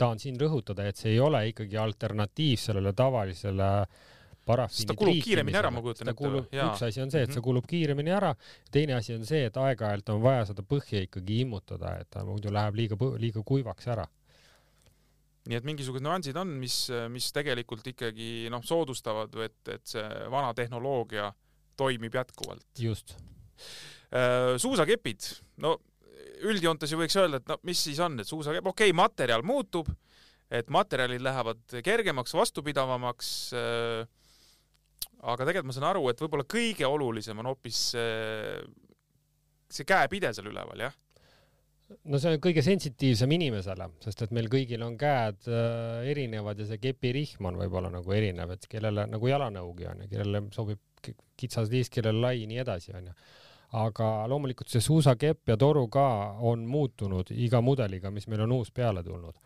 tahan 0.00 0.20
siin 0.20 0.38
rõhutada, 0.40 0.86
et 0.88 0.96
see 0.96 1.12
ei 1.12 1.20
ole 1.20 1.42
ikkagi 1.50 1.76
alternatiiv 1.76 2.60
sellele 2.60 2.92
tavalisele 2.96 3.70
parafiini 4.46 4.88
ta 4.88 4.96
kulub 4.96 5.18
kiiremini 5.24 5.58
ära, 5.58 5.70
ma 5.74 5.82
kujutan 5.82 6.12
ette. 6.12 6.30
üks 6.62 6.84
asi 6.86 7.02
on 7.02 7.10
see, 7.10 7.24
et 7.26 7.32
see 7.32 7.40
mhm. 7.40 7.46
kulub 7.48 7.66
kiiremini 7.68 8.12
ära, 8.14 8.32
teine 8.72 8.96
asi 8.96 9.16
on 9.16 9.26
see, 9.28 9.48
et 9.50 9.56
aeg-ajalt 9.60 10.14
on 10.14 10.22
vaja 10.22 10.46
seda 10.52 10.62
põhja 10.62 11.02
ikkagi 11.04 11.40
immutada, 11.44 11.96
et 12.00 12.08
ta 12.12 12.24
muidu 12.24 12.52
läheb 12.54 12.78
liiga, 12.78 12.98
liiga 13.20 13.42
kuivaks 13.44 13.90
ära 13.92 14.06
nii 15.46 15.58
et 15.58 15.66
mingisugused 15.66 16.04
nüansid 16.04 16.36
on, 16.40 16.54
mis, 16.60 16.86
mis 17.12 17.28
tegelikult 17.34 17.86
ikkagi 17.92 18.48
noh, 18.52 18.64
soodustavad, 18.66 19.34
et, 19.46 19.58
et 19.72 19.84
see 19.96 20.06
vana 20.32 20.52
tehnoloogia 20.56 21.30
toimib 21.78 22.14
jätkuvalt. 22.18 22.66
just. 22.78 23.16
Äh, 24.14 24.56
suusakepid, 24.62 25.28
no 25.64 25.76
üldjoontes 26.46 26.92
ju 26.92 26.98
võiks 27.00 27.16
öelda, 27.18 27.40
et 27.40 27.48
no 27.50 27.58
mis 27.66 27.80
siis 27.88 28.00
on, 28.04 28.18
et 28.20 28.28
suusakepp, 28.28 28.66
okei 28.72 28.90
okay,, 28.90 28.96
materjal 28.96 29.44
muutub, 29.46 29.88
et 30.52 30.68
materjalid 30.70 31.24
lähevad 31.24 31.78
kergemaks, 31.84 32.34
vastupidavamaks 32.36 33.30
äh,. 33.56 34.04
aga 35.26 35.46
tegelikult 35.46 35.70
ma 35.70 35.74
saan 35.74 35.88
aru, 35.90 36.04
et 36.10 36.20
võib-olla 36.22 36.46
kõige 36.46 36.86
olulisem 36.86 37.40
on 37.42 37.50
hoopis 37.50 37.80
see, 37.94 38.60
see 39.72 39.88
käepide 39.88 40.30
seal 40.36 40.52
üleval, 40.52 40.86
jah 40.86 40.94
no 41.86 42.18
see 42.18 42.34
on 42.34 42.42
kõige 42.42 42.62
sensitiivsem 42.66 43.32
inimesele, 43.36 43.88
sest 44.02 44.24
et 44.26 44.34
meil 44.34 44.48
kõigil 44.50 44.82
on 44.86 44.96
käed 44.98 45.48
äh, 45.50 46.08
erinevad 46.10 46.58
ja 46.58 46.66
see 46.68 46.80
kepirihm 46.82 47.50
on 47.50 47.58
võib-olla 47.60 47.90
nagu 47.92 48.14
erinev, 48.14 48.56
et 48.56 48.66
kellele 48.70 49.06
nagu 49.10 49.30
jalanõugi 49.30 49.88
on 49.92 50.04
ja 50.04 50.10
kellele 50.10 50.46
sobib 50.54 50.82
kitsas 51.38 51.70
liis, 51.70 51.90
kellele 51.92 52.22
lai, 52.22 52.46
nii 52.50 52.62
edasi 52.62 52.94
onju. 52.96 53.14
aga 53.76 54.08
loomulikult 54.30 54.70
see 54.72 54.80
suusakepp 54.80 55.50
ja 55.52 55.56
toru 55.60 55.86
ka 55.92 56.06
on 56.50 56.64
muutunud 56.66 57.30
iga 57.34 57.60
mudeliga, 57.60 58.10
mis 58.10 58.26
meil 58.30 58.46
on 58.46 58.58
uus 58.58 58.70
peale 58.70 59.02
tulnud. 59.06 59.38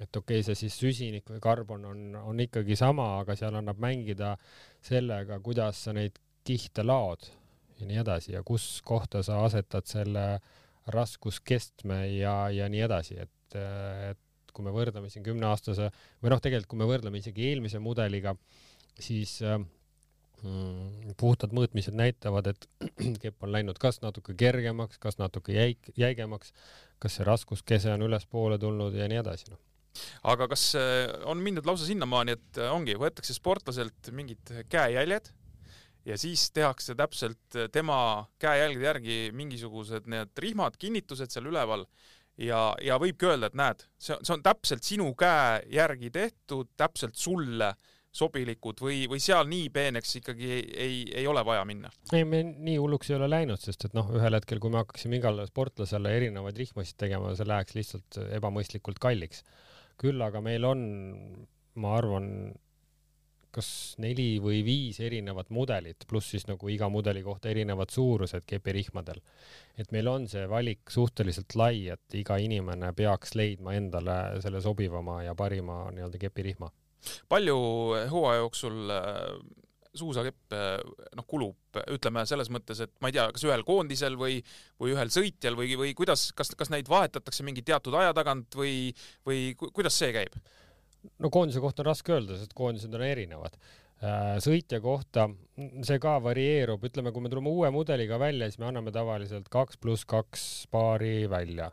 et 0.00 0.16
okei 0.16 0.40
okay,, 0.40 0.42
see 0.42 0.66
siis 0.66 0.78
süsinik 0.80 1.30
või 1.30 1.40
karbon 1.40 1.84
on, 1.84 2.04
on 2.16 2.40
ikkagi 2.40 2.76
sama, 2.76 3.20
aga 3.20 3.36
seal 3.36 3.54
annab 3.54 3.78
mängida 3.78 4.36
sellega, 4.82 5.38
kuidas 5.40 5.84
sa 5.86 5.92
neid 5.92 6.18
kihte 6.44 6.82
laod 6.82 7.30
ja 7.78 7.86
nii 7.86 8.02
edasi 8.02 8.32
ja 8.32 8.42
kus 8.42 8.80
kohta 8.84 9.22
sa 9.22 9.44
asetad 9.44 9.86
selle 9.86 10.28
äh, 10.34 10.54
raskuskestme 10.92 12.00
ja, 12.16 12.36
ja 12.54 12.68
nii 12.70 12.84
edasi, 12.86 13.18
et, 13.26 13.58
et 14.10 14.52
kui 14.56 14.64
me 14.64 14.72
võrdleme 14.74 15.10
siin 15.12 15.24
kümneaastase 15.26 15.90
või 16.22 16.32
noh, 16.32 16.42
tegelikult 16.42 16.70
kui 16.72 16.80
me 16.80 16.88
võrdleme 16.88 17.20
isegi 17.20 17.50
eelmise 17.50 17.80
mudeliga, 17.82 18.34
siis 18.96 19.38
mm, 19.42 21.12
puhtad 21.20 21.52
mõõtmised 21.56 21.96
näitavad, 21.98 22.52
et 22.54 22.68
kepp 23.22 23.44
on 23.44 23.52
läinud 23.52 23.80
kas 23.82 24.00
natuke 24.04 24.36
kergemaks, 24.38 25.00
kas 25.02 25.20
natuke 25.20 25.56
jäik, 25.56 25.92
jäigemaks, 25.98 26.54
kas 27.02 27.18
see 27.18 27.28
raskuskese 27.28 27.92
on 27.96 28.06
ülespoole 28.08 28.58
tulnud 28.62 28.96
ja 28.96 29.08
nii 29.10 29.22
edasi, 29.24 29.50
noh. 29.52 29.62
Aga 30.28 30.44
kas 30.50 30.74
äh, 30.76 31.08
on 31.24 31.40
mindud 31.40 31.64
lausa 31.64 31.86
sinnamaani, 31.88 32.34
et 32.36 32.58
äh, 32.60 32.68
ongi, 32.68 32.98
võetakse 33.00 33.32
sportlaselt 33.32 34.10
mingid 34.12 34.52
käejäljed 34.68 35.30
ja 36.06 36.18
siis 36.18 36.50
tehakse 36.54 36.94
täpselt 36.94 37.58
tema 37.72 37.98
käejälgede 38.42 38.86
järgi 38.86 39.16
mingisugused 39.34 40.06
need 40.10 40.38
rihmad, 40.38 40.78
kinnitused 40.78 41.32
seal 41.34 41.50
üleval 41.50 41.86
ja, 42.38 42.60
ja 42.84 42.98
võibki 43.00 43.28
öelda, 43.30 43.50
et 43.50 43.58
näed, 43.58 43.84
see, 43.98 44.16
see 44.22 44.34
on 44.36 44.44
täpselt 44.44 44.86
sinu 44.86 45.10
käe 45.18 45.60
järgi 45.72 46.12
tehtud, 46.14 46.72
täpselt 46.78 47.16
sulle 47.18 47.72
sobilikud 48.16 48.80
või, 48.80 49.02
või 49.10 49.20
seal 49.20 49.48
nii 49.50 49.68
peeneks 49.72 50.14
ikkagi 50.20 50.48
ei, 50.48 50.62
ei, 50.86 51.00
ei 51.20 51.26
ole 51.28 51.42
vaja 51.44 51.64
minna? 51.68 51.90
ei, 52.16 52.24
me 52.28 52.42
nii 52.46 52.76
hulluks 52.80 53.10
ei 53.10 53.18
ole 53.18 53.28
läinud, 53.28 53.60
sest 53.60 53.88
et 53.88 53.96
noh, 53.96 54.08
ühel 54.16 54.38
hetkel, 54.38 54.60
kui 54.62 54.72
me 54.72 54.80
hakkaksime 54.80 55.20
igale 55.20 55.46
sportlasele 55.50 56.14
erinevaid 56.16 56.56
rihmasid 56.60 56.98
tegema, 57.02 57.34
see 57.36 57.48
läheks 57.48 57.76
lihtsalt 57.76 58.20
ebamõistlikult 58.38 59.00
kalliks. 59.02 59.42
küll 60.00 60.20
aga 60.22 60.40
meil 60.44 60.64
on, 60.68 60.80
ma 61.80 61.96
arvan, 61.98 62.30
kas 63.56 63.68
neli 64.02 64.36
või 64.42 64.60
viis 64.66 65.00
erinevat 65.00 65.50
mudelit, 65.54 66.06
pluss 66.08 66.34
siis 66.34 66.46
nagu 66.48 66.68
iga 66.72 66.88
mudeli 66.92 67.22
kohta 67.24 67.50
erinevad 67.52 67.92
suurused 67.94 68.44
kepirihmadel. 68.46 69.20
et 69.76 69.92
meil 69.92 70.08
on 70.08 70.28
see 70.28 70.46
valik 70.48 70.90
suhteliselt 70.92 71.56
lai, 71.56 71.88
et 71.92 72.18
iga 72.20 72.38
inimene 72.40 72.92
peaks 72.96 73.34
leidma 73.34 73.76
endale 73.76 74.40
selle 74.44 74.60
sobivama 74.64 75.22
ja 75.24 75.34
parima 75.34 75.86
nii-öelda 75.92 76.18
kepirihma. 76.26 76.70
palju 77.28 77.56
hooaja 78.10 78.42
jooksul 78.42 78.90
äh, 78.90 79.38
suusakepp 79.96 80.52
äh, 80.52 80.76
noh, 81.16 81.26
kulub, 81.28 81.80
ütleme 81.92 82.24
selles 82.28 82.50
mõttes, 82.52 82.80
et 82.84 82.92
ma 83.00 83.10
ei 83.10 83.16
tea, 83.16 83.26
kas 83.34 83.44
ühel 83.46 83.64
koondisel 83.66 84.18
või, 84.20 84.38
või 84.80 84.94
ühel 84.94 85.12
sõitjal 85.12 85.56
või, 85.58 85.72
või 85.80 85.94
kuidas, 85.96 86.28
kas, 86.36 86.52
kas 86.58 86.72
neid 86.72 86.90
vahetatakse 86.92 87.46
mingi 87.46 87.64
teatud 87.66 87.96
aja 87.98 88.14
tagant 88.16 88.56
või, 88.58 88.92
või 89.26 89.50
kuidas 89.56 89.96
see 89.96 90.12
käib? 90.16 90.36
No 91.22 91.30
koondise 91.32 91.62
kohta 91.62 91.82
on 91.82 91.90
raske 91.90 92.14
öelda, 92.14 92.38
sest 92.38 92.54
koondised 92.56 92.94
on 92.94 93.04
erinevad. 93.06 93.56
Äh, 94.04 94.34
sõitja 94.44 94.80
kohta, 94.84 95.30
see 95.86 95.96
ka 96.02 96.18
varieerub, 96.20 96.82
ütleme, 96.84 97.12
kui 97.14 97.24
me 97.24 97.32
tuleme 97.32 97.48
uue 97.48 97.70
mudeliga 97.72 98.18
välja, 98.20 98.50
siis 98.50 98.60
me 98.60 98.68
anname 98.68 98.92
tavaliselt 98.92 99.48
kaks 99.52 99.80
pluss 99.80 100.04
kaks 100.08 100.44
paari 100.72 101.24
välja. 101.32 101.72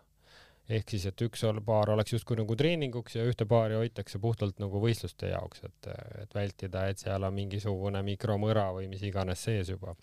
ehk 0.71 0.93
siis, 0.93 1.03
et 1.05 1.21
üks 1.21 1.41
paar 1.65 1.89
oleks 1.91 2.13
justkui 2.13 2.38
nagu 2.39 2.55
treeninguks 2.55 3.17
ja 3.17 3.25
ühte 3.27 3.43
paari 3.45 3.75
hoitakse 3.75 4.19
puhtalt 4.19 4.61
nagu 4.63 4.79
võistluste 4.79 5.27
jaoks, 5.34 5.65
et, 5.67 5.89
et 6.21 6.34
vältida, 6.34 6.86
et 6.88 6.97
seal 6.97 7.27
on 7.27 7.36
mingisugune 7.36 7.99
mikromõra 8.07 8.69
või 8.71 8.88
mis 8.88 9.03
iganes 9.03 9.43
sees 9.43 9.69
juba. 9.69 9.95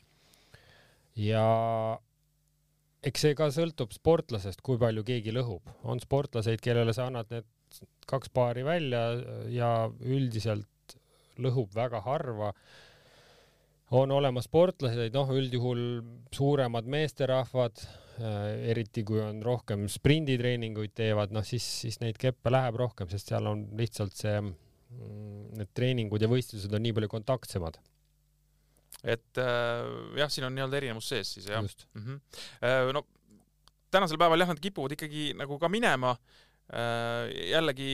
ja 1.16 1.47
eks 3.03 3.24
see 3.24 3.35
ka 3.39 3.49
sõltub 3.55 3.97
sportlasest, 3.97 4.61
kui 4.61 4.78
palju 4.78 5.05
keegi 5.09 5.33
lõhub. 5.33 5.72
on 5.83 6.01
sportlaseid, 6.01 6.61
kellele 6.61 6.93
sa 6.93 7.09
annad 7.09 7.33
need 7.33 7.49
kaks 8.11 8.33
paari 8.35 8.64
välja 8.66 9.03
ja 9.53 9.71
üldiselt 10.01 10.97
lõhub 11.41 11.75
väga 11.75 12.03
harva. 12.05 12.53
on 13.91 14.12
olemas 14.14 14.47
sportlaseid, 14.47 15.14
noh, 15.14 15.31
üldjuhul 15.35 15.81
suuremad 16.31 16.87
meesterahvad, 16.87 17.81
eriti 18.71 19.03
kui 19.03 19.18
on 19.18 19.41
rohkem 19.43 19.89
sprinditreeninguid 19.91 20.93
teevad, 20.95 21.33
noh 21.35 21.43
siis, 21.47 21.64
siis 21.83 21.99
neid 22.03 22.18
keppe 22.21 22.53
läheb 22.53 22.77
rohkem, 22.79 23.09
sest 23.11 23.33
seal 23.33 23.49
on 23.51 23.64
lihtsalt 23.79 24.14
see, 24.14 24.37
mm, 24.45 25.41
need 25.59 25.73
treeningud 25.75 26.23
ja 26.23 26.29
võistlused 26.31 26.77
on 26.77 26.85
nii 26.85 26.95
palju 26.99 27.11
kontaktsemad 27.16 27.81
et 29.01 29.41
äh, 29.41 29.89
jah, 30.21 30.31
siin 30.31 30.45
on 30.47 30.55
nii-öelda 30.55 30.77
erinevus 30.77 31.09
sees 31.09 31.33
siis 31.33 31.47
jah. 31.49 31.64
Mm 31.97 32.03
-hmm. 32.05 32.93
no 32.93 33.07
tänasel 33.91 34.18
päeval 34.21 34.45
jah, 34.45 34.51
nad 34.53 34.61
kipuvad 34.61 34.93
ikkagi 34.93 35.31
nagu 35.39 35.59
ka 35.59 35.71
minema 35.73 36.11
äh, 36.11 36.18
Äh, 36.21 36.49
jällegi 36.71 37.93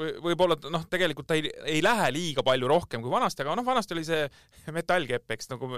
või 0.00 0.12
võib-olla 0.30 0.56
noh, 0.72 0.86
tegelikult 0.90 1.28
ta 1.28 1.36
ei, 1.38 1.50
ei 1.68 1.82
lähe 1.84 2.08
liiga 2.14 2.44
palju 2.46 2.68
rohkem 2.70 3.02
kui 3.04 3.12
vanasti, 3.12 3.44
aga 3.44 3.58
noh, 3.58 3.66
vanasti 3.66 3.96
oli 3.96 4.06
see 4.06 4.24
metallkepp, 4.78 5.28
eks 5.36 5.52
nagu 5.52 5.70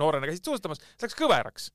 noorena 0.00 0.28
käisid 0.28 0.50
suusatamas, 0.50 0.82
läks 1.02 1.16
kõveraks. 1.18 1.70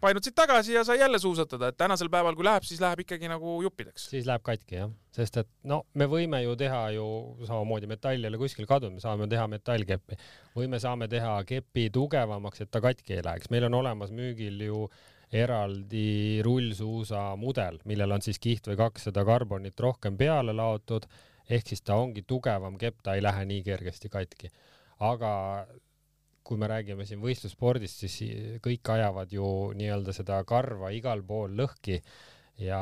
painutasid 0.00 0.34
tagasi 0.34 0.72
ja 0.72 0.84
sai 0.88 0.98
jälle 0.98 1.18
suusatada, 1.18 1.68
et 1.68 1.76
tänasel 1.76 2.08
päeval, 2.08 2.34
kui 2.34 2.46
läheb, 2.46 2.64
siis 2.64 2.80
läheb 2.80 3.02
ikkagi 3.04 3.28
nagu 3.28 3.58
juppideks. 3.62 4.08
siis 4.10 4.26
läheb 4.26 4.42
katki 4.42 4.78
jah, 4.78 4.90
sest 5.12 5.36
et 5.42 5.50
no 5.64 5.82
me 5.94 6.08
võime 6.08 6.42
ju 6.42 6.56
teha 6.56 6.82
ju 6.96 7.06
samamoodi 7.44 7.90
metall 7.90 8.24
ei 8.24 8.32
ole 8.32 8.40
kuskil 8.40 8.66
kadunud, 8.66 8.96
me 8.96 9.04
saame 9.04 9.28
teha 9.28 9.46
metallkeppi 9.52 10.18
või 10.56 10.70
me 10.72 10.80
saame 10.80 11.08
teha 11.12 11.38
kepi 11.44 11.90
tugevamaks, 11.92 12.64
et 12.64 12.70
ta 12.70 12.80
katki 12.80 13.18
ei 13.18 13.24
läheks. 13.26 13.50
meil 13.50 13.68
on 13.68 13.80
olemas 13.82 14.14
müügil 14.16 14.64
ju 14.64 14.86
äh, 14.88 15.19
eraldi 15.32 16.40
rullsuusa 16.42 17.36
mudel, 17.38 17.78
millel 17.86 18.16
on 18.16 18.22
siis 18.24 18.40
kiht 18.42 18.66
või 18.66 18.78
kakssada 18.80 19.24
karbonit 19.26 19.78
rohkem 19.80 20.16
peale 20.18 20.54
laotud, 20.56 21.06
ehk 21.50 21.70
siis 21.70 21.82
ta 21.86 21.98
ongi 22.02 22.24
tugevam 22.26 22.78
kepp, 22.78 22.98
ta 23.02 23.14
ei 23.14 23.22
lähe 23.22 23.44
nii 23.46 23.62
kergesti 23.66 24.10
katki. 24.10 24.50
aga 25.00 25.30
kui 26.44 26.58
me 26.58 26.66
räägime 26.66 27.06
siin 27.06 27.20
võistlusspordist, 27.22 28.02
siis 28.02 28.58
kõik 28.64 28.90
ajavad 28.90 29.32
ju 29.32 29.70
nii-öelda 29.78 30.12
seda 30.12 30.42
karva 30.44 30.90
igal 30.90 31.22
pool 31.22 31.54
lõhki 31.56 32.00
ja 32.60 32.80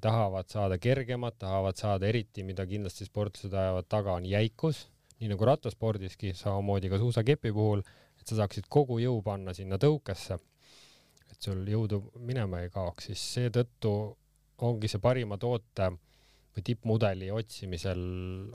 tahavad 0.00 0.48
saada 0.48 0.78
kergemat, 0.78 1.36
tahavad 1.38 1.76
saada 1.76 2.08
eriti, 2.08 2.42
mida 2.42 2.64
kindlasti 2.66 3.04
sportlased 3.04 3.52
ajavad 3.52 3.86
taga, 3.92 4.16
on 4.16 4.26
jäikus, 4.26 4.86
nii 5.20 5.28
nagu 5.34 5.46
rattaspordiski, 5.46 6.32
samamoodi 6.34 6.88
ka 6.88 6.98
suusakepi 6.98 7.52
puhul, 7.52 7.84
et 8.18 8.26
sa 8.26 8.40
saaksid 8.40 8.66
kogu 8.72 8.98
jõu 9.04 9.20
panna 9.22 9.54
sinna 9.54 9.76
tõukesse 9.78 10.40
et 11.40 11.48
sul 11.48 11.64
jõudu 11.64 12.02
minema 12.20 12.60
ei 12.60 12.70
kaoks, 12.72 13.08
siis 13.08 13.20
seetõttu 13.38 13.90
ongi 14.66 14.90
see 14.92 15.00
parima 15.00 15.38
toote 15.40 15.86
või 16.50 16.64
tippmudeli 16.66 17.30
otsimisel 17.32 18.02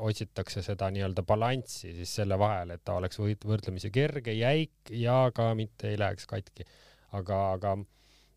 otsitakse 0.06 0.62
seda 0.62 0.92
nii-öelda 0.94 1.24
balanssi 1.26 1.96
siis 1.96 2.14
selle 2.20 2.38
vahel, 2.38 2.76
et 2.76 2.84
ta 2.86 3.00
oleks 3.00 3.18
võrdlemisi 3.18 3.90
kerge, 3.90 4.36
jäik 4.38 4.94
ja 4.94 5.32
ka 5.34 5.50
mitte 5.58 5.90
ei 5.90 5.98
läheks 5.98 6.30
katki. 6.30 6.68
aga, 7.16 7.42
aga 7.56 7.76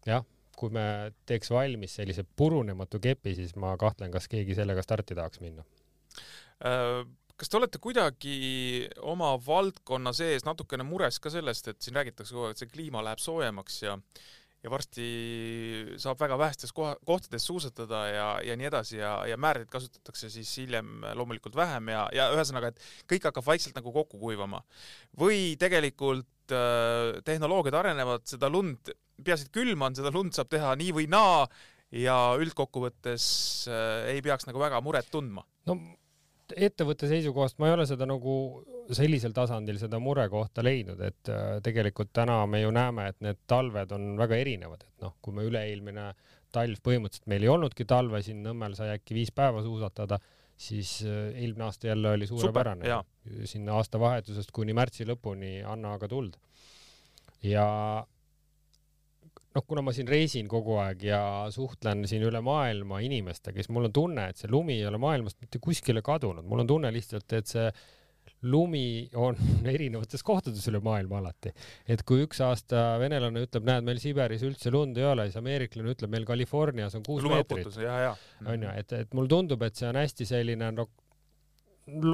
jah, 0.06 0.24
kui 0.56 0.72
me 0.72 1.12
teeks 1.26 1.50
valmis 1.50 1.98
sellise 1.98 2.24
purunematu 2.24 3.00
kepi, 3.02 3.34
siis 3.34 3.56
ma 3.56 3.76
kahtlen, 3.76 4.12
kas 4.14 4.28
keegi 4.32 4.56
sellega 4.56 4.82
starti 4.86 5.18
tahaks 5.18 5.44
minna 5.44 5.66
äh 6.64 7.04
kas 7.38 7.50
te 7.50 7.58
olete 7.58 7.78
kuidagi 7.78 8.88
oma 9.06 9.30
valdkonna 9.38 10.12
sees 10.16 10.42
natukene 10.46 10.82
mures 10.86 11.20
ka 11.22 11.30
sellest, 11.30 11.70
et 11.70 11.78
siin 11.82 11.94
räägitakse 11.98 12.34
kogu 12.34 12.48
aeg, 12.48 12.56
et 12.56 12.62
see 12.64 12.72
kliima 12.72 13.02
läheb 13.06 13.22
soojemaks 13.22 13.76
ja 13.84 13.94
ja 14.64 14.70
varsti 14.72 15.06
saab 16.02 16.18
väga 16.20 16.38
vähestes 16.40 16.72
koha, 16.74 16.96
kohtades 17.06 17.46
suusatada 17.46 18.00
ja, 18.10 18.26
ja 18.44 18.56
nii 18.58 18.68
edasi 18.70 18.98
ja, 18.98 19.12
ja 19.28 19.38
määreid 19.40 19.70
kasutatakse 19.70 20.30
siis 20.32 20.50
hiljem 20.58 21.04
loomulikult 21.18 21.56
vähem 21.58 21.92
ja, 21.94 22.06
ja 22.14 22.28
ühesõnaga, 22.34 22.72
et 22.72 22.82
kõik 23.10 23.28
hakkab 23.30 23.46
vaikselt 23.46 23.78
nagu 23.78 23.92
kokku 23.94 24.18
kuivama. 24.18 24.62
või 25.18 25.54
tegelikult 25.60 26.54
äh, 26.54 27.20
tehnoloogiad 27.24 27.78
arenevad, 27.78 28.26
seda 28.26 28.50
lund, 28.50 28.90
peaasi, 29.22 29.46
et 29.46 29.54
külm 29.54 29.86
on, 29.86 29.98
seda 29.98 30.12
lund 30.14 30.34
saab 30.34 30.50
teha 30.50 30.74
nii 30.78 30.94
või 30.96 31.06
naa 31.10 31.46
ja 31.94 32.18
üldkokkuvõttes 32.40 33.24
äh, 33.70 34.10
ei 34.14 34.26
peaks 34.26 34.50
nagu 34.50 34.60
väga 34.60 34.82
muret 34.84 35.06
tundma. 35.12 35.46
no 35.70 35.78
ettevõtte 36.56 37.08
seisukohast 37.10 37.58
ma 37.60 37.68
ei 37.68 37.76
ole 37.76 37.86
seda 37.88 38.06
nagu 38.08 38.34
sellisel 38.94 39.34
tasandil 39.36 39.78
seda 39.80 40.00
murekohta 40.00 40.64
leidnud, 40.64 41.00
et 41.04 41.30
äh, 41.32 41.58
tegelikult 41.64 42.12
täna 42.16 42.40
me 42.50 42.62
ju 42.62 42.72
näeme, 42.74 43.08
et 43.12 43.20
need 43.24 43.40
talved 43.50 43.92
on 43.96 44.10
väga 44.20 44.38
erinevad, 44.40 44.84
et 44.86 45.04
noh, 45.04 45.14
kui 45.22 45.36
me 45.36 45.44
üle-eelmine 45.48 46.10
talv 46.54 46.80
põhimõtteliselt 46.84 47.28
meil 47.28 47.44
ei 47.44 47.52
olnudki 47.52 47.84
talve 47.88 48.22
siin 48.24 48.40
Nõmmel 48.44 48.76
sai 48.78 48.94
äkki 48.94 49.16
viis 49.18 49.32
päeva 49.36 49.60
suusatada, 49.64 50.20
siis 50.58 50.98
äh, 51.04 51.32
eelmine 51.34 51.68
aasta 51.68 51.90
jälle 51.90 52.14
oli 52.16 52.28
suurepärane. 52.30 53.00
sinna 53.44 53.76
aastavahetusest 53.76 54.52
kuni 54.52 54.72
märtsi 54.72 55.04
lõpuni 55.04 55.58
anna 55.66 55.92
aga 55.98 56.08
tuld. 56.08 56.38
ja 57.42 57.66
noh, 59.56 59.64
kuna 59.66 59.84
ma 59.84 59.94
siin 59.96 60.08
reisin 60.10 60.48
kogu 60.50 60.78
aeg 60.82 61.04
ja 61.08 61.20
suhtlen 61.54 62.04
siin 62.10 62.24
üle 62.28 62.40
maailma 62.44 63.00
inimestega, 63.04 63.60
siis 63.60 63.72
mul 63.74 63.88
on 63.88 63.94
tunne, 63.94 64.28
et 64.30 64.40
see 64.40 64.50
lumi 64.52 64.78
ei 64.78 64.88
ole 64.88 65.00
maailmast 65.02 65.40
mitte 65.42 65.60
kuskile 65.62 66.02
kadunud, 66.04 66.46
mul 66.48 66.64
on 66.64 66.74
tunne 66.74 66.92
lihtsalt, 66.94 67.32
et 67.38 67.50
see 67.50 67.70
lumi 68.52 69.08
on 69.18 69.38
erinevates 69.74 70.22
kohtades 70.26 70.66
üle 70.70 70.80
maailma 70.84 71.18
alati. 71.22 71.52
et 71.88 72.04
kui 72.06 72.22
üks 72.26 72.42
aasta 72.44 72.84
venelane 73.00 73.42
ütleb, 73.46 73.66
näed, 73.66 73.86
meil 73.88 74.00
Siberis 74.02 74.44
üldse 74.46 74.72
lund 74.74 75.00
ei 75.00 75.08
ole, 75.08 75.26
siis 75.28 75.40
ameeriklane 75.40 75.96
ütleb, 75.96 76.12
meil 76.12 76.28
Californias 76.28 76.94
on 76.98 77.04
kuus 77.06 77.26
meetrit. 77.26 77.68
onju, 78.46 78.72
et, 78.76 78.96
et 79.02 79.16
mulle 79.16 79.32
tundub, 79.32 79.64
et 79.66 79.78
see 79.78 79.88
on 79.90 79.98
hästi 79.98 80.28
selline 80.28 80.72
no 80.76 80.88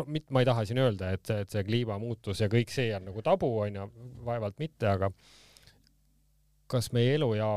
mit-, 0.07 0.30
ma 0.30 0.43
ei 0.43 0.49
taha 0.49 0.64
siin 0.68 0.80
öelda, 0.80 1.11
et, 1.16 1.30
et 1.35 1.51
see 1.51 1.64
kliimamuutus 1.66 2.45
ja 2.45 2.51
kõik 2.53 2.72
see 2.72 2.93
on 2.97 3.11
nagu 3.11 3.24
tabu, 3.26 3.51
onju, 3.66 3.89
vaevalt 4.24 4.62
mitte, 4.62 4.89
aga 4.89 5.11
kas 6.75 6.91
meie 6.97 7.14
elu 7.18 7.31
ja 7.39 7.49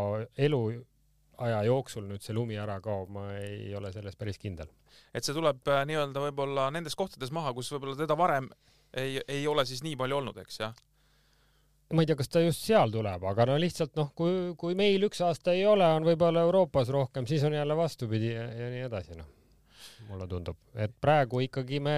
eluaja 0.47 1.63
jooksul 1.68 2.07
nüüd 2.09 2.24
see 2.26 2.36
lumi 2.38 2.57
ära 2.61 2.80
kaob, 2.84 3.11
ma 3.13 3.30
ei 3.39 3.74
ole 3.78 3.91
selles 3.95 4.18
päris 4.20 4.39
kindel. 4.41 4.70
et 5.13 5.26
see 5.26 5.36
tuleb 5.36 5.61
äh, 5.68 5.84
nii-öelda 5.89 6.24
võib-olla 6.30 6.70
nendes 6.74 6.95
kohtades 6.95 7.34
maha, 7.34 7.53
kus 7.57 7.72
võib-olla 7.74 7.97
teda 7.99 8.18
varem 8.18 8.49
ei, 8.93 9.22
ei 9.28 9.47
ole 9.47 9.65
siis 9.65 9.84
nii 9.84 9.97
palju 9.99 10.22
olnud, 10.22 10.38
eks 10.43 10.61
jah? 10.61 10.76
ma 11.93 12.03
ei 12.03 12.09
tea, 12.09 12.18
kas 12.20 12.32
ta 12.32 12.43
just 12.43 12.65
seal 12.68 12.91
tuleb, 12.91 13.24
aga 13.32 13.45
no 13.47 13.55
lihtsalt 13.61 13.95
noh, 13.99 14.11
kui, 14.18 14.53
kui 14.59 14.76
meil 14.76 15.07
üks 15.07 15.22
aasta 15.24 15.53
ei 15.55 15.63
ole, 15.65 15.88
on 15.95 16.07
võib-olla 16.07 16.43
Euroopas 16.47 16.91
rohkem, 16.91 17.28
siis 17.30 17.45
on 17.47 17.55
jälle 17.55 17.78
vastupidi 17.80 18.34
ja, 18.34 18.47
ja 18.51 18.72
nii 18.74 18.88
edasi, 18.89 19.15
noh. 19.15 19.30
Mulle 20.07 20.27
tundub, 20.29 20.57
et 20.79 20.93
praegu 21.01 21.41
ikkagi 21.45 21.79
me, 21.83 21.97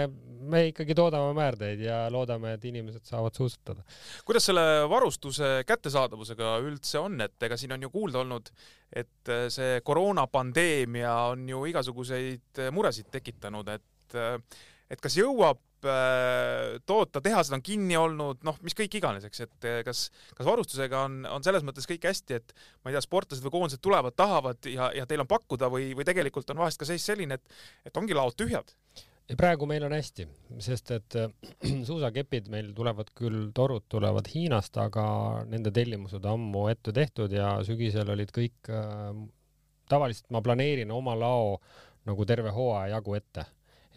me 0.50 0.66
ikkagi 0.72 0.96
toodame 0.98 1.34
määrdeid 1.38 1.84
ja 1.86 2.02
loodame, 2.14 2.56
et 2.58 2.66
inimesed 2.66 3.06
saavad 3.08 3.38
suusatada. 3.38 3.86
kuidas 4.26 4.50
selle 4.50 4.66
varustuse 4.90 5.52
kättesaadavusega 5.68 6.58
üldse 6.66 7.00
on, 7.02 7.22
et 7.26 7.48
ega 7.50 7.58
siin 7.60 7.76
on 7.78 7.88
ju 7.88 7.94
kuulda 7.94 8.24
olnud, 8.24 8.52
et 8.90 9.34
see 9.54 9.80
koroonapandeemia 9.86 11.16
on 11.36 11.48
ju 11.50 11.64
igasuguseid 11.70 12.66
muresid 12.76 13.12
tekitanud, 13.12 13.74
et 13.78 14.20
et 14.90 14.98
kas 14.98 15.14
jõuab 15.20 15.60
Äh, 15.60 15.69
toota, 16.90 17.22
tehased 17.24 17.56
on 17.56 17.64
kinni 17.64 17.98
olnud, 18.00 18.42
noh, 18.48 18.58
mis 18.66 18.76
kõik 18.78 19.00
iganes, 19.00 19.26
eks, 19.28 19.44
et 19.46 19.68
äh, 19.70 19.80
kas, 19.88 20.08
kas 20.38 20.48
varustusega 20.48 21.04
on, 21.08 21.20
on 21.30 21.46
selles 21.46 21.66
mõttes 21.68 21.88
kõik 21.90 22.10
hästi, 22.10 22.40
et 22.40 22.56
ma 22.84 22.92
ei 22.92 22.98
tea, 22.98 23.04
sportlased 23.06 23.46
või 23.46 23.56
koondised 23.58 23.84
tulevad, 23.84 24.16
tahavad 24.20 24.70
ja, 24.70 24.92
ja 24.96 25.08
teil 25.10 25.24
on 25.24 25.30
pakkuda 25.30 25.72
või, 25.72 25.92
või 25.98 26.08
tegelikult 26.08 26.50
on 26.54 26.64
vahest 26.64 26.82
ka 26.82 26.88
seis 26.90 27.06
selline, 27.06 27.40
et, 27.40 27.60
et 27.90 28.02
ongi 28.02 28.18
laod 28.18 28.38
tühjad? 28.40 28.76
praegu 29.38 29.68
meil 29.70 29.84
on 29.86 29.94
hästi, 29.94 30.24
sest 30.66 30.90
et 30.96 31.16
äh, 31.20 31.30
suusakepid 31.90 32.50
meil 32.50 32.72
tulevad 32.78 33.12
küll, 33.18 33.52
torud 33.56 33.86
tulevad 33.92 34.30
Hiinast, 34.34 34.80
aga 34.82 35.04
nende 35.50 35.74
tellimused 35.76 36.26
ammu 36.26 36.66
ette 36.72 36.96
tehtud 36.96 37.36
ja 37.38 37.60
sügisel 37.68 38.10
olid 38.16 38.34
kõik 38.36 38.74
äh,, 38.74 39.14
tavaliselt 39.90 40.30
ma 40.34 40.42
planeerin 40.46 40.92
oma 40.94 41.16
lao 41.18 41.56
nagu 42.10 42.26
terve 42.26 42.52
hooaja 42.54 42.96
jagu 42.96 43.16
ette 43.18 43.46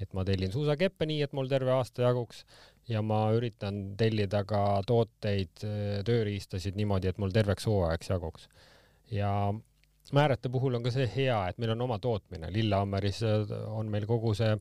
et 0.01 0.13
ma 0.17 0.25
tellin 0.25 0.53
suusakeppe 0.53 1.07
nii, 1.07 1.23
et 1.27 1.33
mul 1.37 1.51
terve 1.51 1.73
aasta 1.75 2.07
jaguks 2.07 2.45
ja 2.89 3.03
ma 3.03 3.25
üritan 3.37 3.83
tellida 3.99 4.43
ka 4.49 4.83
tooteid, 4.87 5.65
tööriistasid 6.07 6.79
niimoodi, 6.79 7.13
et 7.13 7.21
mul 7.23 7.35
terveks 7.35 7.69
hooajaks 7.71 8.11
jaguks. 8.11 8.49
ja 9.13 9.33
määrete 10.13 10.51
puhul 10.53 10.75
on 10.75 10.83
ka 10.83 10.93
see 10.93 11.07
hea, 11.17 11.39
et 11.49 11.59
meil 11.63 11.75
on 11.77 11.85
oma 11.87 11.99
tootmine, 12.03 12.51
Lillehammeris 12.53 13.23
on 13.69 13.91
meil 13.93 14.07
kogu 14.09 14.35
see 14.35 14.57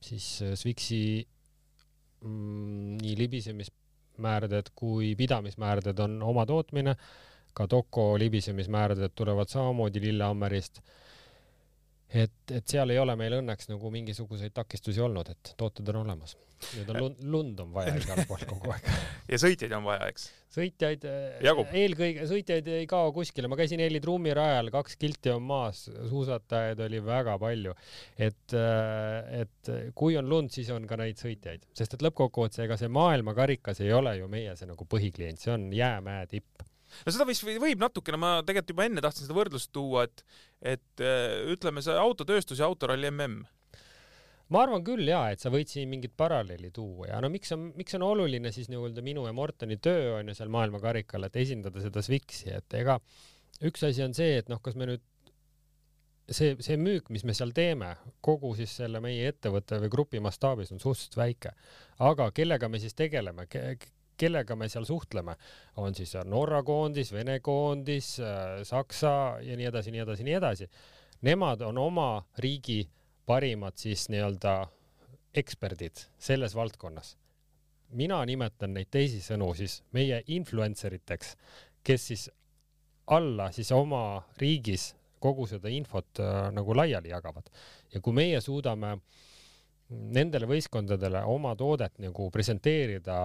siis 0.00 0.28
Swixi 0.54 1.02
mm, 2.24 2.98
nii 3.02 3.16
libisemismäärded 3.18 4.72
kui 4.78 5.14
pidamismäärded 5.18 5.98
on 6.04 6.22
oma 6.22 6.46
tootmine, 6.46 6.94
ka 7.54 7.66
Toko 7.66 8.12
libisemismäärded 8.18 9.14
tulevad 9.18 9.50
samamoodi 9.50 10.00
Lillehammerist 10.06 10.80
et, 12.08 12.52
et 12.54 12.68
seal 12.68 12.90
ei 12.92 12.98
ole 13.00 13.14
meil 13.20 13.38
õnneks 13.42 13.68
nagu 13.72 13.90
mingisuguseid 13.92 14.54
takistusi 14.56 15.02
olnud, 15.04 15.28
et 15.34 15.54
tooted 15.60 15.88
on 15.92 16.02
olemas. 16.04 16.36
nüüd 16.74 16.88
on 16.90 16.96
lund, 16.98 17.18
lund 17.22 17.60
on 17.62 17.68
vaja 17.70 17.92
igal 18.00 18.24
pool 18.26 18.40
kogu 18.48 18.72
aeg 18.74 18.86
ja 19.32 19.38
sõitjaid 19.38 19.74
on 19.76 19.84
vaja, 19.86 20.08
eks? 20.10 20.24
sõitjaid, 20.50 21.04
eelkõige 21.76 22.24
sõitjaid 22.26 22.70
ei 22.72 22.88
kao 22.90 23.12
kuskile, 23.14 23.50
ma 23.52 23.58
käisin 23.60 23.82
Heli 23.84 24.00
Trummi 24.02 24.32
rajal, 24.34 24.72
kaks 24.74 24.96
kilti 24.98 25.30
on 25.30 25.44
maas, 25.46 25.84
suusatajaid 26.08 26.80
oli 26.88 27.02
väga 27.04 27.36
palju. 27.38 27.76
et, 28.16 28.56
et 28.56 29.72
kui 29.94 30.16
on 30.18 30.32
lund, 30.32 30.50
siis 30.54 30.72
on 30.74 30.88
ka 30.88 30.98
neid 30.98 31.20
sõitjaid, 31.20 31.68
sest 31.76 31.94
et 31.94 32.06
lõppkokkuvõttes 32.08 32.64
ega 32.64 32.80
see 32.80 32.90
maailmakarikas 32.90 33.84
ei 33.84 33.92
ole 33.94 34.16
ju 34.18 34.32
meie 34.32 34.56
see 34.58 34.66
nagu 34.66 34.88
põhiklient, 34.88 35.44
see 35.44 35.54
on 35.54 35.70
jäämäe 35.76 36.26
tipp 36.32 36.67
no 37.04 37.14
seda 37.14 37.26
võis, 37.28 37.42
võib 37.44 37.84
natukene, 37.84 38.20
ma 38.20 38.32
tegelikult 38.46 38.74
juba 38.74 38.88
enne 38.88 39.04
tahtsin 39.04 39.26
seda 39.26 39.36
võrdlust 39.38 39.72
tuua, 39.74 40.06
et, 40.08 40.24
et 40.76 41.04
äh, 41.04 41.38
ütleme, 41.54 41.84
see 41.84 41.96
autotööstus 41.98 42.62
ja 42.62 42.68
autoralli 42.68 43.10
mm. 43.12 43.38
ma 44.54 44.64
arvan 44.64 44.84
küll 44.86 45.08
ja, 45.08 45.26
et 45.32 45.44
sa 45.44 45.52
võid 45.54 45.70
siin 45.72 45.90
mingit 45.90 46.16
paralleeli 46.18 46.72
tuua 46.74 47.12
ja 47.12 47.20
no 47.24 47.32
miks 47.32 47.52
on, 47.56 47.70
miks 47.78 47.98
on 47.98 48.06
oluline 48.08 48.52
siis 48.54 48.70
nii-öelda 48.72 49.04
minu 49.04 49.26
ja 49.28 49.34
Mortoni 49.36 49.80
töö 49.82 50.18
on 50.18 50.32
ju 50.32 50.38
seal 50.38 50.52
maailmakarikal, 50.54 51.28
et 51.28 51.36
esindada 51.42 51.84
seda 51.84 52.04
Swixi, 52.04 52.50
et 52.56 52.80
ega 52.80 52.98
üks 53.66 53.84
asi 53.86 54.04
on 54.04 54.14
see, 54.14 54.38
et 54.40 54.50
noh, 54.52 54.62
kas 54.62 54.78
me 54.78 54.88
nüüd 54.88 55.04
see, 56.28 56.56
see 56.64 56.76
müük, 56.80 57.08
mis 57.14 57.24
me 57.26 57.34
seal 57.36 57.52
teeme, 57.56 57.94
kogu 58.24 58.52
siis 58.58 58.74
selle 58.80 59.00
meie 59.04 59.30
ettevõtte 59.32 59.80
või 59.84 59.92
grupi 59.92 60.22
mastaabis 60.24 60.72
on 60.74 60.82
suhteliselt 60.82 61.16
väike. 61.20 61.54
aga 62.04 62.30
kellega 62.36 62.68
me 62.68 62.80
siis 62.82 62.94
tegeleme 62.94 63.46
kellega 64.18 64.56
me 64.58 64.68
seal 64.68 64.86
suhtleme, 64.88 65.36
on 65.76 65.94
siis 65.94 66.14
Norra 66.26 66.62
koondis, 66.66 67.12
Vene 67.14 67.38
koondis, 67.44 68.16
äh, 68.20 68.62
Saksa 68.66 69.38
ja 69.44 69.56
nii 69.56 69.68
edasi, 69.70 69.94
nii 69.94 70.04
edasi, 70.04 70.26
nii 70.26 70.38
edasi. 70.38 70.70
Nemad 71.26 71.62
on 71.66 71.78
oma 71.78 72.10
riigi 72.38 72.82
parimad 73.26 73.76
siis 73.76 74.08
nii-öelda 74.12 74.58
eksperdid 75.34 76.04
selles 76.18 76.54
valdkonnas. 76.54 77.16
mina 77.88 78.18
nimetan 78.28 78.74
neid 78.76 78.90
teisisõnu 78.92 79.46
siis 79.56 79.78
meie 79.96 80.18
influencer 80.26 80.92
iteks, 80.92 81.30
kes 81.82 82.02
siis 82.06 82.24
alla 83.06 83.46
siis 83.52 83.70
oma 83.72 84.22
riigis 84.36 84.90
kogu 85.18 85.46
seda 85.48 85.70
infot 85.72 86.20
äh, 86.20 86.50
nagu 86.52 86.76
laiali 86.76 87.08
jagavad 87.08 87.48
ja 87.94 88.00
kui 88.00 88.12
meie 88.12 88.40
suudame 88.44 88.98
nendele 89.88 90.46
võistkondadele 90.50 91.22
oma 91.32 91.54
toodet 91.56 91.96
nagu 92.02 92.28
presenteerida 92.30 93.16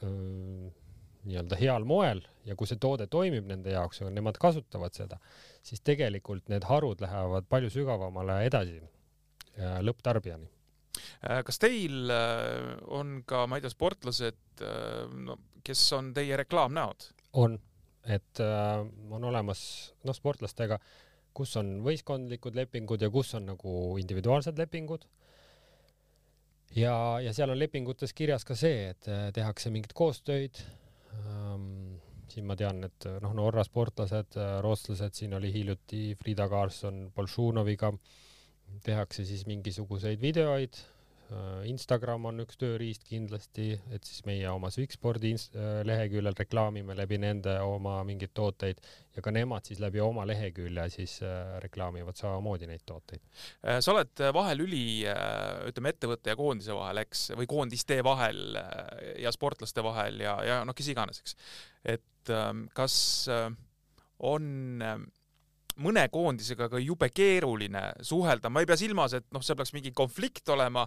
nii-öelda 0.00 1.58
heal 1.60 1.84
moel 1.84 2.22
ja 2.48 2.56
kui 2.56 2.68
see 2.68 2.80
toode 2.80 3.06
toimib 3.12 3.48
nende 3.48 3.74
jaoks 3.74 4.00
ja 4.00 4.08
nemad 4.10 4.38
kasutavad 4.40 4.96
seda, 4.96 5.18
siis 5.62 5.82
tegelikult 5.84 6.48
need 6.52 6.64
harud 6.68 7.02
lähevad 7.04 7.48
palju 7.50 7.72
sügavamale 7.74 8.40
edasi 8.46 8.80
lõpptarbijani. 9.84 10.48
Äh, 11.24 11.42
kas 11.46 11.60
teil 11.60 12.10
äh, 12.12 12.76
on 12.88 13.20
ka, 13.28 13.44
ma 13.48 13.58
ei 13.58 13.64
tea, 13.64 13.72
sportlased, 13.72 14.40
äh, 14.64 15.04
no 15.26 15.36
kes 15.64 15.84
on 15.96 16.14
teie 16.16 16.38
reklaamnäod? 16.40 17.10
on, 17.38 17.54
et 18.10 18.40
äh, 18.42 18.80
on 19.12 19.24
olemas 19.28 19.60
noh, 20.04 20.16
sportlastega, 20.16 20.80
kus 21.36 21.54
on 21.60 21.76
võistkondlikud 21.86 22.56
lepingud 22.58 23.02
ja 23.02 23.10
kus 23.12 23.34
on 23.38 23.46
nagu 23.52 23.74
individuaalsed 24.02 24.58
lepingud 24.58 25.06
ja, 26.76 26.94
ja 27.22 27.32
seal 27.36 27.50
on 27.52 27.58
lepingutes 27.58 28.14
kirjas 28.16 28.46
ka 28.46 28.56
see, 28.58 28.90
et 28.92 29.08
äh, 29.10 29.28
tehakse 29.36 29.72
mingeid 29.74 29.96
koostöid 29.96 30.62
ähm,. 31.16 31.98
siin 32.30 32.46
ma 32.46 32.54
tean, 32.54 32.84
et 32.86 33.06
äh, 33.10 33.16
noh, 33.22 33.32
Norra 33.34 33.64
sportlased, 33.66 34.36
äh, 34.38 34.60
rootslased, 34.62 35.16
siin 35.18 35.34
oli 35.34 35.50
hiljuti 35.52 36.14
Frida 36.14 36.46
Karlsson 36.48 37.08
Bolšunoviga, 37.14 37.90
tehakse 38.86 39.24
siis 39.26 39.42
mingisuguseid 39.50 40.20
videoid 40.22 40.78
Instagram 41.70 42.24
on 42.30 42.42
üks 42.42 42.58
tööriist 42.58 43.04
kindlasti, 43.06 43.74
et 43.94 44.06
siis 44.06 44.24
meie 44.26 44.48
oma 44.50 44.70
Swixspordi 44.72 45.32
äh, 45.36 45.68
leheküljel 45.86 46.34
reklaamime 46.38 46.96
läbi 46.98 47.20
nende 47.22 47.54
oma 47.62 48.00
mingeid 48.06 48.32
tooteid 48.34 48.80
ja 49.14 49.22
ka 49.22 49.32
nemad 49.34 49.68
siis 49.68 49.78
läbi 49.82 50.02
oma 50.02 50.24
lehekülje 50.26 50.88
siis 50.96 51.18
äh, 51.26 51.56
reklaamivad 51.62 52.18
samamoodi 52.18 52.66
neid 52.70 52.82
tooteid. 52.86 53.22
sa 53.62 53.92
oled 53.92 54.24
vahelüli, 54.34 54.82
ütleme 55.70 55.94
ettevõtte 55.94 56.32
ja 56.32 56.38
koondise 56.38 56.74
vahel, 56.74 57.02
eks, 57.04 57.28
või 57.38 57.48
koondiste 57.50 58.00
vahel 58.06 58.58
ja 59.20 59.32
sportlaste 59.34 59.84
vahel 59.86 60.20
ja, 60.24 60.36
ja 60.46 60.60
noh, 60.66 60.76
kes 60.76 60.90
iganes, 60.92 61.22
eks. 61.22 61.38
et 61.96 62.34
ähm, 62.34 62.66
kas 62.74 62.98
on 64.18 64.52
mõne 65.80 66.04
koondisega 66.12 66.68
ka 66.72 66.80
jube 66.82 67.08
keeruline 67.14 67.82
suhelda, 68.04 68.50
ma 68.52 68.62
ei 68.62 68.68
pea 68.68 68.78
silmas, 68.80 69.14
et 69.16 69.26
noh, 69.34 69.44
seal 69.44 69.58
peaks 69.58 69.74
mingi 69.76 69.92
konflikt 69.96 70.48
olema, 70.52 70.86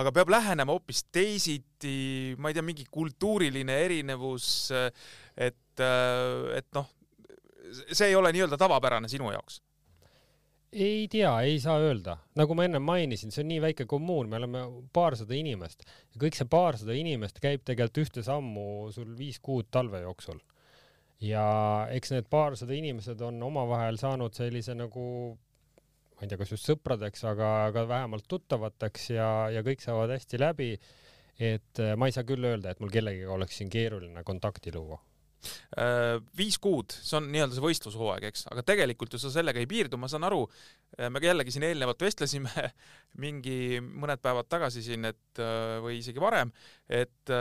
aga 0.00 0.12
peab 0.14 0.30
lähenema 0.32 0.72
hoopis 0.72 1.04
teisiti, 1.12 2.36
ma 2.40 2.50
ei 2.50 2.56
tea, 2.56 2.64
mingi 2.64 2.86
kultuuriline 2.90 3.76
erinevus, 3.84 4.46
et, 5.36 5.82
et 5.82 6.70
noh, 6.76 6.88
see 7.90 8.08
ei 8.08 8.16
ole 8.16 8.32
nii-öelda 8.32 8.58
tavapärane 8.60 9.10
sinu 9.12 9.30
jaoks. 9.34 9.60
Ei 10.72 11.04
tea, 11.12 11.28
ei 11.44 11.58
saa 11.60 11.76
öelda, 11.84 12.14
nagu 12.40 12.54
ma 12.56 12.64
ennem 12.64 12.84
mainisin, 12.88 13.28
see 13.28 13.42
on 13.42 13.50
nii 13.50 13.60
väike 13.60 13.84
kommuun, 13.88 14.30
me 14.32 14.38
oleme 14.38 14.62
paarsada 14.96 15.36
inimest. 15.36 15.84
Ja 16.14 16.22
kõik 16.22 16.38
see 16.38 16.48
paarsada 16.48 16.96
inimest 16.96 17.42
käib 17.44 17.60
tegelikult 17.68 18.00
ühte 18.06 18.24
sammu 18.24 18.88
sul 18.94 19.10
viis 19.18 19.36
kuud 19.44 19.68
talve 19.68 20.00
jooksul. 20.00 20.40
Ja 21.22 21.44
eks 21.92 22.14
need 22.14 22.30
paarsada 22.32 22.72
inimesed 22.72 23.20
on 23.20 23.36
omavahel 23.44 24.00
saanud 24.00 24.32
sellise 24.34 24.72
nagu 24.74 25.04
ma 26.22 26.26
ei 26.26 26.30
tea, 26.30 26.38
kas 26.38 26.52
just 26.54 26.68
sõpradeks, 26.70 27.24
aga, 27.26 27.46
aga 27.66 27.82
vähemalt 27.90 28.28
tuttavateks 28.30 29.08
ja, 29.10 29.28
ja 29.50 29.62
kõik 29.66 29.80
saavad 29.82 30.12
hästi 30.14 30.38
läbi. 30.38 30.76
et 31.42 31.80
äh, 31.82 31.96
ma 31.98 32.06
ei 32.06 32.14
saa 32.14 32.22
küll 32.28 32.44
öelda, 32.46 32.70
et 32.70 32.78
mul 32.78 32.92
kellegagi 32.92 33.26
oleks 33.26 33.56
siin 33.58 33.70
keeruline 33.72 34.22
kontakti 34.22 34.70
luua 34.70 35.00
äh, 35.74 36.20
viis 36.38 36.60
kuud, 36.62 36.94
see 36.94 37.16
on 37.18 37.26
nii-öelda 37.32 37.56
see 37.56 37.64
võistlushooaeg, 37.64 38.28
eks, 38.30 38.46
aga 38.52 38.62
tegelikult 38.70 39.16
ju 39.16 39.18
sa 39.18 39.32
sellega 39.34 39.58
ei 39.58 39.66
piirdu, 39.66 39.98
ma 39.98 40.06
saan 40.12 40.28
aru, 40.28 40.44
äh, 40.94 41.10
me 41.10 41.24
jällegi 41.26 41.56
siin 41.56 41.66
eelnevalt 41.72 42.06
vestlesime 42.06 42.68
mingi 43.24 43.82
mõned 43.82 44.22
päevad 44.22 44.52
tagasi 44.52 44.86
siin, 44.86 45.10
et 45.10 45.44
või 45.82 45.98
isegi 45.98 46.22
varem, 46.22 46.54
et, 46.86 47.34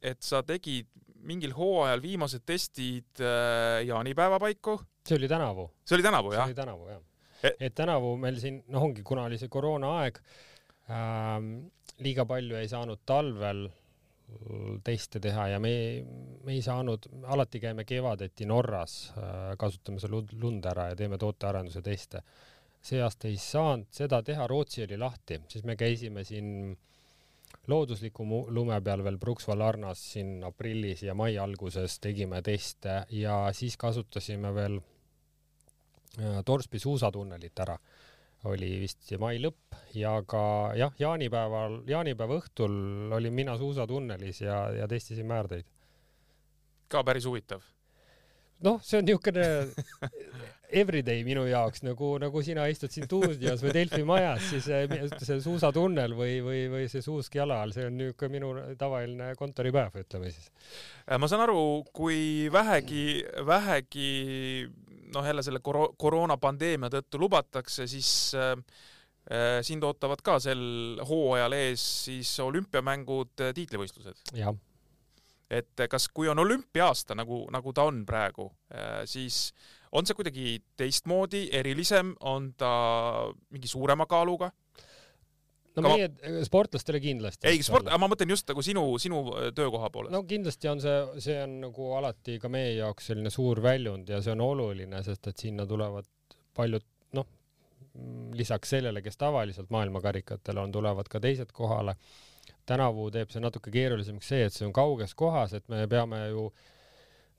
et 0.00 0.24
sa 0.24 0.40
tegid 0.40 0.88
mingil 1.28 1.52
hooajal 1.52 2.00
viimased 2.00 2.48
testid 2.48 3.20
jaanipäeva 3.20 4.40
paiku. 4.40 4.80
see 5.04 5.20
oli 5.20 5.28
tänavu. 5.28 5.68
see 5.84 6.00
oli 6.00 6.08
tänavu, 6.08 6.32
jah? 6.32 6.46
see 6.46 6.54
oli 6.54 6.62
tänavu, 6.64 6.92
jah. 6.94 7.08
Et 7.42 7.74
tänavu 7.74 8.16
meil 8.20 8.38
siin, 8.40 8.62
noh, 8.70 8.88
ongi, 8.88 9.04
kuna 9.06 9.26
oli 9.28 9.38
see 9.40 9.50
koroonaaeg 9.52 10.18
ähm,, 10.90 11.54
liiga 12.02 12.26
palju 12.28 12.58
ei 12.58 12.68
saanud 12.70 13.02
talvel 13.06 13.68
teste 14.84 15.20
teha 15.20 15.48
ja 15.50 15.58
me, 15.60 15.72
me 16.46 16.54
ei 16.54 16.62
saanud, 16.64 17.04
alati 17.34 17.60
käime 17.60 17.84
kevadeti 17.84 18.46
Norras 18.48 19.12
äh,, 19.16 19.52
kasutame 19.60 20.00
seal 20.00 20.22
lund 20.40 20.70
ära 20.70 20.92
ja 20.92 20.98
teeme 20.98 21.18
tootearenduse 21.20 21.82
teste 21.84 22.22
see 22.82 23.02
aasta 23.02 23.28
ei 23.30 23.38
saanud 23.38 23.90
seda 23.94 24.20
teha, 24.26 24.46
Rootsi 24.50 24.82
oli 24.84 24.98
lahti, 24.98 25.38
siis 25.48 25.64
me 25.64 25.76
käisime 25.78 26.24
siin 26.26 26.74
loodusliku 27.70 28.26
lume 28.50 28.78
peal 28.82 29.04
veel 29.06 29.18
Pruksval-Arnas 29.22 30.00
siin 30.14 30.40
aprillis 30.46 31.04
ja 31.06 31.14
mai 31.14 31.36
alguses 31.38 31.98
tegime 32.02 32.42
teste 32.42 33.02
ja 33.14 33.36
siis 33.54 33.76
kasutasime 33.78 34.50
veel 34.54 34.80
Torsby 36.44 36.78
suusatunnelit 36.78 37.60
ära. 37.64 37.78
oli 38.44 38.68
vist 38.80 39.12
mai 39.22 39.38
lõpp 39.38 39.76
ja 39.94 40.16
ka 40.26 40.72
jah, 40.74 40.90
jaanipäeval, 40.98 41.82
jaanipäeva 41.86 42.40
õhtul 42.40 43.12
olin 43.14 43.32
mina 43.32 43.54
suusatunnelis 43.58 44.40
ja, 44.42 44.64
ja 44.74 44.88
testisin 44.88 45.26
määrdeid. 45.26 45.64
ka 46.88 47.04
päris 47.04 47.24
huvitav 47.24 47.62
noh, 48.62 48.80
see 48.82 49.00
on 49.00 49.06
niisugune 49.06 49.46
everyday 50.82 51.22
minu 51.26 51.44
jaoks 51.48 51.82
nagu, 51.84 52.14
nagu 52.22 52.42
sina 52.44 52.64
istud 52.70 52.92
siin 52.92 53.06
stuudios 53.08 53.62
või 53.64 53.74
Delfi 53.76 54.04
majas, 54.08 54.46
siis 54.48 54.68
see 54.68 55.40
suusatunnel 55.44 56.14
või, 56.16 56.38
või, 56.44 56.62
või 56.72 56.86
see 56.92 57.04
suusk 57.04 57.36
jala 57.36 57.60
all, 57.64 57.74
see 57.76 57.88
on 57.88 57.98
niisugune 57.98 58.38
minu 58.38 58.52
tavaline 58.80 59.32
kontoripäev, 59.38 59.98
ütleme 60.04 60.32
siis. 60.32 60.48
Äh, 61.04 61.18
ma 61.20 61.28
saan 61.30 61.44
aru, 61.44 61.60
kui 61.92 62.48
vähegi, 62.52 63.04
vähegi 63.46 64.08
noh, 65.14 65.26
jälle 65.26 65.44
selle 65.44 65.62
koro-, 65.64 65.92
koroonapandeemia 65.98 66.90
tõttu 66.92 67.20
lubatakse, 67.22 67.86
siis 67.90 68.10
äh, 68.38 68.56
äh 69.30 69.60
sind 69.66 69.84
ootavad 69.86 70.22
ka 70.24 70.38
sel 70.42 70.98
hooajal 71.08 71.56
ees 71.58 71.86
siis 72.08 72.34
olümpiamängud, 72.40 73.34
äh, 73.40 73.54
tiitlivõistlused. 73.56 74.28
jah 74.38 74.54
et 75.52 75.84
kas, 75.90 76.08
kui 76.08 76.30
on 76.32 76.40
olümpia-aasta, 76.40 77.16
nagu, 77.18 77.44
nagu 77.52 77.72
ta 77.76 77.84
on 77.84 78.02
praegu, 78.08 78.48
äh, 78.72 79.02
siis 79.04 79.52
on 79.92 80.08
see 80.08 80.16
kuidagi 80.16 80.46
teistmoodi, 80.80 81.46
erilisem, 81.52 82.14
on 82.20 82.52
ta 82.56 82.72
mingi 83.52 83.68
suurema 83.68 84.06
kaaluga? 84.08 84.48
No 85.76 85.92
meie 85.92 86.08
ma... 86.10 86.44
sportlastele 86.46 87.00
kindlasti. 87.02 87.48
ei, 87.50 87.62
sport, 87.64 87.90
ma 87.98 88.08
mõtlen 88.10 88.34
just 88.34 88.48
nagu 88.50 88.64
sinu, 88.64 88.84
sinu 89.02 89.22
äh, 89.34 89.50
töökoha 89.56 89.90
poolest. 89.94 90.14
no 90.14 90.22
kindlasti 90.28 90.70
on 90.72 90.82
see, 90.84 90.96
see 91.26 91.38
on 91.42 91.60
nagu 91.66 91.92
alati 91.98 92.38
ka 92.42 92.50
meie 92.52 92.74
jaoks 92.78 93.12
selline 93.12 93.32
suur 93.32 93.62
väljund 93.64 94.10
ja 94.12 94.22
see 94.24 94.34
on 94.34 94.44
oluline, 94.44 95.04
sest 95.06 95.30
et 95.32 95.46
sinna 95.46 95.66
tulevad 95.68 96.08
paljud 96.56 96.84
noh, 97.16 97.28
lisaks 98.36 98.74
sellele, 98.76 99.02
kes 99.04 99.16
tavaliselt 99.20 99.72
maailmakarikatel 99.72 100.60
on, 100.64 100.74
tulevad 100.74 101.08
ka 101.12 101.20
teised 101.22 101.54
kohale 101.56 101.96
tänavu 102.66 103.08
teeb 103.10 103.32
see 103.32 103.42
natuke 103.42 103.72
keerulisemaks 103.74 104.28
see, 104.32 104.44
et 104.46 104.54
see 104.54 104.66
on 104.66 104.74
kauges 104.76 105.16
kohas, 105.18 105.54
et 105.58 105.66
me 105.72 105.86
peame 105.90 106.20
ju 106.30 106.50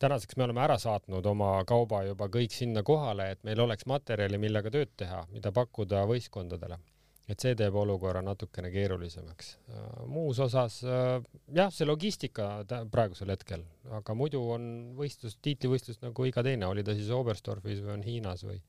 tänaseks 0.04 0.36
me 0.38 0.44
oleme 0.48 0.64
ära 0.64 0.78
saatnud 0.82 1.26
oma 1.32 1.52
kauba 1.68 2.04
juba 2.10 2.28
kõik 2.32 2.52
sinna 2.56 2.84
kohale, 2.84 3.30
et 3.32 3.44
meil 3.48 3.62
oleks 3.64 3.88
materjali, 3.88 4.40
millega 4.42 4.72
tööd 4.74 4.92
teha, 5.00 5.24
mida 5.32 5.52
pakkuda 5.56 6.04
võistkondadele. 6.10 6.80
Et 7.30 7.40
see 7.40 7.56
teeb 7.56 7.76
olukorra 7.80 8.22
natukene 8.26 8.72
keerulisemaks. 8.74 9.54
muus 10.12 10.40
osas 10.44 10.82
jah, 10.84 11.70
see 11.72 11.88
logistika 11.88 12.50
praegusel 12.92 13.32
hetkel, 13.32 13.64
aga 14.00 14.16
muidu 14.18 14.42
on 14.56 14.66
võistlus, 14.98 15.38
tiitlivõistlus 15.42 16.02
nagu 16.04 16.28
iga 16.28 16.44
teine, 16.44 16.68
oli 16.68 16.84
ta 16.84 16.96
siis 16.98 17.14
Oberstdorfis 17.16 17.84
või 17.86 17.96
on 17.98 18.04
Hiinas 18.08 18.44
või? 18.48 18.60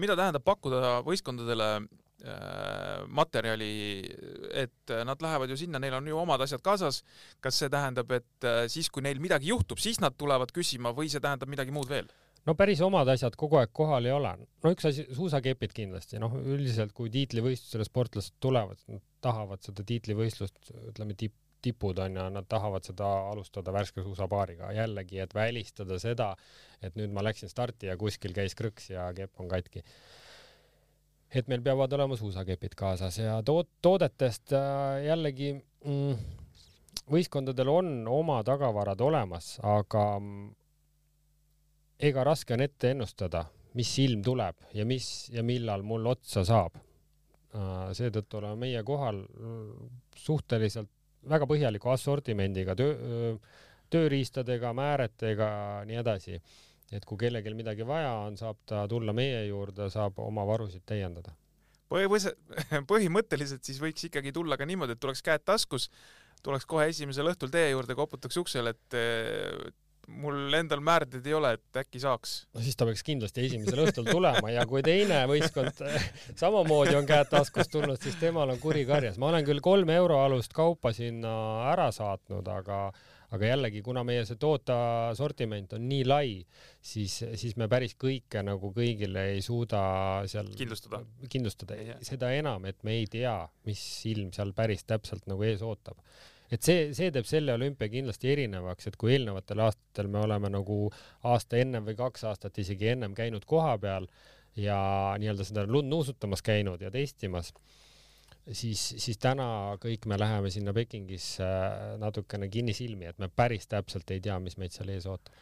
mida 0.00 0.16
tähendab 0.16 0.44
pakkuda 0.46 1.02
võistkondadele 1.04 1.74
Äh, 2.22 3.02
materjali, 3.10 4.06
et 4.54 4.90
nad 5.02 5.22
lähevad 5.22 5.50
ju 5.50 5.56
sinna, 5.58 5.80
neil 5.82 5.96
on 5.96 6.06
ju 6.06 6.18
omad 6.20 6.44
asjad 6.44 6.62
kaasas. 6.62 7.00
kas 7.42 7.56
see 7.58 7.68
tähendab, 7.68 8.12
et 8.14 8.46
äh, 8.46 8.68
siis, 8.70 8.90
kui 8.90 9.02
neil 9.02 9.18
midagi 9.18 9.50
juhtub, 9.50 9.80
siis 9.82 9.98
nad 9.98 10.14
tulevad 10.14 10.52
küsima 10.54 10.92
või 10.94 11.10
see 11.10 11.18
tähendab 11.18 11.50
midagi 11.50 11.74
muud 11.74 11.90
veel? 11.90 12.06
No 12.46 12.54
päris 12.58 12.80
omad 12.84 13.08
asjad 13.12 13.36
kogu 13.38 13.60
aeg 13.60 13.72
kohal 13.76 14.08
ei 14.08 14.14
ole. 14.14 14.32
no 14.64 14.72
üks 14.74 14.88
asi, 14.88 15.06
suusakepid 15.16 15.74
kindlasti, 15.76 16.20
noh, 16.22 16.34
üldiselt 16.40 16.94
kui 16.96 17.12
tiitlivõistlusele 17.14 17.86
sportlased 17.88 18.38
tulevad, 18.42 18.82
nad 18.90 19.04
tahavad 19.24 19.62
seda 19.64 19.84
tiitlivõistlust, 19.86 20.72
ütleme 20.90 21.16
tipp, 21.18 21.36
tipud 21.62 21.98
on 22.02 22.18
ja 22.18 22.26
nad 22.34 22.48
tahavad 22.50 22.82
seda 22.86 23.06
alustada 23.30 23.70
värske 23.74 24.02
suusapaariga. 24.02 24.72
Jällegi, 24.74 25.20
et 25.22 25.34
välistada 25.34 25.98
seda, 26.02 26.32
et 26.82 26.96
nüüd 26.98 27.12
ma 27.14 27.22
läksin 27.22 27.52
starti 27.52 27.86
ja 27.86 27.94
kuskil 28.00 28.34
käis 28.34 28.56
krõks 28.58 28.90
ja 28.90 29.06
kepp 29.14 29.38
on 29.38 29.50
katki. 29.52 29.84
Et 31.32 31.46
meil 31.48 31.62
peavad 31.64 31.92
olema 31.96 32.18
suusakepid 32.18 32.74
kaasas 32.76 33.20
ja 33.22 33.38
tood-, 33.46 33.70
toodetest 33.80 34.52
äh, 34.58 35.04
jällegi 35.06 35.52
mm, 35.54 36.18
võistkondadel 37.14 37.70
on 37.72 37.94
oma 38.10 38.42
tagavarad 38.44 39.00
olemas, 39.00 39.54
aga 39.62 40.04
mm, 40.18 40.50
ega 42.02 42.24
raske 42.26 42.56
on 42.56 42.64
ette 42.64 42.92
ennustada, 42.92 43.44
mis 43.78 43.92
ilm 44.02 44.24
tuleb 44.26 44.72
ja 44.74 44.86
mis 44.88 45.28
ja 45.32 45.44
millal 45.46 45.84
mul 45.86 46.08
otsa 46.10 46.44
saab. 46.46 46.80
Äh, 47.52 47.92
seetõttu 47.96 48.40
oleme 48.40 48.66
meie 48.66 48.82
kohal 48.86 49.22
mm, 49.22 49.94
suhteliselt 50.16 50.90
väga 51.28 51.46
põhjaliku 51.46 51.92
assortimendiga, 51.92 52.74
töö, 52.74 53.36
tööriistadega, 53.92 54.72
määretega, 54.74 55.48
nii 55.86 55.98
edasi 56.00 56.40
et 56.96 57.06
kui 57.08 57.18
kellelgi 57.20 57.52
midagi 57.56 57.86
vaja 57.88 58.12
on, 58.26 58.36
saab 58.36 58.58
ta 58.68 58.84
tulla 58.90 59.14
meie 59.16 59.46
juurde, 59.46 59.88
saab 59.92 60.18
oma 60.22 60.44
varusid 60.48 60.84
täiendada. 60.88 61.32
põhimõtteliselt 62.92 63.64
siis 63.68 63.80
võiks 63.80 64.08
ikkagi 64.08 64.32
tulla 64.32 64.58
ka 64.60 64.68
niimoodi, 64.68 64.96
et 64.96 65.00
tuleks 65.00 65.24
käed 65.24 65.44
taskus, 65.44 65.88
tuleks 66.44 66.68
kohe 66.68 66.88
esimesel 66.92 67.28
õhtul 67.32 67.52
teie 67.52 67.72
juurde, 67.72 67.96
koputaks 67.96 68.40
uksele, 68.40 68.74
et 68.76 68.96
mul 70.08 70.54
endal 70.58 70.82
määrdeid 70.84 71.26
ei 71.26 71.34
ole, 71.36 71.52
et 71.58 71.80
äkki 71.82 72.02
saaks. 72.02 72.34
no 72.54 72.64
siis 72.64 72.76
ta 72.78 72.86
peaks 72.88 73.04
kindlasti 73.06 73.46
esimesel 73.46 73.84
õhtul 73.86 74.08
tulema 74.10 74.50
ja 74.52 74.66
kui 74.68 74.82
teine 74.86 75.22
võistkond 75.30 75.84
samamoodi 76.42 76.96
on 76.98 77.08
käed 77.08 77.30
taskust 77.32 77.72
tulnud, 77.72 78.00
siis 78.02 78.18
temal 78.20 78.50
on 78.54 78.60
kuri 78.62 78.84
karjas. 78.88 79.18
ma 79.22 79.30
olen 79.32 79.46
küll 79.46 79.62
kolme 79.64 79.96
euro 79.98 80.22
alust 80.24 80.54
kaupa 80.56 80.92
sinna 80.96 81.34
ära 81.72 81.90
saatnud, 81.94 82.48
aga 82.48 82.84
aga 83.32 83.48
jällegi, 83.48 83.80
kuna 83.84 84.02
meie 84.04 84.26
see 84.28 84.36
toote 84.40 84.74
sortiment 85.16 85.72
on 85.76 85.86
nii 85.88 86.02
lai, 86.04 86.34
siis, 86.84 87.14
siis 87.40 87.56
me 87.56 87.68
päris 87.72 87.94
kõike 87.96 88.42
nagu 88.44 88.72
kõigile 88.76 89.30
ei 89.32 89.40
suuda 89.44 89.80
seal 90.28 90.50
kindlustada, 90.58 91.00
kindlustada. 91.32 91.78
seda 92.04 92.32
enam, 92.36 92.66
et 92.68 92.82
me 92.84 92.98
ei 93.00 93.08
tea, 93.10 93.38
mis 93.68 93.80
ilm 94.10 94.34
seal 94.36 94.52
päris 94.56 94.84
täpselt 94.84 95.24
nagu 95.30 95.48
ees 95.48 95.64
ootab 95.64 95.96
et 96.52 96.62
see, 96.62 96.90
see 96.96 97.10
teeb 97.14 97.28
selle 97.28 97.54
olümpia 97.56 97.88
kindlasti 97.92 98.32
erinevaks, 98.32 98.90
et 98.90 98.98
kui 99.00 99.14
eelnevatel 99.16 99.64
aastatel 99.66 100.10
me 100.12 100.20
oleme 100.20 100.52
nagu 100.52 100.78
aasta 101.28 101.60
ennem 101.62 101.86
või 101.88 101.96
kaks 101.98 102.26
aastat 102.30 102.58
isegi 102.62 102.92
ennem 102.92 103.16
käinud 103.16 103.46
kohapeal 103.48 104.08
ja 104.60 104.78
nii-öelda 105.20 105.48
seda 105.48 105.64
lund 105.66 105.88
nuusutamas 105.88 106.44
käinud 106.44 106.82
ja 106.84 106.90
testimas 106.92 107.54
siis, 108.50 108.82
siis 108.98 109.18
täna 109.22 109.78
kõik 109.82 110.06
me 110.10 110.18
läheme 110.20 110.50
sinna 110.52 110.74
Pekingisse 110.76 111.48
natukene 112.02 112.48
kinnisilmi, 112.52 113.08
et 113.08 113.18
me 113.22 113.30
päris 113.32 113.68
täpselt 113.70 114.10
ei 114.10 114.20
tea, 114.20 114.38
mis 114.42 114.58
meid 114.60 114.74
seal 114.74 114.92
ees 114.92 115.08
ootab 115.08 115.32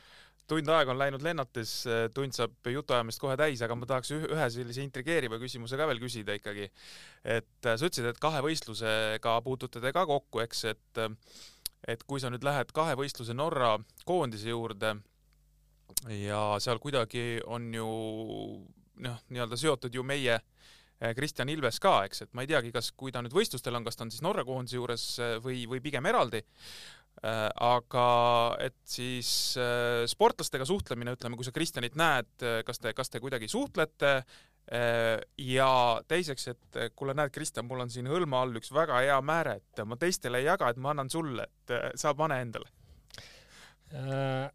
tund 0.50 0.68
aega 0.74 0.92
on 0.92 0.98
läinud 1.00 1.22
lennates, 1.24 1.74
tund 2.14 2.34
saab 2.36 2.70
jutuajamist 2.72 3.22
kohe 3.22 3.36
täis, 3.38 3.62
aga 3.62 3.76
ma 3.78 3.88
tahaks 3.88 4.12
ühe 4.16 4.48
sellise 4.52 4.82
intrigeeriva 4.84 5.38
küsimuse 5.42 5.78
ka 5.78 5.86
veel 5.90 6.02
küsida 6.02 6.36
ikkagi. 6.38 6.70
et 7.24 7.50
sa 7.62 7.78
ütlesid, 7.78 8.10
et 8.10 8.20
kahe 8.22 8.42
võistlusega 8.44 9.38
puutute 9.46 9.82
te 9.82 9.94
ka 9.94 10.06
kokku, 10.10 10.42
eks, 10.46 10.64
et 10.74 11.04
et 11.88 12.02
kui 12.04 12.20
sa 12.20 12.28
nüüd 12.28 12.44
lähed 12.44 12.74
kahe 12.76 12.92
võistluse 12.98 13.32
Norra 13.32 13.78
koondise 14.04 14.50
juurde 14.52 14.98
ja 16.12 16.42
seal 16.60 16.78
kuidagi 16.78 17.40
on 17.46 17.70
ju 17.74 17.88
noh, 19.00 19.22
nii-öelda 19.32 19.56
seotud 19.56 19.94
ju 19.94 20.04
meie 20.04 20.34
äh, 20.36 20.44
Kristjan 21.16 21.48
Ilves 21.48 21.80
ka, 21.80 21.94
eks, 22.04 22.26
et 22.26 22.34
ma 22.36 22.44
ei 22.44 22.50
teagi, 22.50 22.72
kas, 22.74 22.90
kui 22.92 23.12
ta 23.12 23.22
nüüd 23.24 23.34
võistlustel 23.34 23.76
on, 23.76 23.86
kas 23.86 23.96
ta 23.96 24.04
on 24.04 24.12
siis 24.12 24.24
Norra 24.24 24.44
koondise 24.44 24.76
juures 24.76 25.04
või, 25.44 25.62
või 25.70 25.80
pigem 25.80 26.06
eraldi. 26.10 26.42
Eh, 27.20 27.48
aga 27.66 28.04
et 28.64 28.78
siis 28.88 29.30
sportlastega 30.08 30.64
suhtlemine, 30.64 31.12
ütleme, 31.18 31.36
kui 31.36 31.44
sa 31.44 31.52
Kristjanit 31.52 31.98
näed, 32.00 32.30
kas 32.64 32.80
te, 32.80 32.94
kas 32.96 33.12
te 33.12 33.22
kuidagi 33.22 33.50
suhtlete? 33.50 34.20
ja 34.70 35.70
teiseks, 36.06 36.44
et 36.52 36.76
kuule, 36.94 37.10
näed, 37.18 37.32
Kristjan, 37.34 37.66
mul 37.66 37.80
on 37.82 37.88
siin 37.90 38.06
hõlma 38.06 38.44
all 38.44 38.60
üks 38.60 38.70
väga 38.70 39.00
hea 39.02 39.16
määre, 39.18 39.56
et 39.58 39.82
ma 39.82 39.96
teistele 39.98 40.38
ei 40.38 40.46
jaga, 40.46 40.68
et 40.70 40.78
ma 40.78 40.92
annan 40.92 41.10
sulle, 41.10 41.48
et 41.48 41.98
sa 41.98 42.12
pane 42.14 42.38
endale 42.44 42.70
äh 43.90 44.46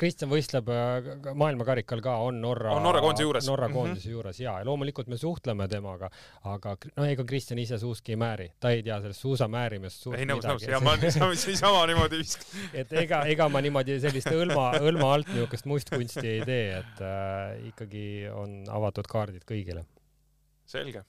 Kristjan 0.00 0.30
võistleb 0.30 0.68
äh, 0.74 1.08
maailmakarikal 1.38 2.02
ka, 2.02 2.16
on 2.26 2.40
Norra, 2.42 2.72
on 2.74 2.82
Norra 2.86 3.02
koondise 3.04 3.26
juures, 3.26 3.46
Norra 3.46 3.68
mhm. 3.68 3.76
koondise 3.76 4.00
mm 4.00 4.10
-hmm. 4.10 4.16
juures 4.16 4.40
ja, 4.40 4.56
ja 4.58 4.66
loomulikult 4.66 5.10
me 5.12 5.18
suhtleme 5.20 5.68
temaga, 5.68 6.10
aga 6.50 6.76
no 6.96 7.06
ega 7.06 7.24
Kristjan 7.24 7.58
ise 7.62 7.78
suuski 7.78 8.16
ei 8.16 8.20
määri, 8.20 8.48
ta 8.60 8.70
ei 8.74 8.82
tea 8.82 9.00
sellest 9.00 9.20
suusamäärimist 9.20 10.02
suurt 10.02 10.18
ei, 10.18 10.26
nõus, 10.26 10.44
nõus, 10.48 10.66
ja 10.68 10.80
ma 10.80 10.96
niisama 10.96 11.86
niimoodi 11.86 12.18
viskan 12.18 12.50
et 12.82 12.92
ega, 12.92 13.24
ega 13.30 13.48
ma 13.48 13.60
niimoodi 13.60 14.00
sellist 14.00 14.30
õlma, 14.34 14.70
õlma 14.80 15.12
alt 15.14 15.28
niisugust 15.32 15.70
mustkunsti 15.70 16.26
ei 16.28 16.44
tee, 16.44 16.78
et 16.78 17.02
äh, 17.02 17.66
ikkagi 17.70 18.06
on 18.34 18.64
avatud 18.68 19.06
kaardid 19.10 19.46
kõigile. 19.46 19.86
selge 20.66 21.04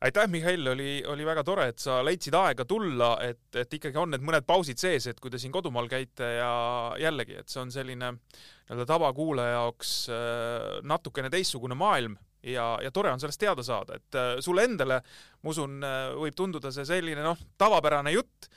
aitäh, 0.00 0.28
Mihhail, 0.28 0.66
oli, 0.68 1.02
oli 1.06 1.26
väga 1.26 1.44
tore, 1.44 1.68
et 1.72 1.78
sa 1.82 2.00
leidsid 2.04 2.34
aega 2.36 2.66
tulla, 2.68 3.14
et, 3.24 3.46
et 3.56 3.78
ikkagi 3.78 3.98
on 4.00 4.12
need 4.14 4.24
mõned 4.26 4.46
pausid 4.46 4.80
sees, 4.80 5.06
et 5.10 5.20
kui 5.20 5.32
te 5.32 5.40
siin 5.40 5.52
kodumaal 5.54 5.88
käite 5.90 6.28
ja 6.38 6.52
jällegi, 7.00 7.38
et 7.40 7.48
see 7.48 7.62
on 7.62 7.72
selline 7.74 8.12
nii-öelda 8.14 8.86
tavakuulaja 8.88 9.56
jaoks 9.58 9.94
äh, 10.12 10.68
natukene 10.88 11.30
teistsugune 11.32 11.76
maailm 11.78 12.16
ja, 12.42 12.74
ja 12.82 12.92
tore 12.94 13.12
on 13.12 13.22
sellest 13.22 13.40
teada 13.40 13.64
saada, 13.66 13.98
et 14.00 14.18
äh, 14.18 14.34
sulle 14.44 14.66
endale, 14.68 15.00
ma 15.42 15.54
usun, 15.54 15.80
äh, 15.84 16.10
võib 16.20 16.36
tunduda 16.38 16.72
see 16.74 16.86
selline 16.88 17.24
noh, 17.24 17.40
tavapärane 17.60 18.14
jutt, 18.14 18.50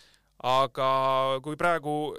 aga 0.48 0.90
kui 1.44 1.58
praegu 1.60 2.16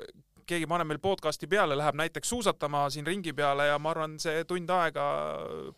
keegi 0.49 0.66
paneb 0.70 0.88
meil 0.90 1.01
podcast'i 1.03 1.49
peale, 1.51 1.76
läheb 1.78 1.99
näiteks 2.01 2.32
suusatama 2.32 2.86
siin 2.92 3.07
ringi 3.07 3.32
peale 3.36 3.68
ja 3.70 3.78
ma 3.82 3.92
arvan, 3.94 4.18
see 4.22 4.44
tund 4.49 4.70
aega 4.72 5.07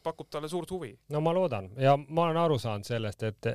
pakub 0.02 0.30
talle 0.30 0.48
suurt 0.48 0.70
huvi. 0.70 0.92
no 1.10 1.20
ma 1.24 1.34
loodan 1.34 1.70
ja 1.80 1.96
ma 2.00 2.28
olen 2.28 2.40
aru 2.44 2.58
saanud 2.58 2.86
sellest, 2.86 3.22
et 3.22 3.52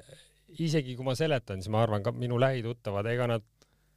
isegi 0.60 0.96
kui 0.96 1.08
ma 1.08 1.16
seletan, 1.18 1.62
siis 1.62 1.72
ma 1.74 1.84
arvan 1.84 2.04
ka 2.04 2.14
minu 2.16 2.40
lähituttavad, 2.42 3.08
ega 3.12 3.28
nad 3.36 3.46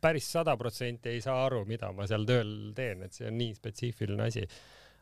päris 0.01 0.31
sada 0.33 0.57
protsenti 0.57 1.11
ei 1.15 1.21
saa 1.21 1.45
aru, 1.47 1.65
mida 1.67 1.91
ma 1.93 2.07
seal 2.07 2.27
tööl 2.29 2.73
teen, 2.75 3.03
et 3.07 3.15
see 3.15 3.29
on 3.31 3.39
nii 3.39 3.55
spetsiifiline 3.57 4.29
asi. 4.31 4.45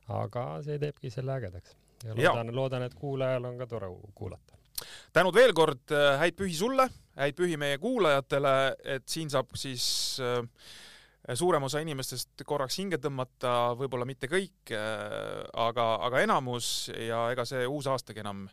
aga 0.08 0.42
see 0.62 0.78
teebki 0.78 1.10
selle 1.10 1.34
ägedaks 1.34 1.74
ja 2.04 2.14
loodan, 2.14 2.54
loodan, 2.54 2.82
et 2.86 2.94
kuulajal 2.94 3.48
on 3.48 3.58
ka 3.58 3.66
tore 3.66 3.88
kuulata. 4.14 4.54
tänud 5.12 5.34
veel 5.34 5.52
kord, 5.56 5.90
äh, 5.90 6.18
häid 6.20 6.36
pühi 6.36 6.54
sulle, 6.54 6.88
häid 7.16 7.36
pühi 7.36 7.56
meie 7.56 7.78
kuulajatele, 7.78 8.76
et 8.96 9.08
siin 9.08 9.30
saab 9.32 9.56
siis 9.56 9.86
äh, 10.20 10.42
suurem 11.34 11.62
osa 11.66 11.80
inimestest 11.82 12.44
korraks 12.46 12.78
hinge 12.78 12.98
tõmmata, 13.02 13.74
võib-olla 13.78 14.06
mitte 14.06 14.28
kõik, 14.30 14.70
äh, 14.70 15.42
aga, 15.52 15.94
aga 16.06 16.22
enamus 16.22 16.90
ja 16.94 17.26
ega 17.34 17.44
see 17.48 17.66
uus 17.66 17.88
aastagi 17.90 18.22
enam 18.22 18.46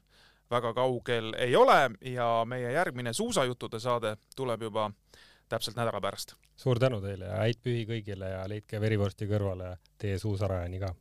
väga 0.51 0.73
kaugel 0.73 1.33
ei 1.37 1.55
ole 1.55 1.95
ja 2.13 2.43
meie 2.45 2.71
järgmine 2.73 3.13
suusajuttude 3.13 3.79
saade 3.79 4.15
tuleb 4.35 4.61
juba 4.61 4.91
täpselt 5.49 5.77
nädala 5.77 6.01
pärast. 6.01 6.35
suur 6.55 6.79
tänu 6.79 7.01
teile 7.01 7.25
ja 7.25 7.37
häid 7.45 7.61
pühi 7.63 7.85
kõigile 7.89 8.29
ja 8.29 8.43
leidke 8.49 8.81
verivorsti 8.81 9.27
kõrvale 9.29 9.77
teie 9.97 10.19
suusarajani 10.19 10.79
ka 10.79 10.93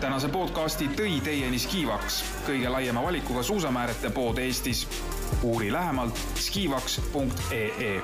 tänase 0.00 0.28
podcasti 0.32 0.88
tõi 0.96 1.20
teieni 1.24 1.58
Skivaks, 1.58 2.22
kõige 2.46 2.72
laiema 2.72 3.02
valikuga 3.04 3.42
suusamäärete 3.42 4.10
pood 4.10 4.38
Eestis. 4.38 4.86
uuri 5.42 5.72
lähemalt 5.72 6.16
skivaks.ee 6.34 8.02